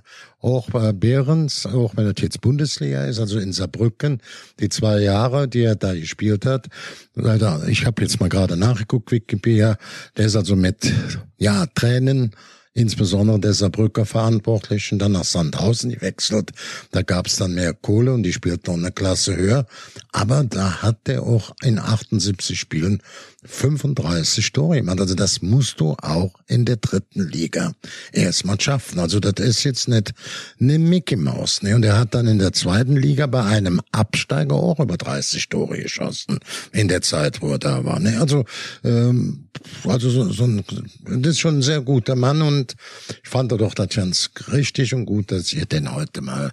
auch 0.40 0.70
bei 0.70 0.92
Behrens, 0.92 1.66
auch 1.66 1.96
wenn 1.96 2.04
das 2.04 2.22
jetzt 2.22 2.40
Bundesliga 2.40 3.04
ist, 3.06 3.18
also 3.18 3.40
in 3.40 3.52
Saarbrücken, 3.52 4.22
die 4.60 4.68
zwei 4.68 5.00
Jahre, 5.00 5.48
die 5.48 5.62
er 5.62 5.74
da 5.74 5.92
gespielt 5.92 6.46
hat, 6.46 6.68
leider, 7.14 7.66
ich 7.66 7.84
habe 7.84 8.00
jetzt 8.02 8.20
mal 8.20 8.28
gerade 8.28 8.56
nachgeguckt, 8.56 9.10
Wikipedia, 9.10 9.76
der 10.16 10.26
ist 10.26 10.36
also 10.36 10.54
mit 10.54 10.92
ja 11.36 11.66
Tränen 11.74 12.30
insbesondere 12.72 13.40
der 13.40 13.52
Saarbrücker 13.52 14.06
Verantwortlichen 14.06 14.98
dann 14.98 15.12
nach 15.12 15.24
Sandhausen 15.24 15.90
gewechselt. 15.90 16.52
Da 16.92 17.02
gab 17.02 17.26
es 17.26 17.36
dann 17.36 17.54
mehr 17.54 17.74
Kohle 17.74 18.12
und 18.12 18.22
die 18.22 18.32
spielten 18.32 18.70
noch 18.70 18.78
eine 18.78 18.92
Klasse 18.92 19.36
höher. 19.36 19.66
Aber 20.12 20.44
da 20.44 20.82
hat 20.82 21.06
der 21.06 21.22
auch 21.22 21.52
in 21.62 21.78
78 21.78 22.58
Spielen 22.58 23.02
35 23.44 24.52
Tore 24.52 24.76
gemacht. 24.76 25.00
Also 25.00 25.14
das 25.14 25.40
musst 25.40 25.80
du 25.80 25.94
auch 26.02 26.34
in 26.46 26.64
der 26.64 26.76
dritten 26.76 27.28
Liga 27.28 27.72
erstmal 28.12 28.60
schaffen. 28.60 28.98
Also 28.98 29.20
das 29.20 29.44
ist 29.44 29.64
jetzt 29.64 29.88
nicht 29.88 30.12
eine 30.60 30.78
Mickey 30.78 31.16
Maus. 31.16 31.62
Ne? 31.62 31.74
Und 31.74 31.84
er 31.84 31.98
hat 31.98 32.14
dann 32.14 32.26
in 32.26 32.38
der 32.38 32.52
zweiten 32.52 32.96
Liga 32.96 33.26
bei 33.26 33.42
einem 33.42 33.80
Absteiger 33.92 34.54
auch 34.54 34.80
über 34.80 34.96
30 34.96 35.48
Tore 35.48 35.78
geschossen 35.78 36.38
in 36.72 36.88
der 36.88 37.02
Zeit, 37.02 37.40
wo 37.40 37.52
er 37.52 37.58
da 37.58 37.84
war. 37.84 37.98
Ne? 37.98 38.20
Also, 38.20 38.44
ähm, 38.84 39.48
also 39.84 40.10
so, 40.10 40.30
so 40.30 40.44
ein, 40.44 40.64
das 41.04 41.32
ist 41.32 41.40
schon 41.40 41.58
ein 41.58 41.62
sehr 41.62 41.80
guter 41.80 42.16
Mann 42.16 42.42
und 42.42 42.74
ich 43.22 43.28
fand 43.28 43.52
doch 43.52 43.74
das 43.74 43.88
ganz 43.88 44.30
richtig 44.52 44.94
und 44.94 45.06
gut, 45.06 45.32
dass 45.32 45.52
ihr 45.52 45.66
den 45.66 45.94
heute 45.94 46.20
mal 46.20 46.52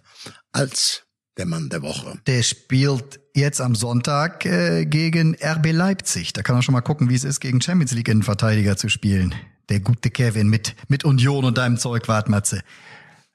als 0.52 1.07
der 1.38 1.46
Mann 1.46 1.70
der 1.70 1.82
Woche. 1.82 2.20
Der 2.28 2.44
spielt 2.44 3.20
jetzt 3.34 3.62
am 3.62 3.76
Sonntag 3.76 4.46
äh, 4.46 4.86
gegen 4.86 5.36
RB 5.36 5.72
Leipzig. 5.72 6.34
Da 6.34 6.42
kann 6.42 6.56
man 6.56 6.64
schon 6.64 6.74
mal 6.74 6.82
gucken, 6.82 7.10
wie 7.10 7.16
es 7.16 7.24
ist, 7.24 7.40
gegen 7.40 7.62
Champions 7.62 7.94
League 7.94 8.08
Innenverteidiger 8.08 8.78
zu 8.78 8.90
spielen. 8.90 9.36
der 9.70 9.80
gute 9.82 10.10
Kevin 10.10 10.48
mit, 10.48 10.76
mit 10.88 11.04
Union 11.04 11.44
und 11.44 11.58
deinem 11.58 11.78
Zeug 11.78 12.08
wart, 12.08 12.30
Matze. 12.30 12.62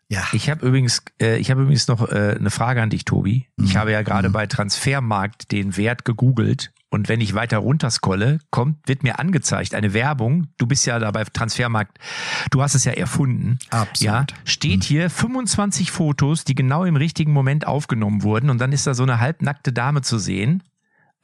Ja. 0.08 0.26
Ich 0.32 0.50
habe 0.50 0.66
übrigens, 0.66 1.02
äh, 1.20 1.38
ich 1.38 1.50
habe 1.50 1.62
übrigens 1.62 1.88
noch 1.88 2.08
äh, 2.10 2.36
eine 2.38 2.50
Frage 2.50 2.82
an 2.82 2.90
dich, 2.90 3.04
Tobi. 3.04 3.48
Mhm. 3.56 3.64
Ich 3.64 3.76
habe 3.76 3.92
ja 3.92 4.02
gerade 4.02 4.28
mhm. 4.28 4.32
bei 4.32 4.46
Transfermarkt 4.46 5.52
den 5.52 5.76
Wert 5.76 6.04
gegoogelt 6.04 6.72
und 6.92 7.08
wenn 7.08 7.22
ich 7.22 7.34
weiter 7.34 7.56
runterscrolle, 7.56 8.38
kommt, 8.50 8.86
wird 8.86 9.02
mir 9.02 9.18
angezeigt 9.18 9.74
eine 9.74 9.94
Werbung. 9.94 10.48
Du 10.58 10.66
bist 10.66 10.84
ja 10.84 10.98
da 10.98 11.10
bei 11.10 11.24
Transfermarkt, 11.24 11.98
du 12.50 12.62
hast 12.62 12.74
es 12.74 12.84
ja 12.84 12.92
erfunden. 12.92 13.58
Absolut. 13.70 14.02
Ja, 14.02 14.26
steht 14.44 14.80
mhm. 14.80 14.82
hier 14.82 15.10
25 15.10 15.90
Fotos, 15.90 16.44
die 16.44 16.54
genau 16.54 16.84
im 16.84 16.96
richtigen 16.96 17.32
Moment 17.32 17.66
aufgenommen 17.66 18.22
wurden 18.22 18.50
und 18.50 18.60
dann 18.60 18.72
ist 18.72 18.86
da 18.86 18.92
so 18.92 19.04
eine 19.04 19.20
halbnackte 19.20 19.72
Dame 19.72 20.02
zu 20.02 20.18
sehen. 20.18 20.62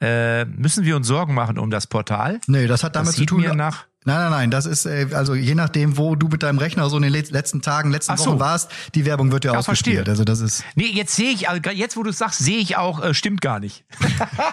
Äh, 0.01 0.45
müssen 0.45 0.85
wir 0.85 0.95
uns 0.95 1.05
Sorgen 1.05 1.35
machen 1.35 1.59
um 1.59 1.69
das 1.69 1.85
Portal? 1.85 2.39
Nee, 2.47 2.65
das 2.65 2.83
hat 2.83 2.95
damit 2.95 3.09
das 3.09 3.15
zu 3.17 3.25
tun. 3.25 3.41
Mir 3.41 3.53
nach 3.53 3.85
Nein, 4.05 4.17
nein, 4.17 4.31
nein, 4.31 4.51
das 4.51 4.65
ist 4.65 4.85
äh, 4.85 5.07
also 5.11 5.35
je 5.35 5.55
nachdem, 5.55 5.97
wo 5.97 6.15
du 6.15 6.29
mit 6.29 6.41
deinem 6.41 6.57
Rechner 6.57 6.89
so 6.89 6.95
in 6.95 7.03
den 7.03 7.11
letzten 7.11 7.61
Tagen, 7.61 7.91
letzten 7.91 8.15
so. 8.15 8.27
Wochen 8.27 8.39
warst, 8.39 8.71
die 8.95 9.03
Werbung 9.03 9.33
wird 9.33 9.43
ja, 9.43 9.51
ja 9.51 9.59
ausgespielt. 9.59 9.97
Verstehe. 9.97 10.11
Also 10.11 10.23
das 10.23 10.39
ist. 10.39 10.63
Nee, 10.75 10.87
jetzt 10.87 11.15
sehe 11.15 11.31
ich, 11.31 11.49
also 11.49 11.61
jetzt 11.69 11.97
wo 11.97 12.03
du 12.03 12.09
es 12.09 12.17
sagst, 12.17 12.39
sehe 12.39 12.59
ich 12.59 12.77
auch, 12.77 13.03
äh, 13.03 13.13
stimmt 13.13 13.41
gar 13.41 13.59
nicht. 13.59 13.83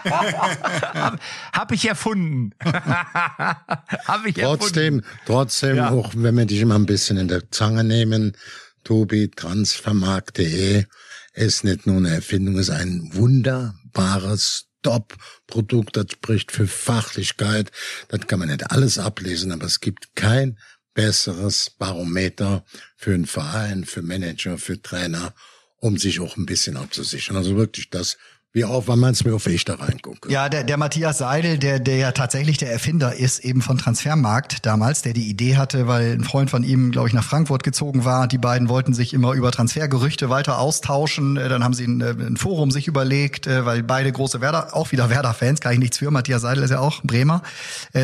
hab, 0.04 1.20
hab 1.52 1.72
ich 1.72 1.88
erfunden. 1.88 2.50
hab 2.64 4.26
ich 4.26 4.34
trotzdem, 4.34 4.98
erfunden. 4.98 5.20
trotzdem, 5.26 5.76
ja. 5.76 5.90
auch 5.90 6.12
wenn 6.16 6.36
wir 6.36 6.46
dich 6.46 6.60
immer 6.60 6.74
ein 6.74 6.86
bisschen 6.86 7.16
in 7.16 7.28
der 7.28 7.48
Zange 7.52 7.84
nehmen, 7.84 8.36
Tobi, 8.82 9.30
transfermarkt.de 9.30 10.86
ist 11.34 11.64
nicht 11.64 11.86
nur 11.86 11.98
eine 11.98 12.14
Erfindung, 12.14 12.56
ist 12.56 12.70
ein 12.70 13.10
wunderbares 13.12 14.64
Top-Produkt, 14.86 15.96
das 15.96 16.12
spricht 16.12 16.52
für 16.52 16.68
Fachlichkeit. 16.68 17.72
Das 18.06 18.20
kann 18.28 18.38
man 18.38 18.48
nicht 18.48 18.70
alles 18.70 19.00
ablesen, 19.00 19.50
aber 19.50 19.66
es 19.66 19.80
gibt 19.80 20.14
kein 20.14 20.60
besseres 20.94 21.70
Barometer 21.70 22.64
für 22.96 23.12
einen 23.12 23.26
Verein, 23.26 23.84
für 23.84 24.02
Manager, 24.02 24.58
für 24.58 24.80
Trainer, 24.80 25.34
um 25.78 25.98
sich 25.98 26.20
auch 26.20 26.36
ein 26.36 26.46
bisschen 26.46 26.76
abzusichern. 26.76 27.36
Also 27.36 27.56
wirklich 27.56 27.90
das 27.90 28.16
wie 28.56 28.64
auch, 28.64 28.86
meinst 28.86 29.20
du, 29.20 29.26
wie 29.26 29.32
oft 29.32 29.46
ich 29.48 29.66
da 29.66 29.74
reingucke? 29.74 30.32
Ja, 30.32 30.48
der, 30.48 30.64
der 30.64 30.78
Matthias 30.78 31.18
Seidel, 31.18 31.58
der, 31.58 31.78
der 31.78 31.96
ja 31.98 32.12
tatsächlich 32.12 32.56
der 32.56 32.72
Erfinder 32.72 33.14
ist, 33.14 33.40
eben 33.40 33.60
von 33.60 33.76
Transfermarkt 33.76 34.64
damals, 34.64 35.02
der 35.02 35.12
die 35.12 35.28
Idee 35.28 35.58
hatte, 35.58 35.86
weil 35.86 36.14
ein 36.14 36.24
Freund 36.24 36.48
von 36.48 36.64
ihm, 36.64 36.90
glaube 36.90 37.08
ich, 37.08 37.12
nach 37.12 37.22
Frankfurt 37.22 37.64
gezogen 37.64 38.06
war. 38.06 38.26
Die 38.26 38.38
beiden 38.38 38.70
wollten 38.70 38.94
sich 38.94 39.12
immer 39.12 39.34
über 39.34 39.52
Transfergerüchte 39.52 40.30
weiter 40.30 40.58
austauschen. 40.58 41.36
Äh, 41.36 41.50
dann 41.50 41.64
haben 41.64 41.74
sie 41.74 41.84
ein, 41.84 42.00
äh, 42.00 42.14
ein 42.18 42.38
Forum 42.38 42.70
sich 42.70 42.88
überlegt, 42.88 43.46
äh, 43.46 43.66
weil 43.66 43.82
beide 43.82 44.10
große 44.10 44.40
Werder, 44.40 44.74
auch 44.74 44.90
wieder 44.90 45.10
Werder-Fans, 45.10 45.60
kann 45.60 45.74
ich 45.74 45.78
nichts 45.78 45.98
für. 45.98 46.10
Matthias 46.10 46.40
Seidel 46.40 46.64
ist 46.64 46.70
ja 46.70 46.78
auch 46.78 47.02
Bremer. 47.02 47.42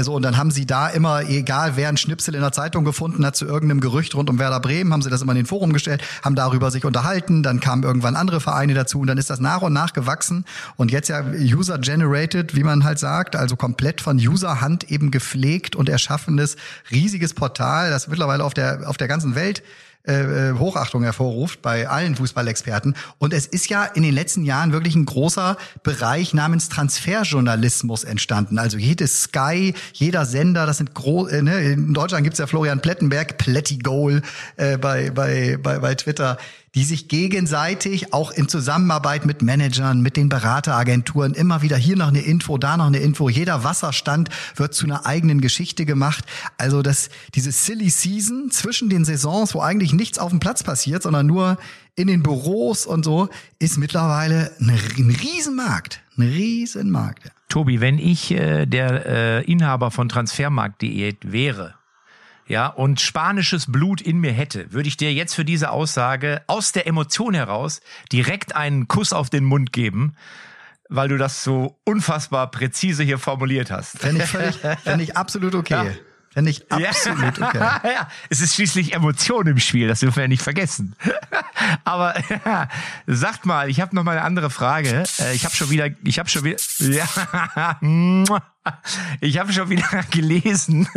So, 0.03 0.13
und 0.13 0.23
dann 0.23 0.37
haben 0.37 0.51
sie 0.51 0.67
da 0.67 0.89
immer, 0.89 1.23
egal 1.31 1.77
wer 1.77 1.89
ein 1.89 1.97
Schnipsel 1.97 2.35
in 2.35 2.43
der 2.43 2.53
Zeitung 2.53 2.85
gefunden 2.85 3.25
hat 3.25 3.37
zu 3.37 3.47
irgendeinem 3.47 3.81
Gerücht 3.81 4.15
rund 4.15 4.29
um 4.29 4.39
Werder 4.39 4.61
Bremen, 4.61 4.93
haben 4.93 5.01
sie 5.01 5.09
das 5.09 5.23
immer 5.23 5.33
in 5.33 5.37
den 5.37 5.47
Forum 5.47 5.73
gestellt, 5.73 6.03
haben 6.23 6.35
darüber 6.35 6.71
sich 6.71 6.85
unterhalten. 6.85 7.43
Dann 7.43 7.61
kamen 7.61 7.85
irgendwann 7.85 8.17
andere 8.17 8.41
Vereine 8.41 8.75
dazu 8.75 9.01
und 9.01 9.07
dann 9.07 9.17
ist 9.17 9.31
das 9.31 9.41
nach 9.41 9.63
und 9.63 9.73
nach 9.73 9.95
gewachsen 9.95 10.42
und 10.77 10.91
jetzt 10.91 11.09
ja 11.09 11.25
User-Generated, 11.25 12.55
wie 12.55 12.65
man 12.65 12.85
halt 12.85 12.99
sagt, 12.99 13.37
also 13.37 13.57
komplett 13.57 14.01
von 14.01 14.17
User-Hand 14.17 14.91
eben 14.91 15.11
gepflegt 15.11 15.77
und 15.77 15.89
erschaffenes 15.89 16.57
riesiges 16.91 17.35
Portal, 17.35 17.91
das 17.91 18.09
mittlerweile 18.09 18.45
auf 18.45 18.55
der, 18.55 18.89
auf 18.89 18.97
der 18.97 19.09
ganzen 19.09 19.35
Welt 19.35 19.63
äh, 20.05 20.51
äh, 20.51 20.59
Hochachtung 20.59 21.05
hervorruft 21.05 21.63
bei 21.63 21.89
allen 21.89 22.17
Fußballexperten. 22.17 22.97
Und 23.19 23.33
es 23.33 23.47
ist 23.47 23.71
ja 23.71 23.85
in 23.85 24.03
den 24.03 24.13
letzten 24.13 24.43
Jahren 24.43 24.73
wirklich 24.73 24.97
ein 24.97 25.05
großer 25.05 25.57
Bereich 25.85 26.35
namens 26.35 26.69
Transferjournalismus 26.69 28.03
entstanden. 28.03 28.59
Also 28.59 28.79
jedes 28.79 29.23
Sky, 29.23 29.75
jeder 29.93 30.27
Sender, 30.27 30.67
das 30.67 30.79
sind 30.79 30.93
groß. 30.93 31.31
Äh, 31.31 31.43
ne? 31.43 31.61
In 31.61 31.95
Deutschland 31.95 32.25
gibt's 32.25 32.41
ja 32.41 32.49
Florian 32.49 32.81
Plettenberg, 32.81 33.39
Plättigol 33.39 34.23
äh, 34.57 34.77
bei, 34.77 35.11
bei, 35.11 35.57
bei, 35.63 35.79
bei 35.79 35.95
Twitter 35.95 36.37
die 36.75 36.85
sich 36.85 37.09
gegenseitig 37.09 38.15
auch 38.15 38.31
in 38.31 38.49
Zusammenarbeit 38.49 39.27
mit 39.27 39.43
Managern, 39.43 40.01
mit 40.01 40.17
den 40.17 40.29
Berateragenturen 40.29 41.35
immer 41.35 41.61
wieder 41.61 41.77
hier 41.77 41.97
noch 41.97 42.09
eine 42.09 42.23
Info, 42.23 42.57
da 42.57 42.77
noch 42.77 42.87
eine 42.87 42.99
Info. 42.99 43.29
Jeder 43.29 43.63
Wasserstand 43.63 44.31
wird 44.57 44.73
zu 44.73 44.87
einer 44.87 45.05
eigenen 45.05 45.43
Geschichte 45.43 45.85
gemacht. 45.85 46.25
Also 46.57 46.81
das, 46.81 47.11
diese 47.35 47.53
Silly 47.53 47.91
Season 47.91 48.51
zwischen 48.51 48.89
den 48.89 49.05
Saisons, 49.05 49.55
wo 49.55 49.61
eigentlich 49.61 49.93
nichts 49.93 50.19
auf 50.19 50.31
dem 50.31 50.41
Platz 50.41 50.63
passiert, 50.63 51.03
sondern 51.03 51.27
nur 51.27 51.59
in 51.95 52.07
den 52.07 52.23
Büros 52.23 52.87
und 52.87 53.05
so, 53.05 53.29
ist 53.59 53.77
mittlerweile 53.77 54.53
ein, 54.59 54.71
Riesenmarkt. 54.71 56.01
Ein 56.17 56.23
Riesenmarkt. 56.23 57.31
Tobi, 57.51 57.81
wenn 57.83 57.99
ich 57.99 58.31
äh, 58.31 58.65
der 58.65 59.07
äh, 59.07 59.45
Inhaber 59.45 59.91
von 59.91 60.09
Transfermarkt.de 60.09 61.17
wäre, 61.23 61.75
ja, 62.47 62.67
und 62.67 63.01
spanisches 63.01 63.71
Blut 63.71 64.01
in 64.01 64.19
mir 64.19 64.33
hätte, 64.33 64.73
würde 64.73 64.89
ich 64.89 64.97
dir 64.97 65.13
jetzt 65.13 65.35
für 65.35 65.45
diese 65.45 65.71
Aussage 65.71 66.43
aus 66.47 66.73
der 66.73 66.87
Emotion 66.87 67.35
heraus 67.35 67.81
direkt 68.11 68.57
einen 68.57 68.89
Kuss 68.89 69.13
auf 69.13 69.31
den 69.31 69.45
Mund 69.45 69.73
geben, 69.73 70.15
weil 70.89 71.09
du 71.09 71.17
das 71.17 71.45
so 71.45 71.79
unfassbar 71.85 72.51
präzise 72.51 73.03
hier 73.03 73.19
formuliert 73.19 73.71
hast. 73.71 73.99
Fände 73.99 74.25
ich, 74.25 74.31
völlig, 74.31 74.57
fände 74.83 75.05
ich 75.05 75.17
absolut 75.17 75.55
okay. 75.55 75.87
Ja. 75.87 75.93
Fände 76.33 76.51
ich 76.51 76.73
absolut 76.73 77.39
ja. 77.39 77.49
okay. 77.49 77.59
ja, 77.85 78.09
es 78.31 78.41
ist 78.41 78.55
schließlich 78.55 78.95
Emotion 78.95 79.47
im 79.47 79.59
Spiel, 79.59 79.87
das 79.87 80.01
dürfen 80.01 80.17
wir 80.17 80.23
ja 80.23 80.29
nicht 80.29 80.43
vergessen. 80.43 80.97
Aber 81.85 82.15
ja, 82.45 82.69
sagt 83.07 83.45
mal, 83.45 83.69
ich 83.69 83.81
habe 83.83 83.95
noch 83.95 84.03
mal 84.03 84.13
eine 84.13 84.23
andere 84.23 84.49
Frage. 84.49 85.05
Äh, 85.19 85.35
ich 85.35 85.45
habe 85.45 85.55
schon 85.55 85.69
wieder, 85.69 85.91
ich 86.05 86.19
habe 86.19 86.31
schon 86.31 86.45
wieder, 86.45 86.57
ja, 86.81 87.79
ich 89.21 89.39
habe 89.39 89.53
schon 89.53 89.69
wieder 89.69 89.89
gelesen, 90.11 90.89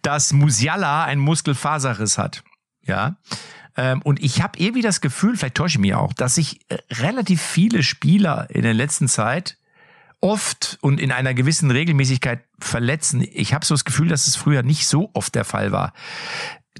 dass 0.00 0.32
Musiala 0.32 1.04
einen 1.04 1.20
Muskelfaserriss 1.20 2.16
hat. 2.16 2.42
Ja. 2.84 3.16
Ähm, 3.76 4.00
und 4.02 4.22
ich 4.22 4.42
habe 4.42 4.58
irgendwie 4.58 4.82
das 4.82 5.00
Gefühl, 5.00 5.36
vielleicht 5.36 5.56
täusche 5.56 5.76
ich 5.76 5.80
mich 5.80 5.94
auch, 5.94 6.12
dass 6.12 6.36
sich 6.36 6.60
äh, 6.68 6.78
relativ 6.90 7.42
viele 7.42 7.82
Spieler 7.82 8.48
in 8.50 8.62
der 8.62 8.74
letzten 8.74 9.08
Zeit 9.08 9.56
oft 10.22 10.78
und 10.80 11.00
in 11.00 11.12
einer 11.12 11.34
gewissen 11.34 11.70
Regelmäßigkeit 11.70 12.42
verletzen. 12.58 13.26
Ich 13.32 13.52
habe 13.52 13.66
so 13.66 13.74
das 13.74 13.84
Gefühl, 13.84 14.08
dass 14.08 14.26
es 14.26 14.36
früher 14.36 14.62
nicht 14.62 14.86
so 14.86 15.10
oft 15.12 15.34
der 15.34 15.44
Fall 15.44 15.72
war. 15.72 15.92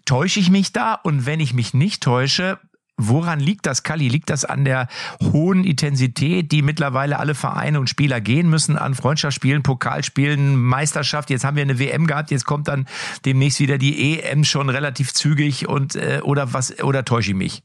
Täusche 0.06 0.40
ich 0.40 0.50
mich 0.50 0.72
da? 0.72 0.94
Und 0.94 1.26
wenn 1.26 1.40
ich 1.40 1.52
mich 1.52 1.74
nicht 1.74 2.02
täusche, 2.02 2.58
Woran 2.98 3.40
liegt 3.40 3.66
das, 3.66 3.82
Kali? 3.82 4.08
Liegt 4.08 4.30
das 4.30 4.44
an 4.44 4.64
der 4.64 4.86
hohen 5.22 5.64
Intensität, 5.64 6.52
die 6.52 6.62
mittlerweile 6.62 7.18
alle 7.18 7.34
Vereine 7.34 7.80
und 7.80 7.88
Spieler 7.88 8.20
gehen 8.20 8.48
müssen 8.50 8.76
an 8.76 8.94
Freundschaftsspielen, 8.94 9.62
Pokalspielen, 9.62 10.56
Meisterschaft? 10.56 11.30
Jetzt 11.30 11.42
haben 11.42 11.56
wir 11.56 11.62
eine 11.62 11.78
WM 11.78 12.06
gehabt, 12.06 12.30
jetzt 12.30 12.44
kommt 12.44 12.68
dann 12.68 12.86
demnächst 13.24 13.60
wieder 13.60 13.78
die 13.78 14.20
EM 14.20 14.44
schon 14.44 14.68
relativ 14.68 15.14
zügig 15.14 15.66
und 15.68 15.96
äh, 15.96 16.20
oder 16.22 16.52
was 16.52 16.80
oder 16.80 17.04
täusche 17.04 17.30
ich 17.30 17.36
mich? 17.36 17.62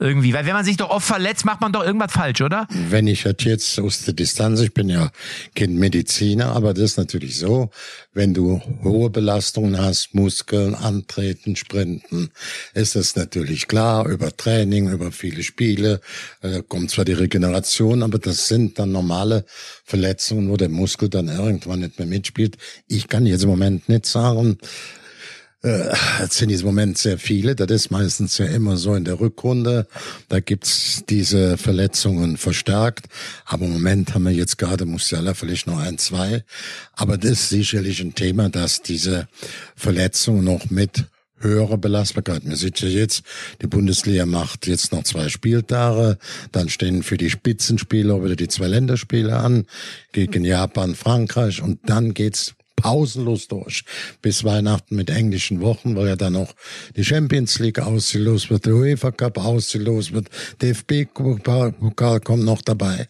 Irgendwie. 0.00 0.32
Weil 0.32 0.46
wenn 0.46 0.54
man 0.54 0.64
sich 0.64 0.78
doch 0.78 0.90
oft 0.90 1.06
verletzt, 1.06 1.44
macht 1.44 1.60
man 1.60 1.72
doch 1.72 1.84
irgendwas 1.84 2.12
falsch, 2.12 2.40
oder? 2.40 2.66
Wenn 2.88 3.06
ich 3.06 3.24
jetzt 3.24 3.78
aus 3.78 4.04
der 4.04 4.14
Distanz, 4.14 4.60
ich 4.60 4.72
bin 4.72 4.88
ja 4.88 5.10
kein 5.54 5.74
Mediziner, 5.74 6.46
aber 6.56 6.74
das 6.74 6.92
ist 6.92 6.96
natürlich 6.96 7.36
so, 7.36 7.70
wenn 8.12 8.34
du 8.34 8.60
hohe 8.82 9.10
Belastungen 9.10 9.78
hast, 9.80 10.14
Muskeln, 10.14 10.74
Antreten, 10.74 11.54
Sprinten, 11.54 12.30
ist 12.74 12.96
das 12.96 13.14
natürlich 13.14 13.68
klar, 13.68 14.08
über 14.08 14.34
Training, 14.36 14.90
über 14.90 15.12
viele 15.12 15.42
Spiele, 15.42 16.00
äh, 16.42 16.62
kommt 16.66 16.90
zwar 16.90 17.04
die 17.04 17.12
Regeneration, 17.12 18.02
aber 18.02 18.18
das 18.18 18.48
sind 18.48 18.78
dann 18.78 18.92
normale 18.92 19.44
Verletzungen, 19.84 20.48
wo 20.50 20.56
der 20.56 20.70
Muskel 20.70 21.08
dann 21.08 21.28
irgendwann 21.28 21.80
nicht 21.80 21.98
mehr 21.98 22.08
mitspielt. 22.08 22.56
Ich 22.88 23.08
kann 23.08 23.26
jetzt 23.26 23.42
im 23.42 23.50
Moment 23.50 23.88
nicht 23.88 24.06
sagen, 24.06 24.58
äh, 25.62 25.94
sind 26.28 26.50
im 26.50 26.64
Moment 26.64 26.98
sehr 26.98 27.18
viele. 27.18 27.54
Das 27.54 27.70
ist 27.70 27.90
meistens 27.90 28.38
ja 28.38 28.46
immer 28.46 28.76
so 28.76 28.94
in 28.94 29.04
der 29.04 29.20
Rückrunde. 29.20 29.86
Da 30.28 30.40
gibt's 30.40 31.02
diese 31.08 31.58
Verletzungen 31.58 32.36
verstärkt. 32.36 33.06
Aber 33.44 33.66
im 33.66 33.72
Moment 33.72 34.14
haben 34.14 34.24
wir 34.24 34.32
jetzt 34.32 34.58
gerade 34.58 34.86
Musiala 34.86 35.34
vielleicht 35.34 35.66
noch 35.66 35.78
ein, 35.78 35.98
zwei. 35.98 36.44
Aber 36.94 37.18
das 37.18 37.32
ist 37.32 37.48
sicherlich 37.50 38.00
ein 38.00 38.14
Thema, 38.14 38.48
dass 38.48 38.82
diese 38.82 39.28
Verletzungen 39.76 40.44
noch 40.44 40.70
mit 40.70 41.04
höhere 41.40 41.78
Belastbarkeit. 41.78 42.44
Man 42.44 42.56
sieht 42.56 42.80
ja 42.80 42.88
jetzt, 42.88 43.22
die 43.62 43.66
Bundesliga 43.66 44.26
macht 44.26 44.66
jetzt 44.66 44.92
noch 44.92 45.04
zwei 45.04 45.28
Spieltage, 45.28 46.18
dann 46.52 46.68
stehen 46.68 47.02
für 47.02 47.16
die 47.16 47.30
Spitzenspieler 47.30 48.22
wieder 48.22 48.36
die 48.36 48.48
zwei 48.48 48.66
Länderspiele 48.66 49.36
an, 49.36 49.66
gegen 50.12 50.44
Japan, 50.44 50.94
Frankreich 50.94 51.62
und 51.62 51.80
dann 51.88 52.12
geht's 52.12 52.54
pausenlos 52.80 53.48
durch 53.48 53.84
bis 54.22 54.44
Weihnachten 54.44 54.96
mit 54.96 55.10
englischen 55.10 55.60
Wochen, 55.60 55.96
weil 55.96 56.08
ja 56.08 56.16
dann 56.16 56.34
noch 56.34 56.54
die 56.96 57.04
Champions 57.04 57.58
League 57.58 57.78
ausgelost 57.78 58.50
wird, 58.50 58.66
der 58.66 58.74
UEFA 58.74 59.10
Cup 59.10 59.38
ausgelost 59.38 60.12
wird, 60.12 60.28
DFB-Pokal 60.62 62.20
kommt 62.20 62.44
noch 62.44 62.62
dabei. 62.62 63.08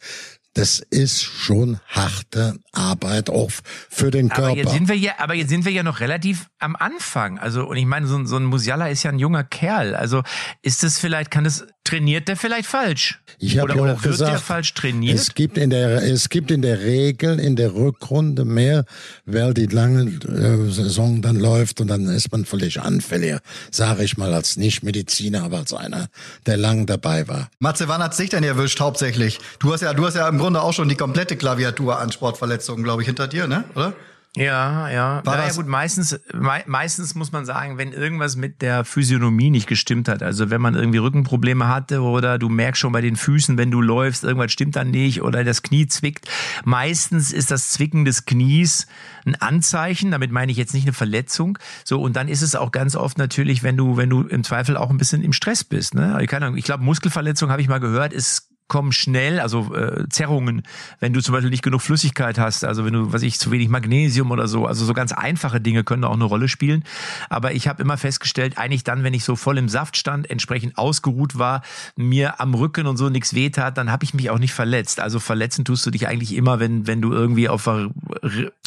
Das 0.55 0.81
ist 0.91 1.23
schon 1.23 1.79
harte 1.87 2.59
Arbeit 2.73 3.31
auch 3.31 3.53
für 3.89 4.11
den 4.11 4.29
Körper. 4.29 4.51
Aber 4.51 4.57
jetzt 4.57 4.73
sind 4.73 4.89
wir 4.89 4.97
ja, 4.97 5.13
aber 5.19 5.35
jetzt 5.35 5.49
sind 5.49 5.65
wir 5.65 5.71
ja 5.71 5.85
noch 5.85 6.01
relativ 6.01 6.49
am 6.59 6.75
Anfang. 6.75 7.39
Also, 7.39 7.69
und 7.69 7.77
ich 7.77 7.87
meine, 7.87 8.09
so, 8.09 8.25
so 8.25 8.37
ein 8.37 8.45
Musiala 8.47 8.89
ist 8.89 9.05
ja 9.05 9.13
ein 9.13 9.21
junger 9.21 9.45
Kerl. 9.45 9.95
Also, 9.95 10.23
ist 10.61 10.83
das 10.83 10.99
vielleicht, 10.99 11.31
kann 11.31 11.45
das 11.45 11.67
trainiert 11.91 12.29
der 12.29 12.37
vielleicht 12.37 12.69
falsch? 12.69 13.21
Ich 13.39 13.59
habe 13.59 13.73
oder, 13.73 13.75
ja 13.75 13.83
oder 13.83 13.95
auch 13.95 14.05
wird 14.05 14.13
gesagt, 14.13 14.33
der 14.33 14.39
falsch 14.39 14.75
trainiert? 14.75 15.19
Es 15.19 15.35
gibt 15.35 15.59
in 15.59 15.71
der 15.71 16.03
es 16.03 16.29
gibt 16.29 16.51
in 16.51 16.63
der 16.63 16.81
Regel 16.81 17.39
in 17.41 17.57
der 17.57 17.75
Rückrunde 17.75 18.45
mehr, 18.45 18.85
weil 19.27 19.55
die 19.55 19.67
lange 19.67 20.03
äh, 20.03 20.71
Saison 20.71 21.23
dann 21.23 21.37
läuft 21.37 21.81
und 21.81 21.89
dann 21.89 22.07
ist 22.09 22.31
man 22.33 22.45
völlig 22.45 22.81
anfälliger, 22.81 23.41
sage 23.71 24.05
ich 24.05 24.17
mal 24.17 24.33
als 24.33 24.57
Nicht-Mediziner, 24.57 25.43
aber 25.43 25.59
als 25.59 25.73
einer, 25.73 26.07
der 26.47 26.57
lang 26.57 26.87
dabei 26.87 27.27
war. 27.29 27.51
Matze, 27.59 27.89
wann 27.89 28.03
hat's 28.03 28.17
dich 28.17 28.31
denn 28.31 28.45
erwischt 28.45 28.81
hauptsächlich? 28.81 29.39
Du 29.59 29.73
hast 29.73 29.81
ja, 29.81 29.93
du 29.95 30.07
hast 30.07 30.15
ja 30.15 30.29
im 30.29 30.39
Grunde 30.39 30.63
auch 30.63 30.73
schon 30.73 30.89
die 30.89 30.97
komplette 30.97 31.37
Klaviatur 31.37 31.99
an 31.99 32.13
Sportverletzungen, 32.13 32.85
glaube 32.85 33.03
ich, 33.03 33.07
hinter 33.07 33.27
dir, 33.27 33.47
ne? 33.47 33.65
Oder? 33.75 33.95
Ja, 34.37 34.89
ja. 34.89 35.23
War 35.25 35.35
naja, 35.35 35.49
das- 35.49 35.57
gut, 35.57 35.67
meistens, 35.67 36.21
mei 36.33 36.63
meistens 36.69 37.17
muss 37.17 37.33
man 37.33 37.45
sagen, 37.45 37.79
wenn 37.79 37.93
irgendwas 37.93 38.37
mit 38.37 38.63
der 38.63 38.85
Physiognomie 38.85 39.51
nicht 39.51 39.67
gestimmt 39.67 40.07
hat, 40.07 40.23
also 40.23 40.51
wenn 40.51 40.61
man 40.61 40.77
irgendwie 40.77 40.99
Rückenprobleme 40.99 41.67
hatte 41.67 42.01
oder 42.03 42.39
du 42.39 42.49
merkst 42.49 42.81
schon 42.81 42.93
bei 42.93 43.01
den 43.01 43.17
Füßen, 43.17 43.59
wenn 43.59 43.73
du 43.73 43.81
läufst, 43.81 44.23
irgendwas 44.23 44.53
stimmt 44.53 44.77
dann 44.77 44.93
nicht 44.93 45.23
oder 45.23 45.43
das 45.43 45.63
Knie 45.63 45.89
zwickt. 45.89 46.29
Meistens 46.65 47.33
ist 47.33 47.51
das 47.51 47.71
Zwicken 47.71 48.05
des 48.05 48.25
Knies 48.25 48.87
ein 49.27 49.35
Anzeichen, 49.35 50.13
damit 50.13 50.31
meine 50.31 50.53
ich 50.53 50.59
jetzt 50.59 50.75
nicht 50.75 50.85
eine 50.85 50.93
Verletzung. 50.93 51.59
So, 51.85 52.01
und 52.01 52.15
dann 52.15 52.29
ist 52.29 52.43
es 52.43 52.55
auch 52.55 52.71
ganz 52.71 52.95
oft 52.95 53.19
natürlich, 53.19 53.65
wenn 53.65 53.77
du, 53.77 53.97
wenn 53.97 54.11
du 54.11 54.23
im 54.23 54.45
Zweifel 54.45 54.77
auch 54.77 54.91
ein 54.91 54.97
bisschen 54.99 55.25
im 55.25 55.33
Stress 55.33 55.65
bist. 55.65 55.97
Ne? 55.97 56.25
Keine 56.29 56.47
Ahnung, 56.47 56.57
ich 56.57 56.65
glaube, 56.65 56.85
Muskelverletzung 56.85 57.51
habe 57.51 57.63
ich 57.63 57.69
mal 57.69 57.81
gehört, 57.81 58.13
ist 58.13 58.50
kommen 58.71 58.93
schnell, 58.93 59.41
also 59.41 59.75
äh, 59.75 60.09
Zerrungen, 60.09 60.63
wenn 61.01 61.13
du 61.13 61.21
zum 61.21 61.35
Beispiel 61.35 61.51
nicht 61.51 61.65
genug 61.65 61.83
Flüssigkeit 61.83 62.39
hast, 62.39 62.65
also 62.65 62.87
wenn 62.87 62.95
du, 62.95 63.13
was 63.13 63.23
ich, 63.23 63.39
zu 63.39 63.51
wenig 63.51 63.69
Magnesium 63.69 64.31
oder 64.31 64.49
so, 64.49 64.65
also 64.65 64.85
so 64.87 64.95
ganz 64.95 65.13
einfache 65.13 65.61
Dinge 65.61 65.85
können 65.85 66.05
auch 66.05 66.15
eine 66.15 66.25
Rolle 66.25 66.49
spielen. 66.49 66.85
Aber 67.29 67.53
ich 67.53 67.69
habe 67.69 67.83
immer 67.83 67.99
festgestellt, 67.99 68.57
eigentlich 68.57 68.85
dann, 68.85 69.03
wenn 69.03 69.13
ich 69.13 69.25
so 69.25 69.37
voll 69.37 69.59
im 69.59 69.69
Saft 69.69 69.97
stand, 69.97 70.31
entsprechend 70.31 70.79
ausgeruht 70.79 71.37
war, 71.37 71.63
mir 71.97 72.41
am 72.41 72.55
Rücken 72.55 72.87
und 72.87 72.97
so 72.97 73.11
nichts 73.11 73.35
wehtat, 73.35 73.77
dann 73.77 73.91
habe 73.91 74.05
ich 74.05 74.15
mich 74.15 74.31
auch 74.31 74.39
nicht 74.39 74.55
verletzt. 74.55 75.01
Also 75.01 75.19
verletzen 75.19 75.65
tust 75.65 75.85
du 75.85 75.91
dich 75.91 76.07
eigentlich 76.07 76.35
immer, 76.35 76.61
wenn, 76.61 76.87
wenn 76.87 77.03
du 77.03 77.13
irgendwie 77.13 77.49
auf 77.49 77.65
der 77.65 77.91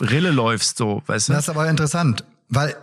Rille 0.01 0.31
läufst, 0.31 0.77
so, 0.77 1.01
weißt 1.07 1.29
du? 1.29 1.33
Das 1.33 1.45
ist 1.45 1.49
aber 1.49 1.69
interessant, 1.69 2.25
weil 2.49 2.75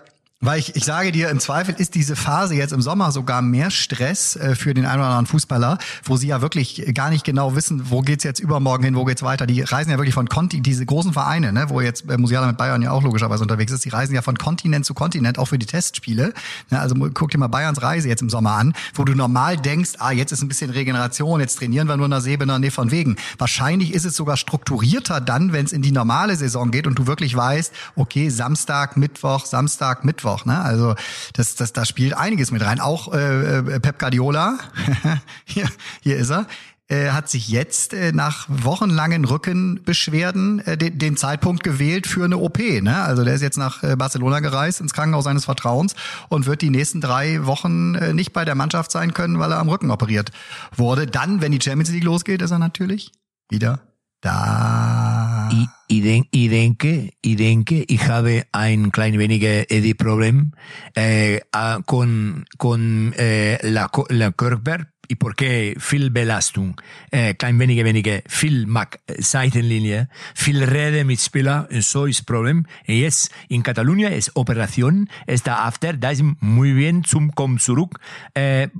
weil 0.42 0.58
ich, 0.58 0.74
ich 0.74 0.86
sage 0.86 1.12
dir, 1.12 1.28
im 1.28 1.38
Zweifel 1.38 1.74
ist 1.76 1.94
diese 1.94 2.16
Phase 2.16 2.54
jetzt 2.54 2.72
im 2.72 2.80
Sommer 2.80 3.12
sogar 3.12 3.42
mehr 3.42 3.70
Stress 3.70 4.36
äh, 4.36 4.54
für 4.54 4.72
den 4.72 4.86
einen 4.86 5.00
oder 5.00 5.08
anderen 5.08 5.26
Fußballer, 5.26 5.76
wo 6.04 6.16
sie 6.16 6.28
ja 6.28 6.40
wirklich 6.40 6.82
gar 6.94 7.10
nicht 7.10 7.26
genau 7.26 7.54
wissen, 7.56 7.90
wo 7.90 8.00
geht's 8.00 8.24
jetzt 8.24 8.40
übermorgen 8.40 8.84
hin, 8.84 8.94
wo 8.96 9.04
geht's 9.04 9.22
weiter. 9.22 9.46
Die 9.46 9.60
reisen 9.60 9.90
ja 9.90 9.98
wirklich 9.98 10.14
von 10.14 10.30
Konti, 10.30 10.62
diese 10.62 10.86
großen 10.86 11.12
Vereine, 11.12 11.52
ne, 11.52 11.68
wo 11.68 11.82
jetzt 11.82 12.08
äh, 12.08 12.16
Musiala 12.16 12.46
mit 12.46 12.56
Bayern 12.56 12.80
ja 12.80 12.90
auch 12.90 13.02
logischerweise 13.02 13.42
unterwegs 13.42 13.70
ist, 13.70 13.84
die 13.84 13.90
reisen 13.90 14.14
ja 14.14 14.22
von 14.22 14.38
Kontinent 14.38 14.86
zu 14.86 14.94
Kontinent, 14.94 15.38
auch 15.38 15.44
für 15.44 15.58
die 15.58 15.66
Testspiele. 15.66 16.32
Ne, 16.70 16.80
also 16.80 16.94
guck 17.12 17.30
dir 17.30 17.38
mal 17.38 17.48
Bayerns 17.48 17.82
Reise 17.82 18.08
jetzt 18.08 18.22
im 18.22 18.30
Sommer 18.30 18.52
an, 18.52 18.72
wo 18.94 19.04
du 19.04 19.14
normal 19.14 19.58
denkst, 19.58 19.90
ah, 19.98 20.10
jetzt 20.10 20.32
ist 20.32 20.40
ein 20.40 20.48
bisschen 20.48 20.70
Regeneration, 20.70 21.40
jetzt 21.40 21.58
trainieren 21.58 21.86
wir 21.86 21.98
nur 21.98 22.06
in 22.06 22.12
der 22.12 22.22
Sebener, 22.22 22.58
nee, 22.58 22.70
von 22.70 22.90
wegen. 22.90 23.16
Wahrscheinlich 23.36 23.92
ist 23.92 24.06
es 24.06 24.16
sogar 24.16 24.38
strukturierter 24.38 25.20
dann, 25.20 25.52
wenn 25.52 25.66
es 25.66 25.72
in 25.72 25.82
die 25.82 25.92
normale 25.92 26.34
Saison 26.36 26.70
geht 26.70 26.86
und 26.86 26.98
du 26.98 27.06
wirklich 27.06 27.36
weißt, 27.36 27.74
okay, 27.94 28.30
Samstag, 28.30 28.96
Mittwoch, 28.96 29.44
Samstag, 29.44 30.02
Mittwoch. 30.02 30.29
Ne? 30.44 30.60
Also 30.60 30.94
das, 31.34 31.54
das, 31.54 31.72
da 31.72 31.84
spielt 31.84 32.16
einiges 32.16 32.50
mit 32.50 32.64
rein. 32.64 32.80
Auch 32.80 33.12
äh, 33.12 33.58
äh, 33.58 33.80
Pep 33.80 33.98
Guardiola, 33.98 34.58
hier, 35.44 35.68
hier 36.02 36.16
ist 36.16 36.30
er, 36.30 36.46
äh, 36.90 37.10
hat 37.10 37.28
sich 37.28 37.48
jetzt 37.48 37.94
äh, 37.94 38.12
nach 38.12 38.46
wochenlangen 38.48 39.24
Rückenbeschwerden 39.24 40.58
äh, 40.66 40.76
den, 40.76 40.98
den 40.98 41.16
Zeitpunkt 41.16 41.62
gewählt 41.62 42.06
für 42.06 42.24
eine 42.24 42.38
OP. 42.38 42.58
Ne? 42.58 43.00
Also 43.02 43.24
der 43.24 43.34
ist 43.34 43.42
jetzt 43.42 43.58
nach 43.58 43.82
äh, 43.82 43.94
Barcelona 43.96 44.40
gereist, 44.40 44.80
ins 44.80 44.92
Krankenhaus 44.92 45.24
seines 45.24 45.44
Vertrauens 45.44 45.94
und 46.28 46.46
wird 46.46 46.62
die 46.62 46.70
nächsten 46.70 47.00
drei 47.00 47.46
Wochen 47.46 47.94
äh, 47.94 48.12
nicht 48.12 48.32
bei 48.32 48.44
der 48.44 48.56
Mannschaft 48.56 48.90
sein 48.90 49.14
können, 49.14 49.38
weil 49.38 49.52
er 49.52 49.58
am 49.58 49.68
Rücken 49.68 49.90
operiert 49.90 50.32
wurde. 50.76 51.06
Dann, 51.06 51.40
wenn 51.40 51.52
die 51.52 51.60
Champions 51.62 51.90
League 51.90 52.04
losgeht, 52.04 52.42
ist 52.42 52.50
er 52.50 52.58
natürlich 52.58 53.12
wieder 53.48 53.80
da. 54.20 55.29
Y, 55.52 55.68
y, 55.88 56.00
den, 56.00 56.28
y 56.30 56.48
denke, 56.48 57.14
y 57.22 57.36
denke, 57.36 57.84
ich 57.88 58.06
habe 58.06 58.46
ein 58.52 58.92
klein 58.92 59.18
wenig 59.18 59.42
Eddie-Problem 59.42 60.52
äh, 60.94 61.40
ah, 61.52 61.80
con, 61.84 62.46
con 62.58 63.12
äh, 63.18 63.58
la, 63.62 63.90
la 64.08 64.32
Körper. 64.32 64.92
¿Y 65.08 65.16
por 65.16 65.34
qué 65.34 65.74
viel 65.76 66.10
Belastung? 66.10 66.80
Äh, 67.10 67.34
klein 67.34 67.58
wenige, 67.58 67.84
wenige, 67.84 68.22
viel 68.28 68.66
Mac 68.66 69.00
Seitenlinie, 69.18 70.08
viel 70.36 70.62
Rede 70.62 71.04
mit 71.04 71.20
Spieler, 71.20 71.68
so 71.80 72.06
ist 72.06 72.26
Problem. 72.26 72.64
Und 72.86 72.94
jetzt 72.94 73.32
in 73.48 73.64
Catalunya 73.64 74.10
ist 74.10 74.36
Operation, 74.36 75.10
ist 75.26 75.48
da 75.48 75.64
after, 75.64 75.94
da 75.94 76.12
muy 76.38 76.74
bien, 76.74 77.02
zum 77.02 77.34
Komm 77.34 77.58
zurück, 77.58 77.98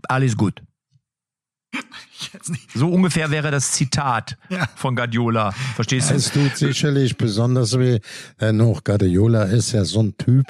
alles 0.08 0.36
gut. 0.36 0.62
So 2.74 2.88
ungefähr 2.88 3.30
wäre 3.30 3.50
das 3.50 3.72
Zitat 3.72 4.36
Ja. 4.48 4.68
von 4.76 4.94
Guardiola. 4.96 5.52
Verstehst 5.74 6.10
du? 6.10 6.14
Es 6.14 6.30
tut 6.30 6.56
sicherlich 6.56 7.16
besonders 7.16 7.78
weh, 7.78 8.00
denn 8.40 8.60
auch 8.60 8.84
Guardiola 8.84 9.44
ist 9.44 9.72
ja 9.72 9.84
so 9.84 10.02
ein 10.02 10.16
Typ, 10.16 10.46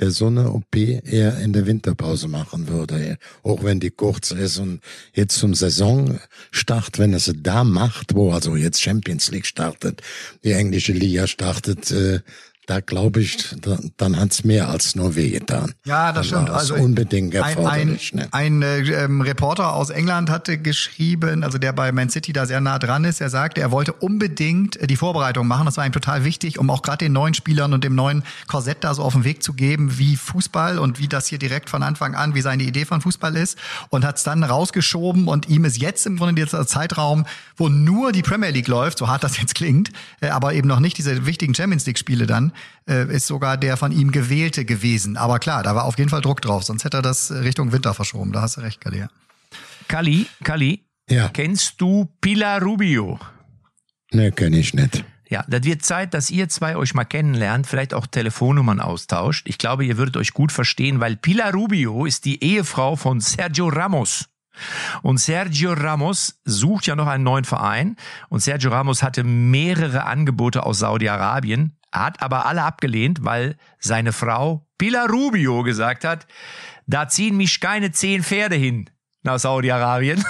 der 0.00 0.10
so 0.10 0.26
eine 0.26 0.50
OP 0.50 0.74
eher 0.76 1.38
in 1.38 1.52
der 1.52 1.66
Winterpause 1.66 2.28
machen 2.28 2.68
würde, 2.68 3.18
auch 3.42 3.62
wenn 3.64 3.80
die 3.80 3.90
kurz 3.90 4.30
ist 4.30 4.58
und 4.58 4.80
jetzt 5.14 5.36
zum 5.38 5.54
Saisonstart, 5.54 6.98
wenn 6.98 7.12
er 7.12 7.20
sie 7.20 7.40
da 7.42 7.64
macht, 7.64 8.14
wo 8.14 8.32
also 8.32 8.56
jetzt 8.56 8.82
Champions 8.82 9.30
League 9.30 9.46
startet, 9.46 10.02
die 10.44 10.52
englische 10.52 10.92
Liga 10.92 11.26
startet, 11.26 11.90
äh, 11.90 12.20
da 12.66 12.78
glaube 12.80 13.20
ich, 13.20 13.56
da, 13.60 13.76
dann 13.96 14.16
hat's 14.16 14.44
mehr 14.44 14.68
als 14.68 14.94
nur 14.94 15.16
weh 15.16 15.30
getan. 15.30 15.74
Ja, 15.84 16.12
das 16.12 16.28
Dann 16.28 16.44
stimmt. 16.44 16.50
Also 16.56 16.74
unbedingt 16.76 17.34
ein, 17.34 17.42
ein, 17.42 17.56
erforderlich. 17.56 18.14
ne? 18.14 18.28
ein 18.30 18.62
äh, 18.62 18.78
ähm, 18.78 19.20
Reporter 19.20 19.74
aus 19.74 19.90
England 19.90 20.30
hatte 20.30 20.58
geschrieben, 20.58 21.42
also 21.42 21.58
der 21.58 21.72
bei 21.72 21.90
Man 21.90 22.08
City 22.08 22.32
da 22.32 22.46
sehr 22.46 22.60
nah 22.60 22.78
dran 22.78 23.04
ist, 23.04 23.20
er 23.20 23.30
sagte, 23.30 23.60
er 23.60 23.72
wollte 23.72 23.92
unbedingt 23.92 24.76
äh, 24.76 24.86
die 24.86 24.94
Vorbereitung 24.94 25.48
machen. 25.48 25.66
Das 25.66 25.76
war 25.76 25.84
ihm 25.84 25.92
total 25.92 26.24
wichtig, 26.24 26.60
um 26.60 26.70
auch 26.70 26.82
gerade 26.82 26.98
den 26.98 27.12
neuen 27.12 27.34
Spielern 27.34 27.72
und 27.72 27.82
dem 27.82 27.96
neuen 27.96 28.22
Korsett 28.46 28.84
da 28.84 28.94
so 28.94 29.02
auf 29.02 29.14
den 29.14 29.24
Weg 29.24 29.42
zu 29.42 29.54
geben, 29.54 29.98
wie 29.98 30.14
Fußball 30.14 30.78
und 30.78 31.00
wie 31.00 31.08
das 31.08 31.26
hier 31.26 31.38
direkt 31.38 31.68
von 31.68 31.82
Anfang 31.82 32.14
an, 32.14 32.36
wie 32.36 32.42
seine 32.42 32.62
Idee 32.62 32.84
von 32.84 33.00
Fußball 33.00 33.36
ist. 33.36 33.58
Und 33.90 34.04
hat 34.04 34.18
es 34.18 34.22
dann 34.22 34.44
rausgeschoben 34.44 35.26
und 35.26 35.48
ihm 35.48 35.64
ist 35.64 35.78
jetzt 35.78 36.06
im 36.06 36.16
Grunde 36.16 36.40
dieser 36.44 36.64
Zeitraum, 36.64 37.26
wo 37.56 37.68
nur 37.68 38.12
die 38.12 38.22
Premier 38.22 38.50
League 38.50 38.68
läuft, 38.68 38.98
so 38.98 39.08
hart 39.08 39.24
das 39.24 39.36
jetzt 39.38 39.56
klingt, 39.56 39.90
äh, 40.20 40.28
aber 40.28 40.54
eben 40.54 40.68
noch 40.68 40.80
nicht 40.80 40.96
diese 40.96 41.26
wichtigen 41.26 41.56
Champions 41.56 41.86
League 41.86 41.98
Spiele 41.98 42.28
äh, 42.88 43.06
ist 43.14 43.26
sogar 43.26 43.56
der 43.56 43.76
von 43.76 43.92
ihm 43.92 44.10
gewählte 44.12 44.64
gewesen. 44.64 45.16
Aber 45.16 45.38
klar, 45.38 45.62
da 45.62 45.74
war 45.74 45.84
auf 45.84 45.98
jeden 45.98 46.10
Fall 46.10 46.20
Druck 46.20 46.40
drauf, 46.40 46.64
sonst 46.64 46.84
hätte 46.84 46.98
er 46.98 47.02
das 47.02 47.30
äh, 47.30 47.38
Richtung 47.38 47.72
Winter 47.72 47.94
verschoben. 47.94 48.32
Da 48.32 48.42
hast 48.42 48.56
du 48.56 48.60
recht, 48.62 48.80
Kalia. 48.80 49.08
Kali, 49.88 50.26
Kali, 50.44 50.84
Ja. 51.08 51.28
kennst 51.28 51.80
du 51.80 52.08
Pilar 52.20 52.62
Rubio? 52.62 53.18
Ne, 54.12 54.32
kenne 54.32 54.58
ich 54.58 54.74
nicht. 54.74 55.04
Ja, 55.28 55.44
das 55.48 55.62
wird 55.64 55.82
Zeit, 55.82 56.12
dass 56.12 56.30
ihr 56.30 56.48
zwei 56.50 56.76
euch 56.76 56.92
mal 56.92 57.04
kennenlernt, 57.04 57.66
vielleicht 57.66 57.94
auch 57.94 58.06
Telefonnummern 58.06 58.80
austauscht. 58.80 59.48
Ich 59.48 59.56
glaube, 59.56 59.84
ihr 59.86 59.96
würdet 59.96 60.18
euch 60.18 60.34
gut 60.34 60.52
verstehen, 60.52 61.00
weil 61.00 61.16
Pilar 61.16 61.52
Rubio 61.54 62.04
ist 62.04 62.26
die 62.26 62.44
Ehefrau 62.44 62.96
von 62.96 63.20
Sergio 63.20 63.68
Ramos. 63.68 64.28
Und 65.00 65.16
Sergio 65.16 65.72
Ramos 65.72 66.38
sucht 66.44 66.86
ja 66.86 66.94
noch 66.94 67.06
einen 67.06 67.24
neuen 67.24 67.44
Verein. 67.44 67.96
Und 68.28 68.40
Sergio 68.40 68.70
Ramos 68.70 69.02
hatte 69.02 69.24
mehrere 69.24 70.04
Angebote 70.04 70.66
aus 70.66 70.80
Saudi-Arabien, 70.80 71.78
hat 71.92 72.22
aber 72.22 72.46
alle 72.46 72.62
abgelehnt, 72.62 73.24
weil 73.24 73.56
seine 73.78 74.12
Frau 74.12 74.66
Pilar 74.78 75.08
Rubio 75.08 75.62
gesagt 75.62 76.04
hat, 76.04 76.26
da 76.86 77.08
ziehen 77.08 77.36
mich 77.36 77.60
keine 77.60 77.92
zehn 77.92 78.22
Pferde 78.22 78.56
hin 78.56 78.90
nach 79.22 79.38
Saudi-Arabien. 79.38 80.24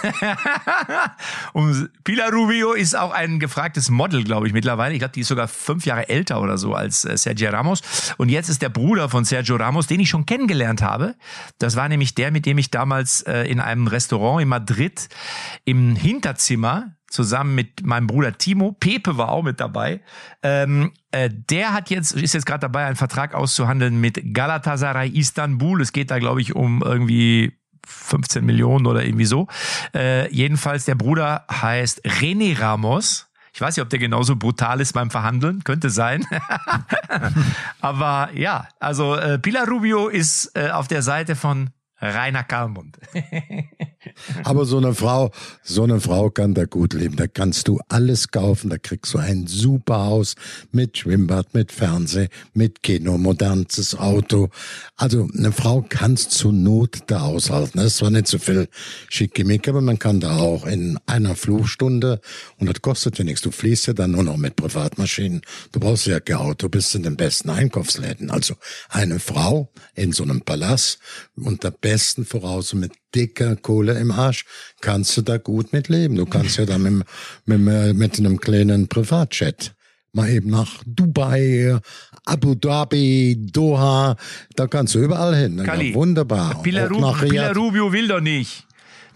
Und 1.52 1.90
Pilar 2.04 2.30
Rubio 2.32 2.72
ist 2.72 2.94
auch 2.94 3.12
ein 3.12 3.40
gefragtes 3.40 3.88
Model, 3.88 4.22
glaube 4.24 4.46
ich, 4.46 4.52
mittlerweile. 4.52 4.92
Ich 4.94 5.00
glaube, 5.00 5.12
die 5.12 5.20
ist 5.20 5.28
sogar 5.28 5.48
fünf 5.48 5.86
Jahre 5.86 6.08
älter 6.08 6.40
oder 6.40 6.58
so 6.58 6.74
als 6.74 7.04
äh, 7.04 7.16
Sergio 7.16 7.50
Ramos. 7.50 7.82
Und 8.18 8.28
jetzt 8.28 8.48
ist 8.48 8.60
der 8.60 8.68
Bruder 8.68 9.08
von 9.08 9.24
Sergio 9.24 9.56
Ramos, 9.56 9.86
den 9.86 10.00
ich 10.00 10.10
schon 10.10 10.26
kennengelernt 10.26 10.82
habe. 10.82 11.14
Das 11.58 11.76
war 11.76 11.88
nämlich 11.88 12.14
der, 12.14 12.30
mit 12.30 12.44
dem 12.44 12.58
ich 12.58 12.70
damals 12.70 13.22
äh, 13.22 13.44
in 13.44 13.60
einem 13.60 13.86
Restaurant 13.86 14.42
in 14.42 14.48
Madrid 14.48 15.08
im 15.64 15.96
Hinterzimmer 15.96 16.96
zusammen 17.12 17.54
mit 17.54 17.84
meinem 17.84 18.06
Bruder 18.06 18.36
Timo, 18.36 18.72
Pepe 18.72 19.16
war 19.16 19.30
auch 19.30 19.42
mit 19.42 19.60
dabei. 19.60 20.00
Ähm, 20.42 20.92
äh, 21.10 21.30
der 21.30 21.72
hat 21.72 21.90
jetzt 21.90 22.12
ist 22.12 22.34
jetzt 22.34 22.46
gerade 22.46 22.60
dabei, 22.60 22.86
einen 22.86 22.96
Vertrag 22.96 23.34
auszuhandeln 23.34 24.00
mit 24.00 24.34
Galatasaray 24.34 25.08
Istanbul. 25.10 25.80
Es 25.80 25.92
geht 25.92 26.10
da, 26.10 26.18
glaube 26.18 26.40
ich, 26.40 26.56
um 26.56 26.82
irgendwie 26.82 27.52
15 27.86 28.44
Millionen 28.44 28.86
oder 28.86 29.04
irgendwie 29.04 29.24
so. 29.24 29.46
Äh, 29.94 30.32
jedenfalls 30.34 30.84
der 30.84 30.94
Bruder 30.94 31.46
heißt 31.50 32.04
René 32.04 32.58
Ramos. 32.58 33.28
Ich 33.54 33.60
weiß 33.60 33.76
nicht, 33.76 33.82
ob 33.82 33.90
der 33.90 33.98
genauso 33.98 34.36
brutal 34.36 34.80
ist 34.80 34.94
beim 34.94 35.10
Verhandeln, 35.10 35.62
könnte 35.62 35.90
sein. 35.90 36.26
Aber 37.80 38.30
ja, 38.34 38.66
also 38.80 39.16
äh, 39.16 39.38
Pilar 39.38 39.68
Rubio 39.68 40.08
ist 40.08 40.52
äh, 40.54 40.70
auf 40.70 40.88
der 40.88 41.02
Seite 41.02 41.36
von 41.36 41.70
Rainer 42.02 42.42
Kalmund. 42.42 42.98
Aber 44.44 44.64
so 44.64 44.78
eine 44.78 44.94
Frau, 44.94 45.30
so 45.62 45.84
eine 45.84 46.00
Frau 46.00 46.30
kann 46.30 46.54
da 46.54 46.64
gut 46.64 46.92
leben. 46.92 47.16
Da 47.16 47.28
kannst 47.28 47.68
du 47.68 47.78
alles 47.88 48.28
kaufen. 48.28 48.70
Da 48.70 48.78
kriegst 48.78 49.14
du 49.14 49.18
ein 49.18 49.46
super 49.46 50.06
Haus 50.06 50.34
mit 50.72 50.98
Schwimmbad, 50.98 51.54
mit 51.54 51.70
Fernseh, 51.70 52.28
mit 52.54 52.82
Kino, 52.82 53.18
modernes 53.18 53.96
Auto. 53.96 54.48
Also 54.96 55.28
eine 55.36 55.52
Frau 55.52 55.84
kannst 55.88 56.32
zur 56.32 56.52
Not 56.52 57.04
da 57.06 57.22
aushalten. 57.22 57.78
Das 57.78 57.86
ist 57.86 57.96
zwar 57.98 58.10
nicht 58.10 58.26
so 58.26 58.38
viel 58.38 58.68
Schickimicki, 59.08 59.70
aber 59.70 59.80
man 59.80 59.98
kann 59.98 60.20
da 60.20 60.36
auch 60.38 60.66
in 60.66 60.98
einer 61.06 61.36
Flugstunde 61.36 62.20
und 62.58 62.68
das 62.68 62.82
kostet 62.82 63.18
ja 63.18 63.24
nichts. 63.24 63.42
Du 63.42 63.52
fließt 63.52 63.86
ja 63.86 63.92
dann 63.92 64.12
nur 64.12 64.24
noch 64.24 64.36
mit 64.36 64.56
Privatmaschinen. 64.56 65.42
Du 65.70 65.78
brauchst 65.78 66.06
ja 66.06 66.18
kein 66.18 66.36
Auto, 66.36 66.68
bist 66.68 66.94
in 66.94 67.04
den 67.04 67.16
besten 67.16 67.50
Einkaufsläden. 67.50 68.30
Also 68.30 68.54
eine 68.88 69.20
Frau 69.20 69.72
in 69.94 70.12
so 70.12 70.24
einem 70.24 70.40
Palast 70.40 70.98
unter 71.36 71.70
besten 71.92 72.24
Voraussetzungen 72.24 72.84
mit 72.84 72.92
dicker 73.14 73.54
Kohle 73.56 73.98
im 73.98 74.10
Arsch, 74.10 74.46
kannst 74.80 75.14
du 75.16 75.22
da 75.22 75.36
gut 75.36 75.74
mit 75.74 75.88
leben. 75.88 76.16
Du 76.16 76.24
kannst 76.24 76.56
ja 76.56 76.64
da 76.64 76.78
mit, 76.78 77.04
mit, 77.44 77.96
mit 77.96 78.18
einem 78.18 78.40
kleinen 78.40 78.88
Privatjet 78.88 79.74
mal 80.14 80.28
eben 80.30 80.50
nach 80.50 80.82
Dubai, 80.86 81.78
Abu 82.24 82.54
Dhabi, 82.54 83.36
Doha, 83.38 84.16
da 84.56 84.66
kannst 84.66 84.94
du 84.94 85.00
überall 85.00 85.34
hin. 85.34 85.62
Kalli, 85.64 85.90
ja, 85.90 85.94
wunderbar. 85.94 86.62
Pilar, 86.62 86.88
Pilar. 86.88 87.54
Rubio 87.54 87.92
will 87.92 88.08
doch 88.08 88.20
nicht. 88.20 88.66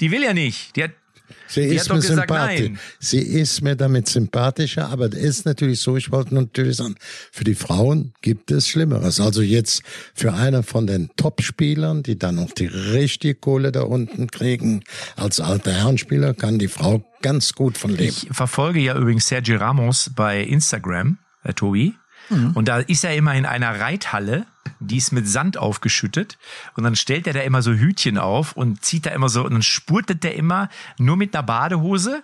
Die 0.00 0.10
will 0.10 0.22
ja 0.22 0.34
nicht. 0.34 0.76
Die 0.76 0.84
hat, 0.84 0.92
Sie 1.48 1.68
Die 1.68 1.76
ist 1.76 1.88
mir 1.88 1.96
gesagt, 1.96 2.28
sympathisch. 2.28 2.60
nein. 2.60 2.78
Sie 2.98 3.18
ist 3.20 3.62
mir 3.62 3.76
damit 3.76 4.08
sympathischer, 4.08 4.88
aber 4.88 5.08
das 5.08 5.20
ist 5.20 5.46
natürlich 5.46 5.80
so, 5.80 5.96
ich 5.96 6.10
wollte 6.10 6.34
natürlich 6.34 6.76
sagen, 6.76 6.96
für 7.32 7.44
die 7.44 7.54
Frauen 7.54 8.12
gibt 8.22 8.50
es 8.50 8.68
Schlimmeres. 8.68 9.20
Also 9.20 9.42
jetzt 9.42 9.82
für 10.14 10.32
eine 10.34 10.62
von 10.62 10.86
den 10.86 11.10
Top-Spielern, 11.16 12.02
die 12.02 12.18
dann 12.18 12.36
noch 12.36 12.50
die 12.50 12.66
richtige 12.66 13.34
Kohle 13.34 13.72
da 13.72 13.82
unten 13.82 14.30
kriegen, 14.30 14.82
als 15.16 15.40
alter 15.40 15.72
Herrenspieler, 15.72 16.34
kann 16.34 16.58
die 16.58 16.68
Frau 16.68 17.04
ganz 17.22 17.52
gut 17.54 17.78
von 17.78 17.90
leben. 17.90 18.04
ich 18.04 18.28
verfolge 18.30 18.80
ja 18.80 18.96
übrigens 18.96 19.26
Sergio 19.28 19.58
Ramos 19.58 20.10
bei 20.14 20.42
Instagram, 20.42 21.18
äh, 21.44 21.52
Tobi. 21.52 21.94
Und 22.54 22.68
da 22.68 22.78
ist 22.78 23.04
er 23.04 23.14
immer 23.14 23.34
in 23.34 23.46
einer 23.46 23.80
Reithalle, 23.80 24.46
die 24.80 24.96
ist 24.96 25.12
mit 25.12 25.28
Sand 25.28 25.56
aufgeschüttet. 25.56 26.38
Und 26.74 26.84
dann 26.84 26.96
stellt 26.96 27.26
er 27.26 27.32
da 27.32 27.40
immer 27.40 27.62
so 27.62 27.72
Hütchen 27.72 28.18
auf 28.18 28.52
und 28.52 28.84
zieht 28.84 29.06
da 29.06 29.10
immer 29.10 29.28
so, 29.28 29.44
und 29.44 29.52
dann 29.52 29.62
spurtet 29.62 30.24
der 30.24 30.34
immer 30.34 30.68
nur 30.98 31.16
mit 31.16 31.34
einer 31.34 31.42
Badehose, 31.42 32.22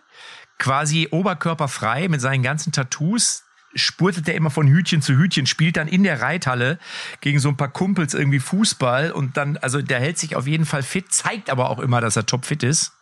quasi 0.58 1.08
oberkörperfrei 1.10 2.08
mit 2.08 2.20
seinen 2.20 2.42
ganzen 2.42 2.72
Tattoos, 2.72 3.44
spurtet 3.74 4.28
er 4.28 4.34
immer 4.34 4.50
von 4.50 4.68
Hütchen 4.68 5.02
zu 5.02 5.14
Hütchen, 5.14 5.46
spielt 5.46 5.76
dann 5.76 5.88
in 5.88 6.02
der 6.02 6.20
Reithalle 6.20 6.78
gegen 7.20 7.38
so 7.38 7.48
ein 7.48 7.56
paar 7.56 7.70
Kumpels 7.70 8.14
irgendwie 8.14 8.40
Fußball 8.40 9.12
und 9.12 9.36
dann, 9.36 9.56
also 9.56 9.80
der 9.80 10.00
hält 10.00 10.18
sich 10.18 10.36
auf 10.36 10.46
jeden 10.46 10.66
Fall 10.66 10.82
fit, 10.82 11.12
zeigt 11.12 11.50
aber 11.50 11.70
auch 11.70 11.78
immer, 11.78 12.00
dass 12.00 12.16
er 12.16 12.26
topfit 12.26 12.62
ist. 12.62 12.92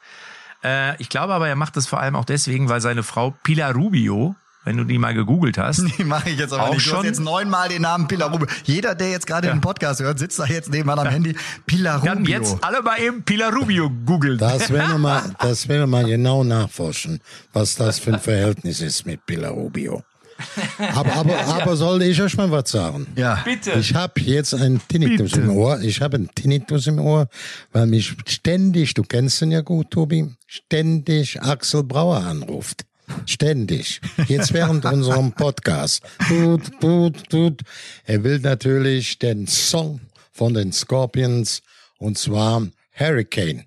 Äh, 0.63 1.01
ich 1.01 1.09
glaube 1.09 1.35
aber, 1.35 1.49
er 1.49 1.57
macht 1.57 1.77
das 1.77 1.87
vor 1.87 2.01
allem 2.01 2.17
auch 2.17 2.25
deswegen, 2.25 2.69
weil 2.69 2.81
seine 2.81 3.03
Frau 3.03 3.33
Pilar 3.43 3.75
Rubio, 3.75 4.37
wenn 4.65 4.77
du 4.77 4.85
die 4.85 4.99
mal 4.99 5.15
gegoogelt 5.15 5.57
hast, 5.59 5.83
Die 5.99 6.05
mache 6.05 6.31
ich 6.31 6.39
jetzt 6.39 6.53
aber 6.53 6.65
Auch 6.69 6.75
nicht. 6.75 6.87
Du 6.87 6.91
hast 6.91 6.97
schon? 6.99 7.07
jetzt 7.07 7.21
neunmal 7.21 7.69
den 7.69 7.83
Namen 7.83 8.07
Pilar 8.09 8.31
Rubio. 8.31 8.47
Jeder, 8.65 8.95
der 8.95 9.11
jetzt 9.11 9.27
gerade 9.27 9.49
den 9.49 9.61
Podcast 9.61 10.01
hört, 10.01 10.19
sitzt 10.19 10.39
da 10.39 10.45
jetzt 10.45 10.71
nebenan 10.71 10.99
am 10.99 11.07
Handy. 11.09 11.35
Pilar 11.67 12.01
dann 12.05 12.19
Rubio. 12.19 12.39
jetzt 12.39 12.57
alle 12.63 12.83
mal 12.83 13.01
eben 13.01 13.23
Pilar 13.23 13.53
Rubio 13.55 13.91
googeln. 14.05 14.39
Das 14.39 14.71
werden 14.71 14.93
wir 14.93 14.99
mal, 14.99 15.23
das 15.41 15.69
werden 15.69 15.83
wir 15.83 15.87
mal 15.87 16.05
genau 16.05 16.45
nachforschen, 16.45 17.21
was 17.53 17.75
das 17.77 17.99
für 17.99 18.13
ein 18.15 18.21
Verhältnis 18.21 18.81
ist 18.81 19.07
mit 19.07 19.25
Pilar 19.27 19.53
Rubio. 19.53 20.03
Aber, 20.95 21.13
aber, 21.17 21.39
aber 21.49 21.77
soll 21.77 22.01
ich 22.01 22.21
euch 22.23 22.35
mal 22.37 22.51
was 22.51 22.71
sagen? 22.71 23.07
ja. 23.15 23.41
Bitte. 23.45 23.73
Ich 23.73 23.95
habe 23.95 24.21
jetzt 24.23 24.55
einen 24.55 24.81
Tinnitus 24.89 25.33
Bitte. 25.33 25.43
im 25.43 25.51
Ohr. 25.51 25.81
Ich 25.83 26.01
habe 26.01 26.17
einen 26.17 26.31
Tinnitus 26.35 26.87
im 26.87 26.99
Ohr, 26.99 27.29
weil 27.73 27.87
mich 27.87 28.17
ständig, 28.27 28.95
du 28.95 29.03
kennst 29.03 29.43
ihn 29.43 29.51
ja 29.51 29.61
gut, 29.61 29.91
Tobi, 29.91 30.35
ständig 30.47 31.43
Axel 31.43 31.85
Brauer 31.85 32.25
anruft. 32.25 32.87
Ständig. 33.27 34.01
Jetzt 34.29 34.53
während 34.53 34.85
unserem 34.85 35.33
Podcast. 35.33 36.03
Tut, 36.29 36.63
tut, 36.81 37.29
tut. 37.31 37.63
Er 38.05 38.25
will 38.25 38.39
natürlich 38.41 39.19
den 39.19 39.47
Song 39.47 40.01
von 40.33 40.55
den 40.55 40.73
Scorpions 40.73 41.63
und 41.99 42.19
zwar 42.19 42.67
Hurricane. 42.93 43.65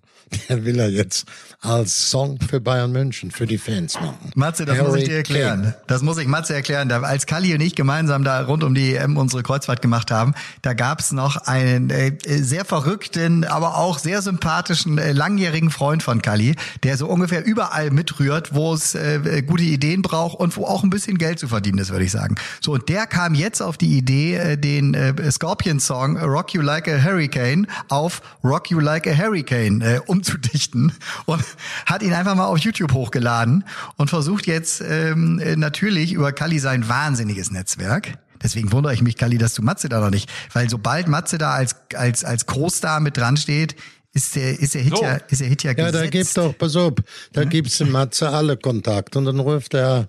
Den 0.50 0.66
will 0.66 0.80
er 0.80 0.89
jetzt 0.89 1.26
als 1.64 2.09
Song 2.09 2.38
für 2.39 2.59
Bayern 2.59 2.91
München, 2.91 3.32
für 3.32 3.47
die 3.47 3.57
Fans 3.57 3.95
machen. 3.95 4.32
Matze, 4.36 4.66
das 4.66 4.78
muss 4.80 4.95
ich 4.95 5.05
dir 5.05 5.16
erklären. 5.16 5.74
Das 5.88 6.01
muss 6.01 6.18
ich 6.18 6.28
Matze 6.28 6.53
erklären. 6.53 6.89
Da, 6.89 7.01
als 7.01 7.26
Kalli 7.26 7.53
und 7.53 7.61
ich 7.61 7.76
gemeinsam 7.76 8.24
da 8.24 8.41
rund 8.41 8.64
um 8.64 8.76
die 8.76 8.95
EM 8.95 9.18
unsere 9.18 9.43
Kreuzfahrt 9.43 9.82
gemacht 9.82 10.11
haben, 10.11 10.34
da 10.61 10.74
gab's 10.74 11.14
noch 11.14 11.38
einen 11.38 11.89
äh, 11.89 12.11
sehr 12.26 12.66
verrückten, 12.66 13.45
aber 13.45 13.78
auch 13.78 13.97
sehr 13.97 14.22
sympathischen, 14.22 14.97
äh, 14.97 15.14
langjährigen 15.14 15.72
Freund 15.72 16.03
von 16.03 16.22
Kalli, 16.22 16.55
der 16.84 16.97
so 16.97 17.07
ungefähr 17.07 17.45
überall 17.45 17.91
mitrührt, 17.91 18.53
wo 18.53 18.74
es 18.74 18.93
äh, 18.95 19.41
gute 19.45 19.64
Ideen 19.64 20.01
braucht 20.01 20.39
und 20.39 20.57
wo 20.57 20.66
auch 20.66 20.84
ein 20.84 20.89
bisschen 20.89 21.18
Geld 21.18 21.39
zu 21.39 21.47
verdienen 21.47 21.78
ist, 21.78 21.91
würde 21.91 22.05
ich 22.05 22.11
sagen. 22.11 22.36
So, 22.59 22.74
und 22.74 22.89
der 22.89 23.07
kam 23.07 23.36
jetzt 23.36 23.61
auf 23.61 23.78
die 23.78 23.97
Idee, 23.97 24.36
äh, 24.36 24.57
den 24.57 24.93
äh, 24.93 25.32
Scorpion-Song 25.32 26.18
Rock 26.18 26.53
You 26.53 26.61
Like 26.61 26.89
a 26.89 27.01
Hurricane 27.01 27.68
auf 27.88 28.22
Rock 28.43 28.70
You 28.70 28.80
Like 28.80 29.07
a 29.07 29.18
Hurricane 29.18 29.82
äh, 29.82 29.99
umzudichten 30.05 30.91
und 31.26 31.43
hat 31.86 32.04
ihn 32.04 32.14
einfach 32.14 32.36
mal 32.36 32.45
auf 32.45 32.60
YouTube 32.60 32.93
hochgeladen 32.93 33.64
und 33.97 34.10
versucht 34.10 34.47
jetzt 34.47 34.82
ähm, 34.82 35.39
äh, 35.39 35.56
natürlich 35.56 36.14
über 36.14 36.32
Kali 36.32 36.60
sein 36.60 36.88
wahnsinniges 36.88 37.51
Netzwerk. 37.51 38.18
Deswegen 38.41 38.72
wundere 38.74 38.93
ich 38.93 39.01
mich, 39.01 39.16
Kali, 39.16 39.38
dass 39.38 39.54
du 39.54 39.62
Matze 39.62 39.88
da 39.88 40.01
noch 40.01 40.10
nicht, 40.10 40.30
weil 40.51 40.70
sobald 40.70 41.08
Matze 41.08 41.38
da 41.38 41.51
als 41.51 41.76
als 41.95 42.26
als 42.26 42.45
Co-Star 42.45 42.99
mit 42.99 43.16
dran 43.16 43.38
steht, 43.38 43.76
ist 44.16 44.36
der 44.36 44.59
ist 44.59 44.76
der 44.76 44.82
Hit 44.82 44.95
So. 44.97 45.03
ja 45.03 45.16
ist 45.16 45.41
der 45.41 45.47
Hit 45.47 45.64
ja 45.64 45.72
Ja, 45.72 45.86
gesetzt. 45.89 45.95
da 46.03 46.07
gibt 46.07 46.38
doch, 46.38 46.57
pass 46.57 46.76
auf, 46.76 46.93
da 47.34 47.43
gibt's 47.45 47.80
dem 47.80 47.91
Matze 47.91 48.30
alle 48.30 48.57
Kontakt 48.57 49.16
und 49.16 49.26
dann 49.26 49.39
ruft 49.39 49.74
er, 49.74 50.07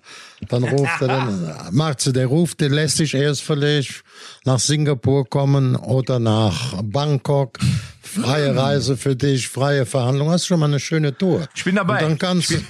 dann 0.48 0.64
ruft 0.64 1.00
er, 1.00 1.08
dann, 1.08 1.54
Matze, 1.72 2.12
der 2.12 2.26
ruft, 2.26 2.60
der 2.60 2.68
lässt 2.68 2.98
sich 2.98 3.14
erst 3.14 3.42
vielleicht 3.42 4.04
nach 4.44 4.58
Singapur 4.58 5.26
kommen 5.28 5.74
oder 5.76 6.18
nach 6.18 6.82
Bangkok. 6.82 7.58
Freie 8.02 8.54
Reise 8.54 8.96
für 8.96 9.16
dich, 9.16 9.48
freie 9.48 9.86
Verhandlung. 9.86 10.30
Hast 10.30 10.46
schon 10.46 10.60
mal 10.60 10.66
eine 10.66 10.78
schöne 10.78 11.16
Tour. 11.16 11.48
Ich 11.56 11.64
bin 11.64 11.74
dabei. 11.74 11.94
Und 11.96 12.02
dann 12.10 12.18
kannst 12.18 12.50
Ich 12.52 12.58
bin- 12.58 12.66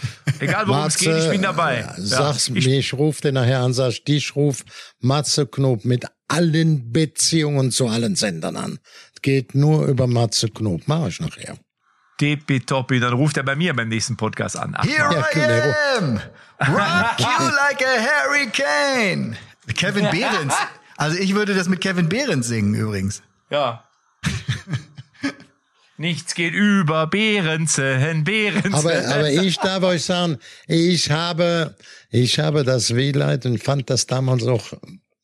egal 0.48 0.66
worum 0.68 0.86
es 0.86 0.96
geht, 0.96 1.18
ich 1.18 1.28
bin 1.30 1.42
dabei. 1.42 1.80
Ja, 1.80 1.94
Ja. 1.98 2.02
Sag's 2.02 2.48
Ich- 2.48 2.64
mir, 2.66 2.78
ich 2.78 2.94
ruf 2.94 3.20
den 3.20 3.34
nachher 3.34 3.60
an, 3.60 3.74
sag, 3.74 4.04
dich 4.06 4.34
ruf 4.36 4.64
Matze 5.00 5.46
Knob 5.46 5.84
mit 5.84 6.06
allen 6.28 6.92
Beziehungen 6.92 7.70
zu 7.72 7.88
allen 7.88 8.16
Sendern 8.16 8.56
an. 8.56 8.78
Geht 9.24 9.54
nur 9.54 9.86
über 9.86 10.06
Matze 10.06 10.50
Knob. 10.50 10.82
Mach 10.84 11.08
ich 11.08 11.18
nachher. 11.18 11.56
Tippitoppi, 12.18 13.00
dann 13.00 13.14
ruft 13.14 13.38
er 13.38 13.42
bei 13.42 13.56
mir 13.56 13.72
beim 13.72 13.88
nächsten 13.88 14.18
Podcast 14.18 14.54
an. 14.54 14.74
Ach, 14.76 14.84
Here 14.84 14.98
Ja, 14.98 15.20
I 15.20 15.24
genau. 15.32 15.74
am, 15.96 16.16
rock 16.74 17.18
you 17.20 17.46
like 17.56 17.82
a 17.82 18.04
hurricane. 18.04 19.38
Kevin 19.78 20.10
Behrens. 20.10 20.52
Also 20.98 21.16
ich 21.18 21.34
würde 21.34 21.54
das 21.54 21.70
mit 21.70 21.80
Kevin 21.80 22.10
Behrens 22.10 22.48
singen 22.48 22.74
übrigens. 22.74 23.22
Ja. 23.48 23.84
Nichts 25.96 26.34
geht 26.34 26.52
über 26.52 27.06
Behrensen, 27.06 28.24
Behrensen. 28.24 28.74
Aber, 28.74 28.92
aber 29.08 29.30
ich 29.30 29.56
darf 29.56 29.84
euch 29.84 30.04
sagen, 30.04 30.36
ich 30.66 31.10
habe, 31.10 31.74
ich 32.10 32.38
habe 32.38 32.62
das 32.62 32.94
Wehleid 32.94 33.46
und 33.46 33.62
fand 33.62 33.88
das 33.88 34.06
damals 34.06 34.46
auch 34.46 34.74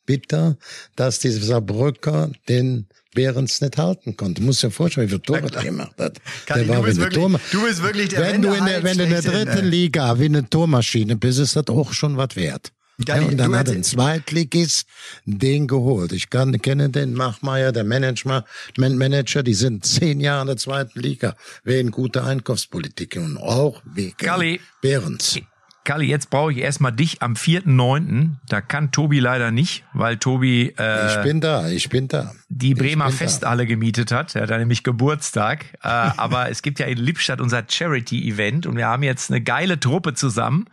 bitter, 0.07 0.57
dass 0.97 1.19
dieser 1.19 1.43
Saarbrücker 1.43 2.31
den 2.49 2.89
Behrens 3.15 3.61
nicht 3.61 3.77
halten 3.77 4.17
konnte. 4.17 4.41
Du 4.41 4.47
musst 4.47 4.63
dir 4.63 4.71
vorstellen, 4.71 5.07
wie 5.09 5.11
viele 5.11 5.23
Tore 5.23 5.51
der 5.51 5.63
gemacht 5.65 5.95
hat. 5.99 6.19
Kalli, 6.47 6.67
Der 6.67 6.77
du 6.77 6.83
bist 6.83 6.97
wie 6.99 7.03
eine 7.03 7.11
wirklich- 7.13 7.25
Torma- 7.25 7.41
du 7.53 7.63
bist 7.67 7.83
wirklich 7.83 8.09
der 8.11 8.21
wenn 8.21 8.43
du 8.43 8.53
in 8.53 8.65
der, 8.65 8.83
wenn 8.83 8.99
du 8.99 9.05
in 9.05 9.11
der 9.11 9.23
dritten 9.23 9.65
ey. 9.65 9.69
Liga 9.69 10.19
wie 10.19 10.27
eine 10.27 10.49
Tormaschine 10.49 11.17
bist, 11.17 11.39
ist 11.39 11.57
das 11.57 11.67
auch 11.69 11.93
schon 11.93 12.17
was 12.17 12.37
wert. 12.37 12.73
Ja, 13.09 13.15
und 13.23 13.39
dann 13.39 13.57
hat 13.57 13.71
ein 13.71 13.83
Zweitligist 13.83 14.85
den 15.25 15.67
geholt. 15.67 16.13
Ich 16.13 16.29
kann, 16.29 16.61
kenne 16.61 16.91
den 16.91 17.15
Machmeier, 17.15 17.73
der 17.73 17.83
Manager, 17.85 18.45
Man- 18.77 18.99
Manager, 18.99 19.43
die 19.43 19.55
sind 19.55 19.87
zehn 19.87 20.21
Jahre 20.21 20.43
in 20.43 20.47
der 20.49 20.57
zweiten 20.59 21.01
Liga, 21.01 21.35
wegen 21.65 21.91
guter 21.93 22.25
Einkaufspolitik 22.27 23.17
und 23.17 23.39
auch 23.39 23.81
wegen 23.87 24.17
Kalli. 24.19 24.61
Behrens. 24.83 25.39
Kalli, 25.91 26.07
jetzt 26.07 26.31
brauche 26.31 26.53
ich 26.53 26.59
erstmal 26.59 26.93
dich 26.93 27.21
am 27.21 27.35
4.9. 27.35 28.37
Da 28.49 28.61
kann 28.61 28.93
Tobi 28.93 29.19
leider 29.19 29.51
nicht, 29.51 29.83
weil 29.93 30.19
Tobi 30.19 30.73
äh, 30.79 31.17
Ich 31.17 31.23
bin 31.25 31.41
da, 31.41 31.69
ich 31.69 31.89
bin 31.89 32.07
da. 32.07 32.33
die 32.49 32.75
Bremer. 32.75 33.11
Festhalle 33.11 33.67
gemietet 33.67 34.13
hat. 34.13 34.37
Er 34.37 34.43
hat 34.43 34.51
da 34.51 34.59
nämlich 34.59 34.85
Geburtstag. 34.85 35.65
Äh, 35.83 35.89
aber 36.17 36.49
es 36.49 36.63
gibt 36.63 36.79
ja 36.79 36.87
in 36.87 36.97
Lippstadt 36.97 37.41
unser 37.41 37.65
Charity-Event 37.69 38.67
und 38.67 38.77
wir 38.77 38.87
haben 38.87 39.03
jetzt 39.03 39.33
eine 39.33 39.41
geile 39.41 39.81
Truppe 39.81 40.15
zusammen. 40.15 40.67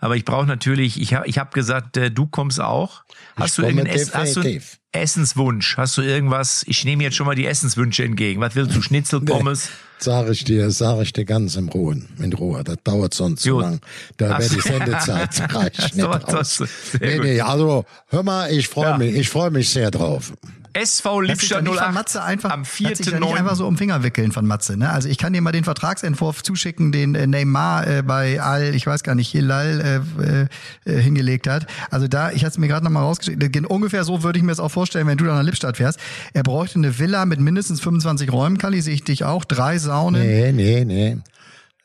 Aber 0.00 0.16
ich 0.16 0.24
brauche 0.24 0.46
natürlich, 0.46 0.98
ich 0.98 1.12
habe 1.12 1.26
ich 1.28 1.36
hab 1.36 1.52
gesagt, 1.52 1.98
äh, 1.98 2.10
du 2.10 2.24
kommst 2.26 2.58
auch. 2.58 3.04
Hast 3.36 3.36
du 3.36 3.42
hast 3.42 3.58
du 3.58 3.64
einen 3.66 3.84
definitiv. 3.84 4.80
Essenswunsch? 4.94 5.76
Hast 5.76 5.96
du 5.98 6.02
irgendwas? 6.02 6.64
Ich 6.68 6.84
nehme 6.84 7.02
jetzt 7.02 7.16
schon 7.16 7.26
mal 7.26 7.34
die 7.34 7.46
Essenswünsche 7.46 8.04
entgegen. 8.04 8.40
Was 8.40 8.54
willst 8.54 8.74
du? 8.76 8.82
Schnitzel, 8.82 9.20
Pommes? 9.20 9.68
Sag 9.98 10.28
ich 10.28 10.44
dir, 10.44 10.70
sag 10.70 11.00
ich 11.02 11.12
dir 11.12 11.24
ganz 11.24 11.56
in 11.56 11.68
Ruhe, 11.68 12.00
in 12.18 12.32
Ruhe. 12.32 12.62
Das 12.64 12.76
dauert 12.84 13.14
sonst 13.14 13.42
zu 13.42 13.52
Gut. 13.54 13.62
lang. 13.62 13.80
Da 14.16 14.30
wäre 14.38 14.42
die 14.48 14.54
so. 14.60 14.60
Sendezeit 14.60 15.54
reicht 15.54 15.94
So, 15.94 16.64
Nee, 17.00 17.18
nee, 17.18 17.40
also 17.40 17.84
hör 18.08 18.22
mal, 18.22 18.50
ich 18.52 18.68
freue 18.68 18.90
Ja. 18.90 18.98
mich, 18.98 19.14
ich 19.14 19.28
freue 19.28 19.50
mich 19.50 19.68
sehr 19.70 19.90
drauf. 19.90 20.32
SV 20.74 21.20
Lippstadt 21.20 21.62
nicht 21.62 21.74
von 21.74 21.84
08 21.88 21.94
Matze 21.94 22.22
einfach, 22.22 22.50
am 22.50 22.62
lass 22.62 22.98
dich 22.98 23.06
doch 23.06 23.18
nicht 23.18 23.36
einfach 23.38 23.52
4.9. 23.52 23.56
so 23.56 23.66
um 23.66 23.78
Finger 23.78 24.02
wickeln 24.02 24.32
von 24.32 24.46
Matze. 24.46 24.76
Ne? 24.76 24.90
Also 24.90 25.08
ich 25.08 25.18
kann 25.18 25.32
dir 25.32 25.40
mal 25.40 25.52
den 25.52 25.64
Vertragsentwurf 25.64 26.42
zuschicken, 26.42 26.92
den 26.92 27.14
äh, 27.14 27.26
Neymar 27.26 27.86
äh, 27.86 28.02
bei 28.02 28.40
Al, 28.40 28.74
ich 28.74 28.86
weiß 28.86 29.02
gar 29.02 29.14
nicht, 29.14 29.30
Hilal 29.30 30.02
äh, 30.18 30.90
äh, 30.90 30.96
äh, 30.98 31.00
hingelegt 31.02 31.46
hat. 31.48 31.66
Also 31.90 32.08
da, 32.08 32.30
ich 32.32 32.42
hatte 32.44 32.52
es 32.52 32.58
mir 32.58 32.68
gerade 32.68 32.84
nochmal 32.84 33.04
rausgeschickt, 33.04 33.52
Gen- 33.52 33.64
ungefähr 33.66 34.04
so 34.04 34.22
würde 34.22 34.38
ich 34.38 34.42
mir 34.44 34.50
das 34.52 34.60
auch 34.60 34.70
vorstellen, 34.70 35.06
wenn 35.06 35.16
du 35.18 35.24
dann 35.24 35.36
nach 35.36 35.42
Lippstadt 35.44 35.76
fährst. 35.76 35.98
Er 36.32 36.42
bräuchte 36.42 36.78
eine 36.78 36.98
Villa 36.98 37.24
mit 37.24 37.40
mindestens 37.40 37.80
25 37.80 38.32
Räumen, 38.32 38.58
Kali, 38.58 38.80
sehe 38.80 38.94
ich 38.94 39.04
dich 39.04 39.24
auch, 39.24 39.44
drei 39.44 39.78
Saunen. 39.78 40.22
Nee, 40.22 40.52
nee, 40.52 40.84
nee. 40.84 41.18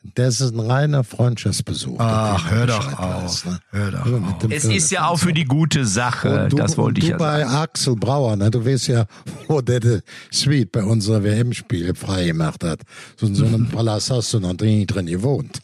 Das 0.02 0.40
ist 0.40 0.54
ein 0.54 0.60
reiner 0.60 1.04
Freundschaftsbesuch. 1.04 1.98
Ach, 2.00 2.50
hör 2.50 2.66
doch 2.66 2.98
auf. 2.98 3.22
weiß, 3.22 3.44
ne? 3.44 3.60
Hör 3.70 3.90
doch 3.90 4.06
Ja, 4.06 4.12
auf. 4.16 4.20
mit 4.20 4.42
dem 4.42 4.50
Es 4.50 4.64
ist 4.64 4.90
ja 4.90 5.06
auch 5.06 5.18
für 5.18 5.34
die 5.34 5.44
gute 5.44 5.84
Sache, 5.84 6.48
du, 6.48 6.56
das 6.56 6.78
wollte 6.78 7.00
ich 7.00 7.04
du 7.06 7.10
ja 7.12 7.16
bei 7.18 7.40
sagen. 7.40 7.54
Axel 7.54 7.96
Brauer, 7.96 8.36
ne? 8.36 8.50
du 8.50 8.64
weißt 8.64 8.88
ja, 8.88 9.04
wo 9.48 9.60
der 9.60 9.80
die 9.80 10.00
Suite 10.32 10.72
bei 10.72 10.82
unserer 10.82 11.22
WM-Spiele 11.22 11.94
freigemacht 11.94 12.64
hat. 12.64 12.80
So 13.18 13.26
in 13.26 13.34
so 13.34 13.44
einem 13.44 13.68
Palast 13.72 14.10
hast 14.10 14.32
du 14.32 14.40
noch 14.40 14.54
nie 14.54 14.86
drin 14.86 15.04
gewohnt. 15.06 15.60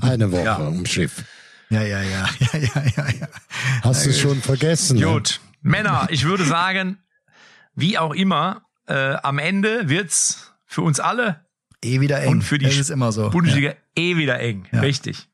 Eine 0.00 0.32
Woche 0.32 0.42
Ja. 0.42 0.66
im 0.68 0.84
Schiff. 0.84 1.24
Ja, 1.70 1.82
ja, 1.82 2.02
ja, 2.02 2.28
ja, 2.52 2.58
ja, 2.58 2.82
ja, 2.96 3.08
ja. 3.20 3.28
Hast 3.82 4.04
du 4.04 4.12
schon 4.12 4.40
vergessen? 4.40 4.98
Ne? 4.98 5.06
Gut. 5.06 5.40
Männer, 5.62 6.08
ich 6.10 6.24
würde 6.24 6.44
sagen, 6.44 6.98
wie 7.76 7.98
auch 7.98 8.14
immer, 8.14 8.62
äh, 8.88 9.14
am 9.22 9.38
Ende 9.38 9.88
wird's 9.88 10.52
für 10.66 10.82
uns 10.82 10.98
alle 11.00 11.45
Eh 11.84 12.00
wieder 12.00 12.20
eng. 12.22 12.30
und 12.30 12.42
für 12.42 12.58
die 12.58 12.66
das 12.66 12.76
ist 12.76 12.90
immer 12.90 13.12
so. 13.12 13.30
Bundesliga 13.30 13.74
eh 13.96 14.16
wieder 14.16 14.40
eng. 14.40 14.66
Richtig. 14.72 15.28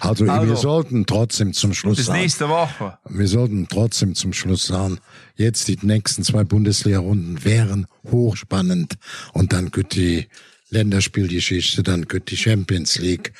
Also, 0.00 0.26
Also. 0.26 0.48
wir 0.48 0.56
sollten 0.56 1.06
trotzdem 1.06 1.54
zum 1.54 1.72
Schluss 1.72 1.96
Bis 1.96 2.06
sagen, 2.06 2.20
nächste 2.20 2.48
Woche. 2.50 2.98
wir 3.08 3.28
sollten 3.28 3.66
trotzdem 3.68 4.14
zum 4.14 4.32
Schluss 4.34 4.66
sagen, 4.66 4.98
jetzt 5.36 5.68
die 5.68 5.78
nächsten 5.80 6.22
zwei 6.22 6.44
Bundesliga-Runden 6.44 7.44
wären 7.44 7.86
hochspannend 8.10 8.94
und 9.32 9.52
dann 9.54 9.70
könnte 9.70 9.98
die 9.98 10.28
Länderspielgeschichte, 10.68 11.82
dann 11.82 12.08
könnte 12.08 12.34
die 12.34 12.36
Champions 12.36 12.98
League. 12.98 13.32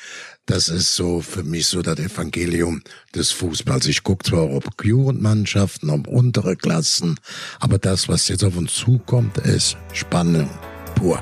Das 0.47 0.67
ist 0.69 0.95
so 0.95 1.21
für 1.21 1.43
mich 1.43 1.67
so 1.67 1.81
das 1.81 1.99
Evangelium 1.99 2.81
des 3.13 3.31
Fußballs. 3.31 3.87
Ich 3.87 4.03
gucke 4.03 4.23
zwar 4.25 4.49
ob 4.49 4.65
Jugendmannschaften, 4.83 5.89
ob 5.89 6.07
untere 6.07 6.55
Klassen, 6.55 7.19
aber 7.59 7.77
das, 7.77 8.07
was 8.09 8.27
jetzt 8.29 8.43
auf 8.43 8.57
uns 8.57 8.73
zukommt, 8.73 9.37
ist 9.39 9.77
Spannung 9.93 10.49
pur. 10.95 11.21